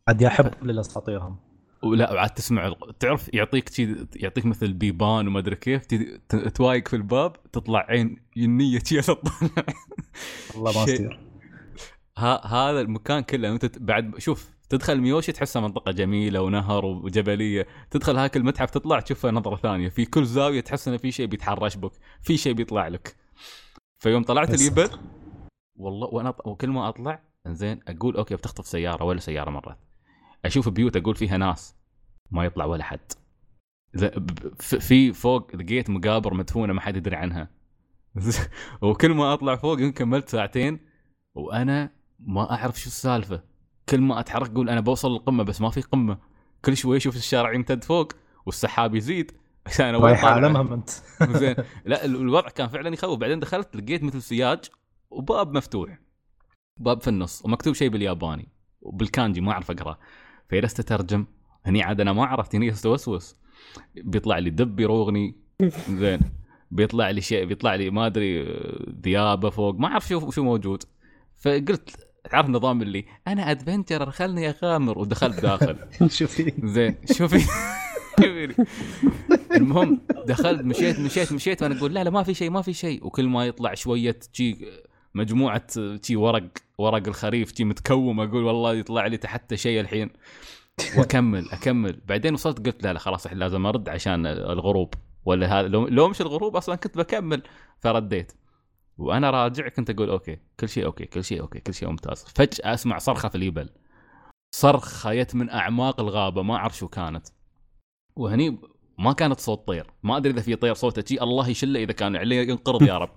[0.09, 1.37] عاد يحب كل الاساطير هم
[1.83, 5.87] ولا وعاد تسمع تعرف يعطيك شي يعطيك مثل بيبان وما أدري كيف
[6.55, 9.33] توايق في الباب تطلع عين ينية شي تطلع
[10.55, 11.21] والله ما شيء- يصير
[12.19, 17.67] ها هذا المكان كله أنت بعد شوف تدخل ميوشي تحسها منطقة جميلة ونهر وجبلية.
[17.91, 19.89] تدخل هاك المتحف تطلع تشوفها نظرة ثانية.
[19.89, 21.93] في كل زاوية تحس إنه في شيء بيتحرش بك
[22.23, 23.17] في شيء بيطلع لك.
[23.99, 24.91] فيوم طلعت اليبل
[25.77, 29.79] والله وأنا وكل ما أطلع زين أقول okay بتخطف سيارة ولا سيارة مرت.
[30.45, 31.77] أشوف بيوت أقول فيها ناس
[32.31, 33.13] ما يطلع ولا حد.
[34.61, 37.51] في فوق لقيت مقابر مدفونة ما حد يدري عنها.
[38.83, 40.81] وكل ما أطلع فوق يمكن كملت ساعتين
[41.35, 43.54] وأنا ما أعرف شو السالفة.
[43.89, 46.19] كل ما أتحرك أقول أنا بوصل للقمة بس ما في قمة.
[46.65, 48.13] كل شوي أشوف الشارع يمتد فوق
[48.47, 49.33] والسحاب يزيد
[49.67, 50.91] عشان أنا رايح عالمهم أنت.
[51.41, 51.55] زين.
[51.85, 53.19] لا ال- الوضع كان فعلا يخوف.
[53.19, 54.59] بعدين دخلت لقيت مثل سياج
[55.11, 55.99] وباب مفتوح.
[56.77, 58.49] باب في النص ومكتوب شيء بالياباني
[58.83, 59.99] وبالكانجي ما أعرف اقرا
[60.49, 61.27] فجلست أترجم.
[61.67, 62.55] هني عاد أنا ما عرفت.
[62.55, 63.37] هني أستوسوس.
[63.97, 65.35] بيطلع لي دب يروغني.
[65.91, 66.21] زين.
[66.71, 68.43] بيطلع لي شيء بيطلع لي ما أدري
[69.05, 69.75] ذيابة فوق.
[69.75, 70.83] ما أعرف شو شو موجود.
[71.37, 75.77] فقلت تعرف النظام اللي أنا ادفنتشر خلني أغامر ودخلت داخل.
[76.19, 77.45] شوفي زين شوفي
[79.57, 83.07] المهم دخلت مشيت مشيت مشيت وأنا أقول لا لا ما في شيء ما في شيء.
[83.07, 84.57] وكل ما يطلع شوية شي
[85.15, 85.67] مجموعة
[86.03, 86.49] شي ورق
[86.79, 90.11] ورق الخريف شي متكوم أقول والله يطلع لي تحت شيء الحين.
[90.99, 92.01] وأكمل أكمل.
[92.07, 94.95] بعدين وصلت قلت لا لا خلاص لازم أرد عشان الغروب.
[95.25, 97.43] ولا هذا لو, لو مش الغروب أصلا كنت بكمل.
[97.81, 98.33] فرديت.
[98.99, 102.25] وأنا راجع كنت أقول okay كل شيء okay كل شيء okay كل شيء ممتاز.
[102.25, 103.69] فجأة أسمع صرخة في اليبل
[104.55, 107.27] صرخة جت من أعماق الغابة ما أعرف شو كانت.
[108.17, 108.59] وهني
[108.99, 109.91] ما كانت صوت طير.
[110.03, 113.11] ما أدري إذا في طير صوته شي الله يشله إذا كان عليه ينقرض يا رب.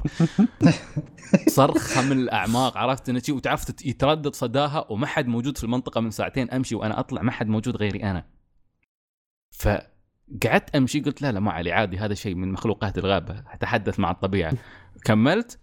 [1.47, 6.01] صرخة من الأعماق عرفت انه شي وتعرف تت- يتردد صداها وما حد موجود في المنطقة
[6.01, 8.25] من ساعتين أمشي وأنا أطلع ما حد موجود غيري أنا.
[9.51, 14.11] فقعدت أمشي قلت لا لا ما علي عادي هذا شيء من مخلوقات الغابة أتحدث مع
[14.11, 14.53] الطبيعة.
[15.05, 15.59] كملت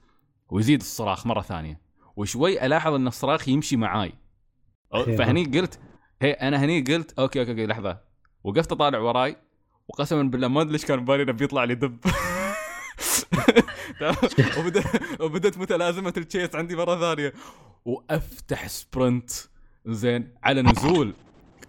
[0.51, 1.81] ويزيد الصراخ مرة ثانية.
[2.17, 4.13] وشوي ألاحظ إن الصراخ يمشي معاي.
[4.93, 5.81] فهني قلت
[6.23, 8.01] هي أنا هني قلت okay okay, okay لحظة.
[8.45, 9.37] وقفت أطالع وراي
[9.89, 11.99] وقسما بالله ما أدري ليش كان بالي إنه بيطلع لي دب.
[15.21, 17.33] وبدت متلازمة ال chase عندي مرة ثانية.
[17.85, 19.31] وأفتح sprint.
[19.87, 21.15] زين على نزول.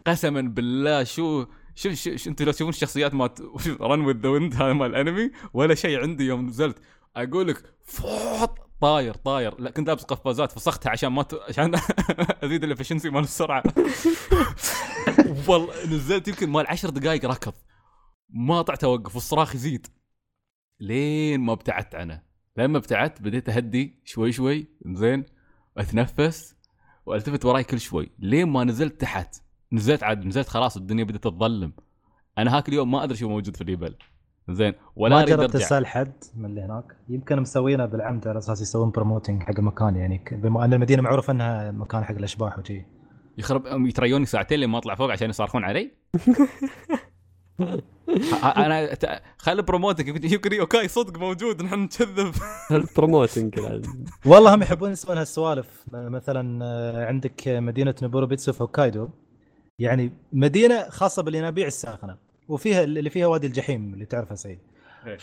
[0.08, 1.46] قسما بالله شو
[1.76, 3.42] شوف شوف شو أنتوا لو تشوفون الشخصيات مالت
[3.82, 6.78] Run with the Wind هذا مال الانمي ولا شيء عندي يوم نزلت.
[7.16, 8.65] أقول لك فوط!
[8.86, 9.62] طاير طاير.
[9.62, 11.34] لا كنت لابس قفازات فسختها عشان ما ت...
[11.34, 11.76] عشان
[12.44, 13.64] أزيد ال efficiency مال السرعة.
[15.48, 17.54] والله نزلت يمكن مال عشر دقائق ركض.
[18.30, 19.88] ما طلعت أوقف والصراخ يزيد.
[20.80, 22.22] لين ما ابتعدت عنه
[22.58, 24.68] لما ابتعدت بديت أهدي شوي شوي.
[24.86, 25.26] زين.
[25.78, 26.56] أتنفس.
[27.06, 28.12] والتفت وراي كل شوي.
[28.20, 29.36] لين ما نزلت تحت.
[29.72, 31.74] نزلت عاد نزلت خلاص الدنيا بدأت تظلم.
[32.38, 33.96] أنا هاك اليوم ما أدري شو موجود في اليبل
[34.50, 35.60] زين ولا ما جربت أرجع.
[35.66, 40.18] تسال حد من اللي هناك؟ يمكن مسوينه بالعمد على أساس يسوون promoting حق المكان يعني
[40.18, 42.86] ك- بما ان المدينة معروف إنها مكان حق الأشباح وشي.
[43.38, 45.92] يخرب أم يتريوني ساعتين لين ما أطلع فوق عشان يصارخون علي؟
[48.58, 52.32] أنا ت- خلي promoting يمكن يمكن okay صدق موجود نحن نكذب.
[52.72, 53.60] ال promoting
[54.26, 55.84] والله هم يحبون يسوون هالسوالف.
[55.92, 59.10] مثلا آه، عندك مدينة نوبوروبيتسو في هوكايدو.
[59.80, 62.18] يعني مدينة خاصة بالينابيع الساخنة.
[62.50, 64.60] وفيها اللي فيها وادي الجحيم اللي تعرفه سيد
[65.08, 65.18] إيه.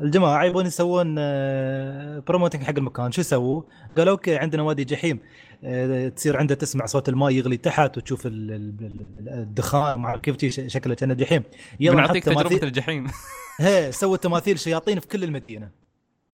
[0.00, 3.12] فالجماعه يبون يسوون آه، promoting حق المكان.
[3.12, 3.62] شو سووا؟
[3.96, 5.18] قالوا okay عندنا وادي جحيم.
[5.64, 10.94] آه، تصير عنده تسمع صوت الماء يغلي تحت وتشوف ال- ال- الدخان أعرف كيف شكله
[10.94, 11.42] كأنه جحيم.
[11.80, 12.68] يلا بنعطيك نحط تجربة تماثيل.
[12.68, 13.06] الجحيم.
[13.60, 15.70] هي سووا تماثيل شياطين في كل المدينة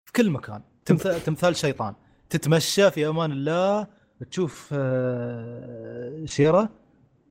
[0.05, 0.61] في كل مكان.
[0.85, 1.95] تمثال تمثال شيطان.
[2.31, 3.87] تتمشى في أمان الله
[4.31, 6.69] تشوف آه، شيرة.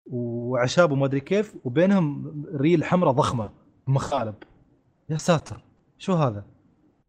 [0.05, 3.49] وعشاب وما أدري كيف وبينهم ريل حمراء ضخمة
[3.87, 4.35] مخالب.
[5.09, 5.63] يا ساتر
[5.97, 6.45] شو هذا؟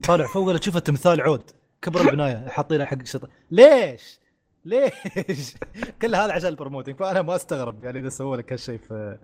[0.04, 1.50] طالع فوق ولا تشوفه تمثال عود؟
[1.82, 4.20] كبر البناية حاطينه حق الشيطان ليش؟
[4.64, 5.54] ليش؟
[6.02, 9.18] كل هذا عشان ال promoting فأنا ما أستغرب يعني إذا سووا لك هالشيء في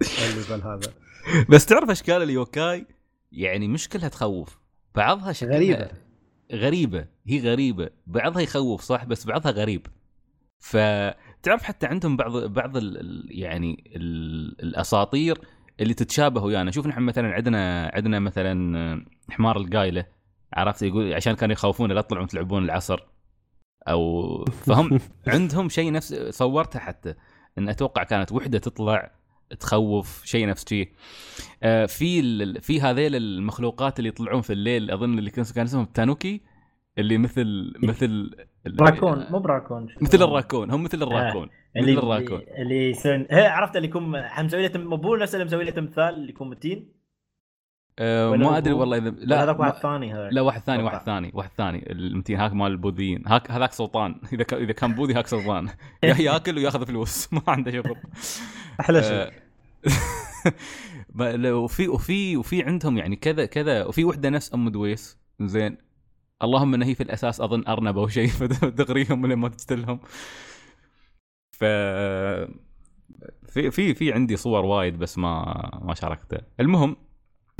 [0.00, 0.92] ال level هذا.
[1.48, 2.86] بس تعرف أشكال اليوكاي؟
[3.32, 4.58] يعني مش كلها تخوف.
[4.94, 5.90] بعضها شكلها غريبة.
[6.52, 7.06] غريبة.
[7.26, 7.90] هي غريبة.
[8.06, 9.86] بعضها يخوف صح؟ بس بعضها غريب.
[11.42, 15.38] فتعرف حتى عندهم بعض بعض ال ال- يعني ال الأساطير
[15.80, 16.70] اللي تتشابه ويانا.
[16.70, 20.06] شوف نحن مثلا عندنا عندنا مثلا حمار القايلة
[20.52, 23.00] عرفت؟ يقول عشان كانوا يخوفون لا تطلعون تلعبون العصر.
[23.88, 27.14] أو فهم عندهم شيء نفس صورتها حتى
[27.58, 29.12] إن أتوقع كانت وحدة تطلع
[29.60, 30.92] تخوف شيء نفس شيء.
[31.62, 36.40] آه في في هذيل المخلوقات اللي يطلعون في الليل أظن اللي كان كان اسمهم تانوكي.
[36.98, 38.06] اللي مثل مثل
[38.66, 42.40] ال- راكون مو براكون مثل الراكون هم مثل الراكون اللي مثل الراكون.
[42.58, 46.28] اللي يسوون هي عرفت اللي يكون مسوي له مو نفس اللي مسوي له تمثال اللي
[46.28, 46.98] يكون متين؟
[47.98, 50.82] آه ولا ما أدري هو- والله اذا لا هذاك واحد ثاني هذاك لا واحد ثاني.
[50.82, 51.92] واحد ثاني واحد ثاني.
[51.92, 54.20] المتين هاك مال البوذيين هاك هذاك سلطان.
[54.32, 55.68] إذا كان إذا كان بوذي هاك سلطان.
[56.04, 57.28] يا- ياكل وياخذ فلوس.
[57.32, 57.96] ما عنده شغل.
[58.80, 59.32] أحلى شيء.
[61.20, 63.84] آه، وفي وفي وفي عندهم يعني كذا كذا.
[63.84, 65.18] وفي وحدة نفس أم دويس.
[65.42, 65.87] زين.
[66.42, 70.00] اللهم ان هي في الأساس أظن أرنب أو شيء فدغريهم لما تجتلهم
[71.52, 71.64] ف
[73.48, 76.40] في في في عندي صور وايد بس ما ما شاركتها.
[76.60, 76.96] المهم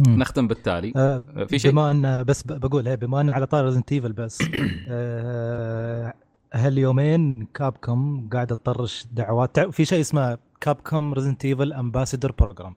[0.06, 0.18] مم.
[0.18, 0.92] نختم بالتالي.
[0.96, 4.38] آه، في شيء؟ بما أن بس بقول بما أن على طار Resident Evil بس
[4.88, 6.14] آه،
[6.55, 9.60] هاليومين Capcom قاعد تطرش دعوات.
[9.60, 12.74] في شيء اسمه Capcom Resident Evil ambassador program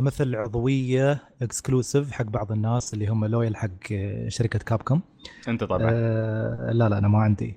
[0.00, 5.00] مثل عضوية exclusive حق بعض الناس اللي هم loyal حق آه، شركة Capcom
[5.48, 5.90] أنت طبعا.
[5.92, 7.54] آه لا لا أنا ما عندي.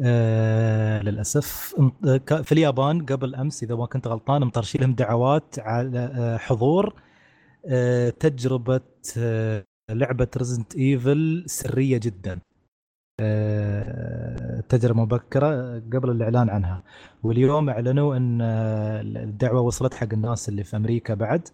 [0.00, 1.74] آه للأسف
[2.42, 6.94] في اليابان قبل أمس إذا ما كنت غلطان مطرشين لهم دعوات على آه، حضور
[7.66, 8.80] آه تجربة
[9.18, 12.32] آه لعبة Resident Evil سرية جدا.
[12.32, 12.38] آه،
[14.68, 16.82] تجربة مبكرة قبل الإعلان عنها.
[17.22, 21.48] واليوم أعلنوا إن آه، الدعوة وصلت حق الناس اللي في أمريكا بعد.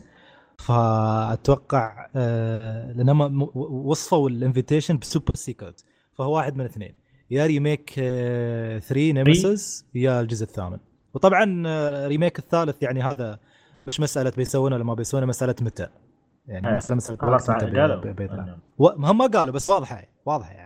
[0.59, 5.85] فأتوقع آه، لانهم وصفوا ال invitation ب super secret
[6.19, 6.95] فهو واحد من اثنين.
[7.31, 10.78] يا remake 3 Nemesis يا الجزء الثامن.
[11.15, 13.39] وطبعا آه، remake الثالث يعني هذا
[13.89, 15.86] مش مسألة بيسوونه ولا ما بيسوونه مسألة متى.
[16.47, 17.70] يعني مسألة مسألة خلاص قالوا.
[18.78, 20.64] و- هم ما قالوا بس واضحة واضحة يعني.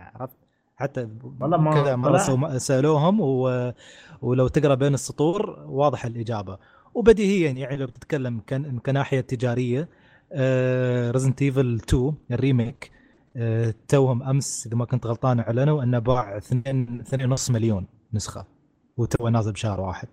[0.79, 1.07] حتى
[1.39, 3.71] والله ما كذا مرة سألوهم و...
[4.21, 6.57] ولو تقرأ بين السطور واضحه الإجابة.
[6.93, 9.89] وبديهيا يعني لو بتتكلم كان كناحية تجاريه
[11.11, 12.91] Resident Evil 2 ال remake
[13.35, 17.03] آه، توهم أمس إذا ما كنت غلطان أعلنوا أنه باع 2
[17.35, 18.45] 2.5 مليون نسخة
[18.97, 20.07] وتو نازل بشهر واحد.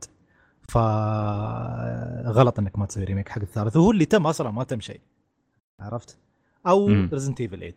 [0.68, 5.00] فغلط إنك ما تسوي remake حق الثالث وهو اللي تم أصلا ما تم شيء.
[5.80, 6.18] عرفت؟
[6.66, 7.08] أو مم.
[7.12, 7.74] Resident Evil 8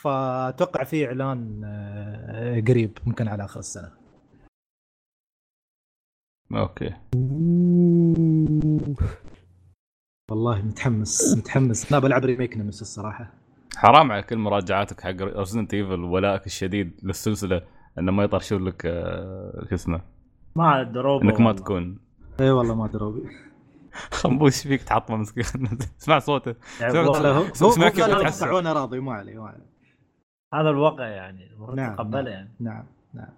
[0.00, 3.90] فأتوقع في إعلان آه، قريب ممكن على آخر السنة.
[6.52, 6.94] okay.
[10.30, 11.92] والله متحمس متحمس.
[11.92, 13.32] أنا بلعب remake Nemesis الصراحة.
[13.76, 17.62] حرام على كل مراجعاتك حق Resident Evil ولائك الشديد للسلسلة
[17.98, 20.00] إنه ما يطرشون لك آه، شو اسمه؟
[20.56, 21.98] ما عاد دروب إنك ما تكون.
[22.40, 23.22] إي والله ما دروبي.
[24.20, 25.44] خنبوش فيك تعطمه مسكين.
[26.00, 26.54] اسمع صوته.
[26.80, 27.12] يعني هو
[27.90, 29.69] كيف وأنا راضي ما علي ما علي.
[30.54, 32.32] هذا الواقع يعني المفروض نعم، تتقبله نعم.
[32.32, 32.50] يعني.
[32.60, 33.32] نعم نعم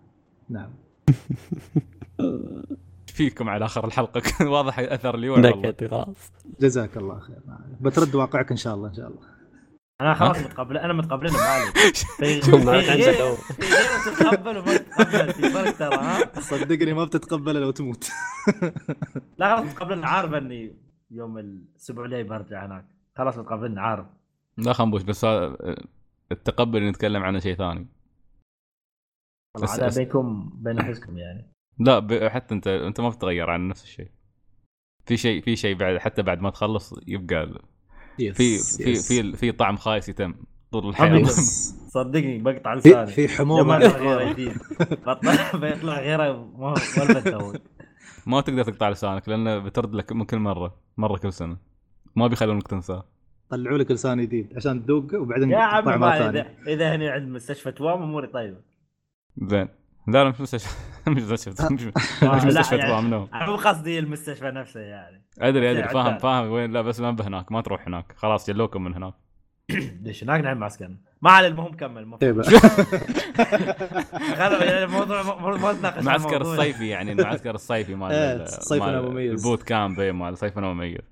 [0.50, 0.70] نعم.
[3.06, 4.22] فيكم على آخر الحلقة؟
[4.54, 7.38] واضح أثر اليوم والله؟ نكت خلاص جزاك الله خير.
[7.80, 9.20] بترد واقعك إن شاء الله إن شاء الله.
[10.00, 13.36] أنا خلاص متقبل أنا عليك في شوف ما عندك دور.
[14.06, 18.10] تتقبل وما تتقبل في فرق ترى ها؟ صدقني ما بتتقبله لو تموت
[19.38, 20.76] لا خلاص متقبلنا عارف إني
[21.10, 22.84] يوم الأسبوع الجاي برجع هناك.
[23.16, 24.06] خلاص متقبلنا عارف.
[24.58, 25.26] لا خنبوش بس
[26.32, 27.86] التقبل نتكلم عنه شيء ثاني.
[29.56, 31.52] هذا بينكم بين أنفسكم يعني.
[31.78, 32.28] لا ب...
[32.28, 34.10] حتى انت أنت ما بتتغير عن نفس الشيء.
[35.06, 37.62] في شيء في شيء بعد حتى بعد ما تخلص يبقى
[38.18, 40.34] في في في في طعم خايس يتم.
[40.72, 41.16] طول الحياة.
[41.16, 41.74] يس.
[41.94, 43.06] صدقني بقطع لساني.
[43.06, 44.52] في حموضه ما يطلع غيره جديد
[45.06, 46.74] بطلع بيطلع غيره ما
[48.26, 50.78] ما تقدر تقطع لسانك لأنه بترد لك من كل مرة.
[50.96, 51.56] مرة كل سنة.
[52.16, 53.04] ما بيخلونك تنساه.
[53.52, 56.40] طلعوا لك لسان جديد عشان تذوق وبعدين يا عمي ما ثانية.
[56.40, 58.56] اذا إذا هنا عند مستشفى توام أموري طيبة.
[59.36, 59.68] زين.
[60.08, 60.76] لا لا مش مستشفى.
[61.10, 61.68] مش مستشفى.
[61.74, 61.82] مش,
[62.22, 65.22] آه، مستشفى يعني- توام نو مو قصدي المستشفى نفسه يعني.
[65.40, 65.82] أدري أدري.
[65.82, 65.92] عدال.
[65.94, 66.72] فاهم فاهم وين.
[66.72, 68.12] لا بس ما بهناك ما تروح هناك.
[68.16, 69.14] خلاص جلوكم من هناك.
[70.02, 70.90] ليش؟ هناك نعم معسكر
[71.22, 72.16] ما على المهم كمل.
[72.20, 72.42] طيب
[74.36, 75.22] خلوا يعني الموضوع
[75.56, 76.40] ما- نتناقش المعسكر.
[76.40, 79.32] الصيفي يعني المعسكر الصيفي مال إيه، صيفنا مميز.
[79.46, 81.11] البوت كامب إيه، مال صيفنا مميز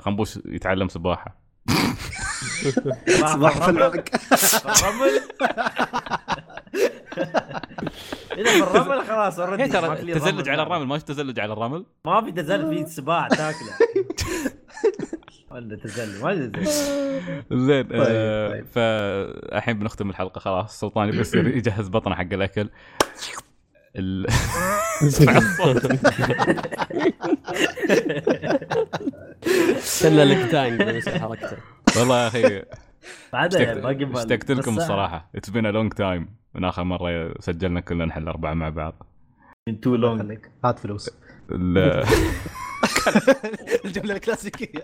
[0.00, 1.48] خنبوش يتعلم سباحة.
[3.08, 4.04] صباح صباح في الرمل.
[8.38, 10.62] إذا في الرمل خلاص اوريدي ترى تزلج على.
[10.62, 10.86] الرمل.
[10.86, 13.72] ما في تزلج على الرمل؟ ما في تزلج في سباع تاكله.
[15.50, 16.68] ولا تزلج ما تزلج.
[17.52, 18.66] زين طيب، آه، طيب.
[18.66, 20.80] فالحين بنختم الحلقة خلاص.
[20.80, 22.68] سلطان يبي يصير يجهز بطنه حق الأكل.
[23.96, 24.26] ال...
[25.02, 25.86] اسمع الصوت
[30.02, 31.56] كله لك تانك بس حركته.
[31.98, 32.62] والله يا أخي
[33.34, 35.30] اشتقت لكم الصراحة.
[35.34, 39.06] it's been long time من آخر مرة سجلنا كلنا نحن الاربعه مع بعض.
[39.68, 41.10] من too long هات فلوس.
[41.52, 41.78] ال-
[43.84, 44.82] الجملة الكلاسيكية.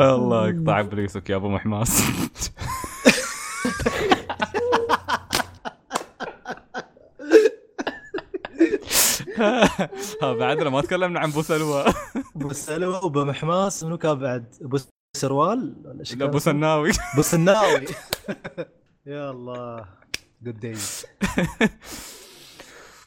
[0.00, 2.02] الله يقطع ابليسك يا أبو محماس.
[10.22, 11.84] بعدنا ما تكلمنا عن بو سلوى.
[12.36, 14.78] أبو سلوى وأبو محماس منو كان بعد؟ أبو
[15.16, 16.90] سروال ولا إيش لا كان أبو اسمه؟ سناوي.
[17.12, 17.86] أبو سناوي.
[19.06, 19.88] يا الله.
[20.42, 21.06] good days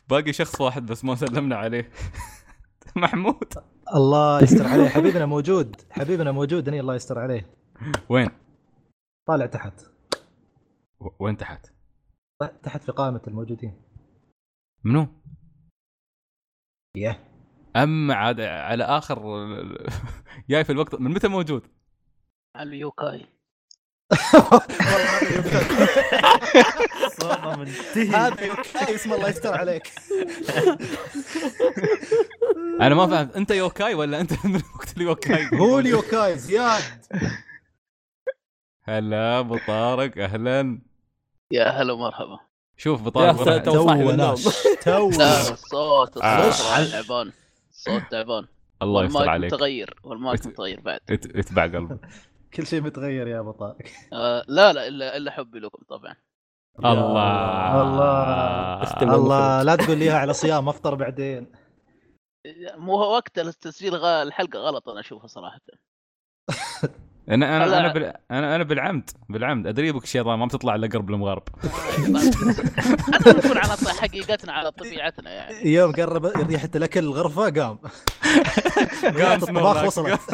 [0.10, 1.92] باقي شخص واحد بس ما سلمنا عليه.
[2.96, 3.54] محمود.
[3.96, 4.90] الله يستر عليه.
[4.90, 5.82] حبيبنا موجود.
[5.92, 6.70] حبيبنا موجود.
[6.70, 7.56] هني الله يستر عليه.
[8.10, 8.30] وين؟
[9.28, 9.82] طالع تحت.
[11.20, 11.68] وين تحت؟
[12.64, 13.82] تحت في قائمة الموجودين.
[14.84, 15.08] منو؟
[16.96, 17.20] يه
[17.76, 19.20] أم عاد على آخر
[20.50, 21.68] جاي في الوقت من متى موجود؟
[22.56, 23.26] على اليوكاي
[24.34, 25.66] والله هذا يوكاي.
[27.10, 28.08] صوته منتهي.
[28.10, 29.84] هذا يوكاي اسم الله يستر عليك.
[32.82, 36.82] أنا ما فهمت أنت يوكاي ولا أنت من وقت اليوكاي؟ هو اليوكاي زياد.
[38.84, 40.82] هلا أبو طارق أهلا.
[41.52, 42.40] يا هلا ومرحبا.
[42.78, 43.10] شوف.
[43.10, 43.64] فرح.
[43.64, 43.72] تو
[44.84, 46.48] تو لا الصوت آه.
[46.48, 47.32] الصوت تعبان
[47.72, 48.48] الصوت تعبان
[48.82, 52.00] الله يستر عليك متغير والمايك متغير بعد ات- اتبع قلب
[52.54, 53.78] كل شيء متغير يا ابو طارق
[54.14, 56.16] آه لا لا الا إلا حبي لكم طبعا
[56.80, 59.16] الله الله.
[59.16, 61.52] الله لا تقول لي على صيام أفطر بعدين
[62.78, 63.96] مو وقت التسجيل.
[64.06, 65.60] الحلقة غلط أنا أشوفها صراحة
[67.30, 68.14] أنا أنا أنا بال...
[68.32, 69.68] أنا أنا بالعمد بالعمد.
[69.68, 71.44] أدري بك الشيطان ما بتطلع إلا قرب المغارب
[72.08, 75.74] أنا نكون على حقيقتنا على طبيعتنا يعني.
[75.74, 77.80] يوم قرب ريحه الأكل الغرفة قام.
[79.22, 79.84] قام الطباخ.
[79.84, 80.20] وصلت.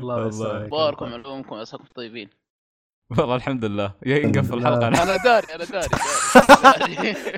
[0.00, 0.70] الله يستر عليك.
[0.70, 2.30] باركم علومكم عساكم طيبين.
[3.10, 3.94] والله الحمد لله.
[4.06, 4.88] يا نقفل الحلقة.
[4.88, 5.88] أنا داري أنا داري, داري.
[6.62, 7.28] داري.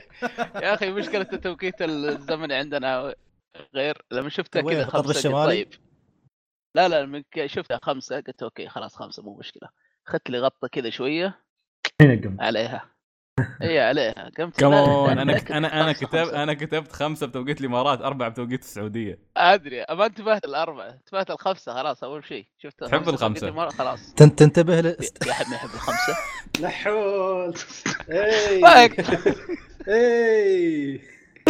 [0.63, 3.15] يا أخي مشكلة التوقيت الزمني عندنا
[3.75, 5.69] غير لما شفتها وين، كذا خمسة؟ طيب.
[6.75, 9.69] لا لا من ك- شفتها خمسة قلت أوكي خلاص خمسة مو مشكلة.
[10.07, 11.41] اخذت لي غطة كذا شوية.
[12.01, 12.91] قم عليها.
[13.63, 14.31] اي عليها.
[14.39, 14.61] قمت.
[14.61, 16.43] كمون أنا أنا أنا خمسة، كتب خمسة.
[16.43, 19.19] أنا كتبت خمسة بتوقيت الإمارات أربعة بتوقيت السعودية.
[19.37, 19.85] أدري.
[19.91, 22.47] ما انتبهت الاربعه انتبهت الخمسه خلاص أول شيء.
[22.59, 23.51] شفت تحب الخمسة.
[23.51, 24.15] مرة خلاص.
[24.15, 24.87] تن- تنتبه ل...
[24.87, 24.95] يا
[25.27, 26.17] ما يحب الخمسة.
[26.63, 27.55] لحول.
[28.65, 29.01] رايك
[29.89, 31.01] اي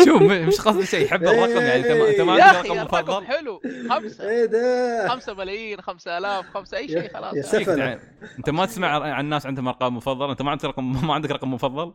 [0.06, 3.26] شوف مش قصدي شيء يحب الرقم يعني انت ما انت ما يا عندك رقم مفضل.
[3.26, 3.60] حلو.
[3.90, 4.28] خمسة.
[4.28, 5.08] إيه ده.
[5.08, 7.34] خمسة ملايين خمسة آلاف خمسة أي شيء خلاص.
[7.34, 7.84] يا فيك سفلة.
[7.84, 8.00] يعني.
[8.38, 11.54] أنت ما تسمع عن الناس عندهم أرقام مفضلة؟ أنت ما عندك رقم ما عندك رقم
[11.54, 11.92] مفضل؟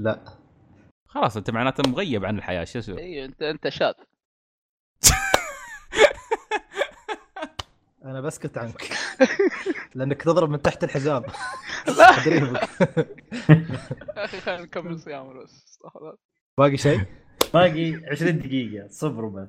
[0.00, 0.20] لا.
[1.08, 3.92] خلاص أنت معناته مغيب عن الحياة شو أسوي؟ أيوه أنت أنت شاذ.
[8.04, 8.90] أنا بسكت عنك.
[9.94, 11.22] لأنك تضرب من تحت الحزام
[11.98, 12.10] لا.
[14.24, 15.78] أخي خلينا نكمل صيام بس.
[16.58, 17.00] باقي شيء؟
[17.54, 19.48] باقي 20 دقيقة صفر وبس.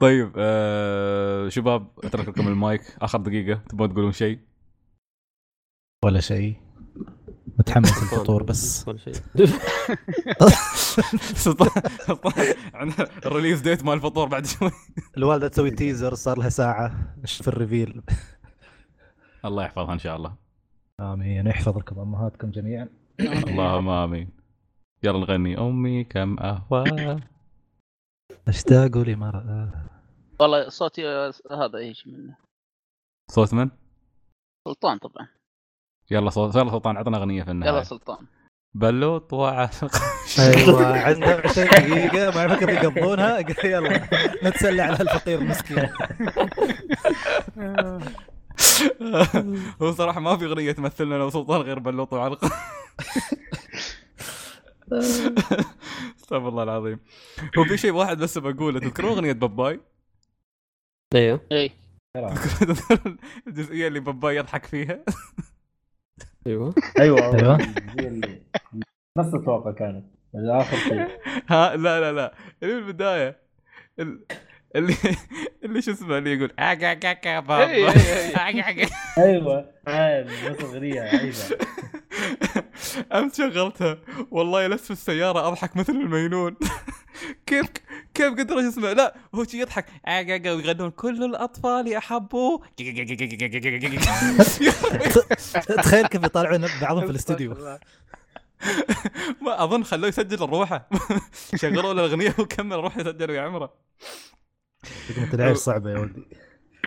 [0.00, 2.82] طيب آه شباب أترك لكم المايك.
[3.02, 4.38] آخر دقيقة تبغون تقولون شيء؟
[6.04, 6.54] ولا شيء.
[7.58, 8.84] متحمس الفطور بس.
[8.88, 9.14] ولا شيء.
[13.26, 14.70] ال release date مال الفطور بعد شوي.
[15.16, 17.14] الوالدة تسوي teaser صار لها ساعة.
[17.26, 18.02] في ال reveal؟
[19.44, 20.34] الله يحفظها إن شاء الله.
[21.00, 21.46] آمين.
[21.46, 22.88] يحفظ لكم أمهاتكم جميعا.
[23.20, 24.39] اللهم آمين.
[25.02, 25.58] يلا نغني.
[25.58, 27.20] أمي كم أهواها
[28.48, 29.72] أشتاق لمرآها.
[30.40, 31.06] والله صوتي
[31.50, 32.36] هذا يجي منه
[33.30, 33.70] صوت من؟
[34.68, 35.28] سلطان طبعا.
[36.10, 38.26] يلا صوت يلا سلطان عطنا أغنية في يلا النهايه سلطان.
[38.74, 39.90] بلوط وعاشق
[40.38, 43.38] أيوه عندنا 20 دقيقة ما فكر يقضونها.
[43.64, 44.08] يلا
[44.44, 45.88] نتسلى على الفقير المسكين.
[49.82, 52.50] هو صراحة ما في أغنية تمثلنا لو سلطان غير بلوط وعلقة.
[56.20, 56.98] استغفر الله العظيم.
[57.58, 59.80] هو في شيء واحد بس بقوله تذكرون أغنية باباي؟
[61.14, 61.70] أيوه اي
[62.60, 65.04] تذكرون الجزئية اللي باباي يضحك فيها؟
[66.46, 66.74] أيوه.
[67.00, 67.56] أيوه.
[67.98, 68.42] اللي-
[69.18, 70.06] نفس التوقع كانت.
[70.34, 71.08] آخر شيء.
[71.48, 72.34] ها لا لا لا.
[72.62, 73.36] اللي في البداية.
[73.98, 74.24] ال-
[74.76, 74.94] اللي
[75.64, 77.66] اللي شو اسمه اللي يقول اكا كاكا إي- بابا.
[77.66, 78.30] إي- إي.
[78.34, 78.94] أكا كاكا.
[79.18, 79.70] أيوه
[80.48, 81.36] الاغنيه عيبة.
[83.14, 83.98] أمس شغلتها
[84.30, 86.56] والله جلست في السيارة أضحك مثل المجنون.
[87.46, 87.66] كيف
[88.14, 89.86] كيف قدر شو اسمه؟ لا هو شي يضحك.
[90.06, 92.62] آقا ويغنون كل الأطفال احبوه
[95.76, 97.54] تخيل كيف يطالعون بعضهم في الاستوديو.
[99.40, 100.88] ما أظن خلوه يسجل روحه
[101.56, 103.72] شغلوا له الأغنية وكمل روح يسجل ويا عمرة.
[105.10, 106.26] لقمة العيش صعبة يا ولدي.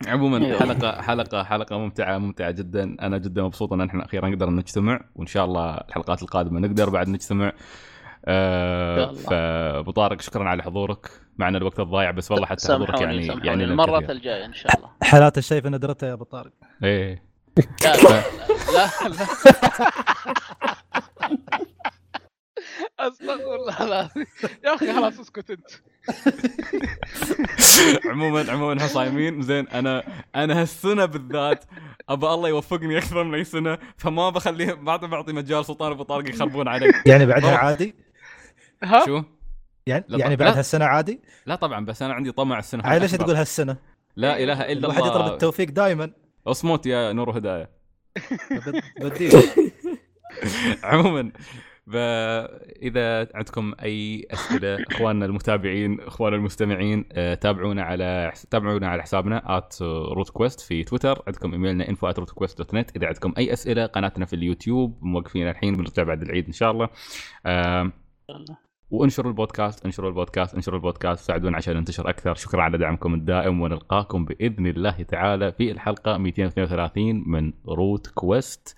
[0.07, 0.59] عموما.
[0.59, 2.83] حلقة حلقة حلقة ممتعة ممتعة جدا.
[3.01, 7.09] أنا جدا مبسوط إن إحنا أخيرا نقدر نجتمع وإن شاء الله الحلقات القادمة نقدر بعد
[7.09, 7.53] نجتمع.
[8.25, 11.09] آه فابو طارق شكرا على حضورك.
[11.37, 14.11] معنا الوقت الضايع بس والله حتى حضورك يعني يعني كثير.
[14.11, 14.89] الجاية إن شاء الله.
[15.03, 16.51] حالات الشايف ندرتها يا ابو طارق
[16.83, 17.23] إيه.
[17.57, 18.23] لا لا
[18.73, 19.25] لا, لا.
[23.07, 24.25] أستغفر الله العظيم.
[24.65, 25.69] يا أخي خلاص اسكت أنت.
[28.11, 29.41] عموما عموما إحنا صايمين.
[29.41, 30.03] زين أنا
[30.35, 31.65] أنا هالسنة بالذات
[32.09, 36.29] ابى الله يوفقني أكثر من أي سنة فما بخليه ما بعطي مجال سلطان أبو طارق
[36.29, 36.93] يخربون علي.
[37.05, 37.57] يعني بعدها.
[37.57, 37.95] عادي؟
[38.83, 39.23] ها؟ شو؟
[39.87, 40.57] يعني لا يعني بعد.
[40.57, 42.97] هالسنه عادي؟ لا طبعا بس أنا عندي طمع السنة.
[42.97, 43.11] ليش.
[43.11, 43.77] تقول هالسنة؟
[44.15, 46.11] لا إله إلا الواحد يطلب الله التوفيق دائما
[46.47, 47.69] أصمت يا نور هدايه
[49.01, 49.33] بديك
[50.83, 51.31] عموما
[51.91, 59.67] فإذا عندكم أي أسئلة أخواننا المتابعين أخواننا المستمعين آه، تابعونا على تابعونا على حسابنا
[60.33, 61.23] كويست في تويتر.
[61.27, 64.99] عندكم إيميلنا info at rootquest.net إذا عندكم أي أسئلة قناتنا في اليوتيوب.
[65.01, 66.89] موقفين الحين بنرجع بعد العيد إن شاء الله.
[68.89, 71.27] وانشروا البودكاست انشروا البودكاست انشروا البودكاست.
[71.27, 72.35] ساعدونا عشان ينتشر أكثر.
[72.35, 78.77] شكرا على دعمكم الدائم ونلقاكم بإذن الله تعالى في الحلقة 232 من روت كويست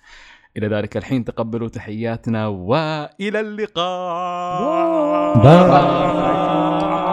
[0.56, 7.05] إلى ذلك الحين تقبلوا تحياتنا وإلى اللقاء bye.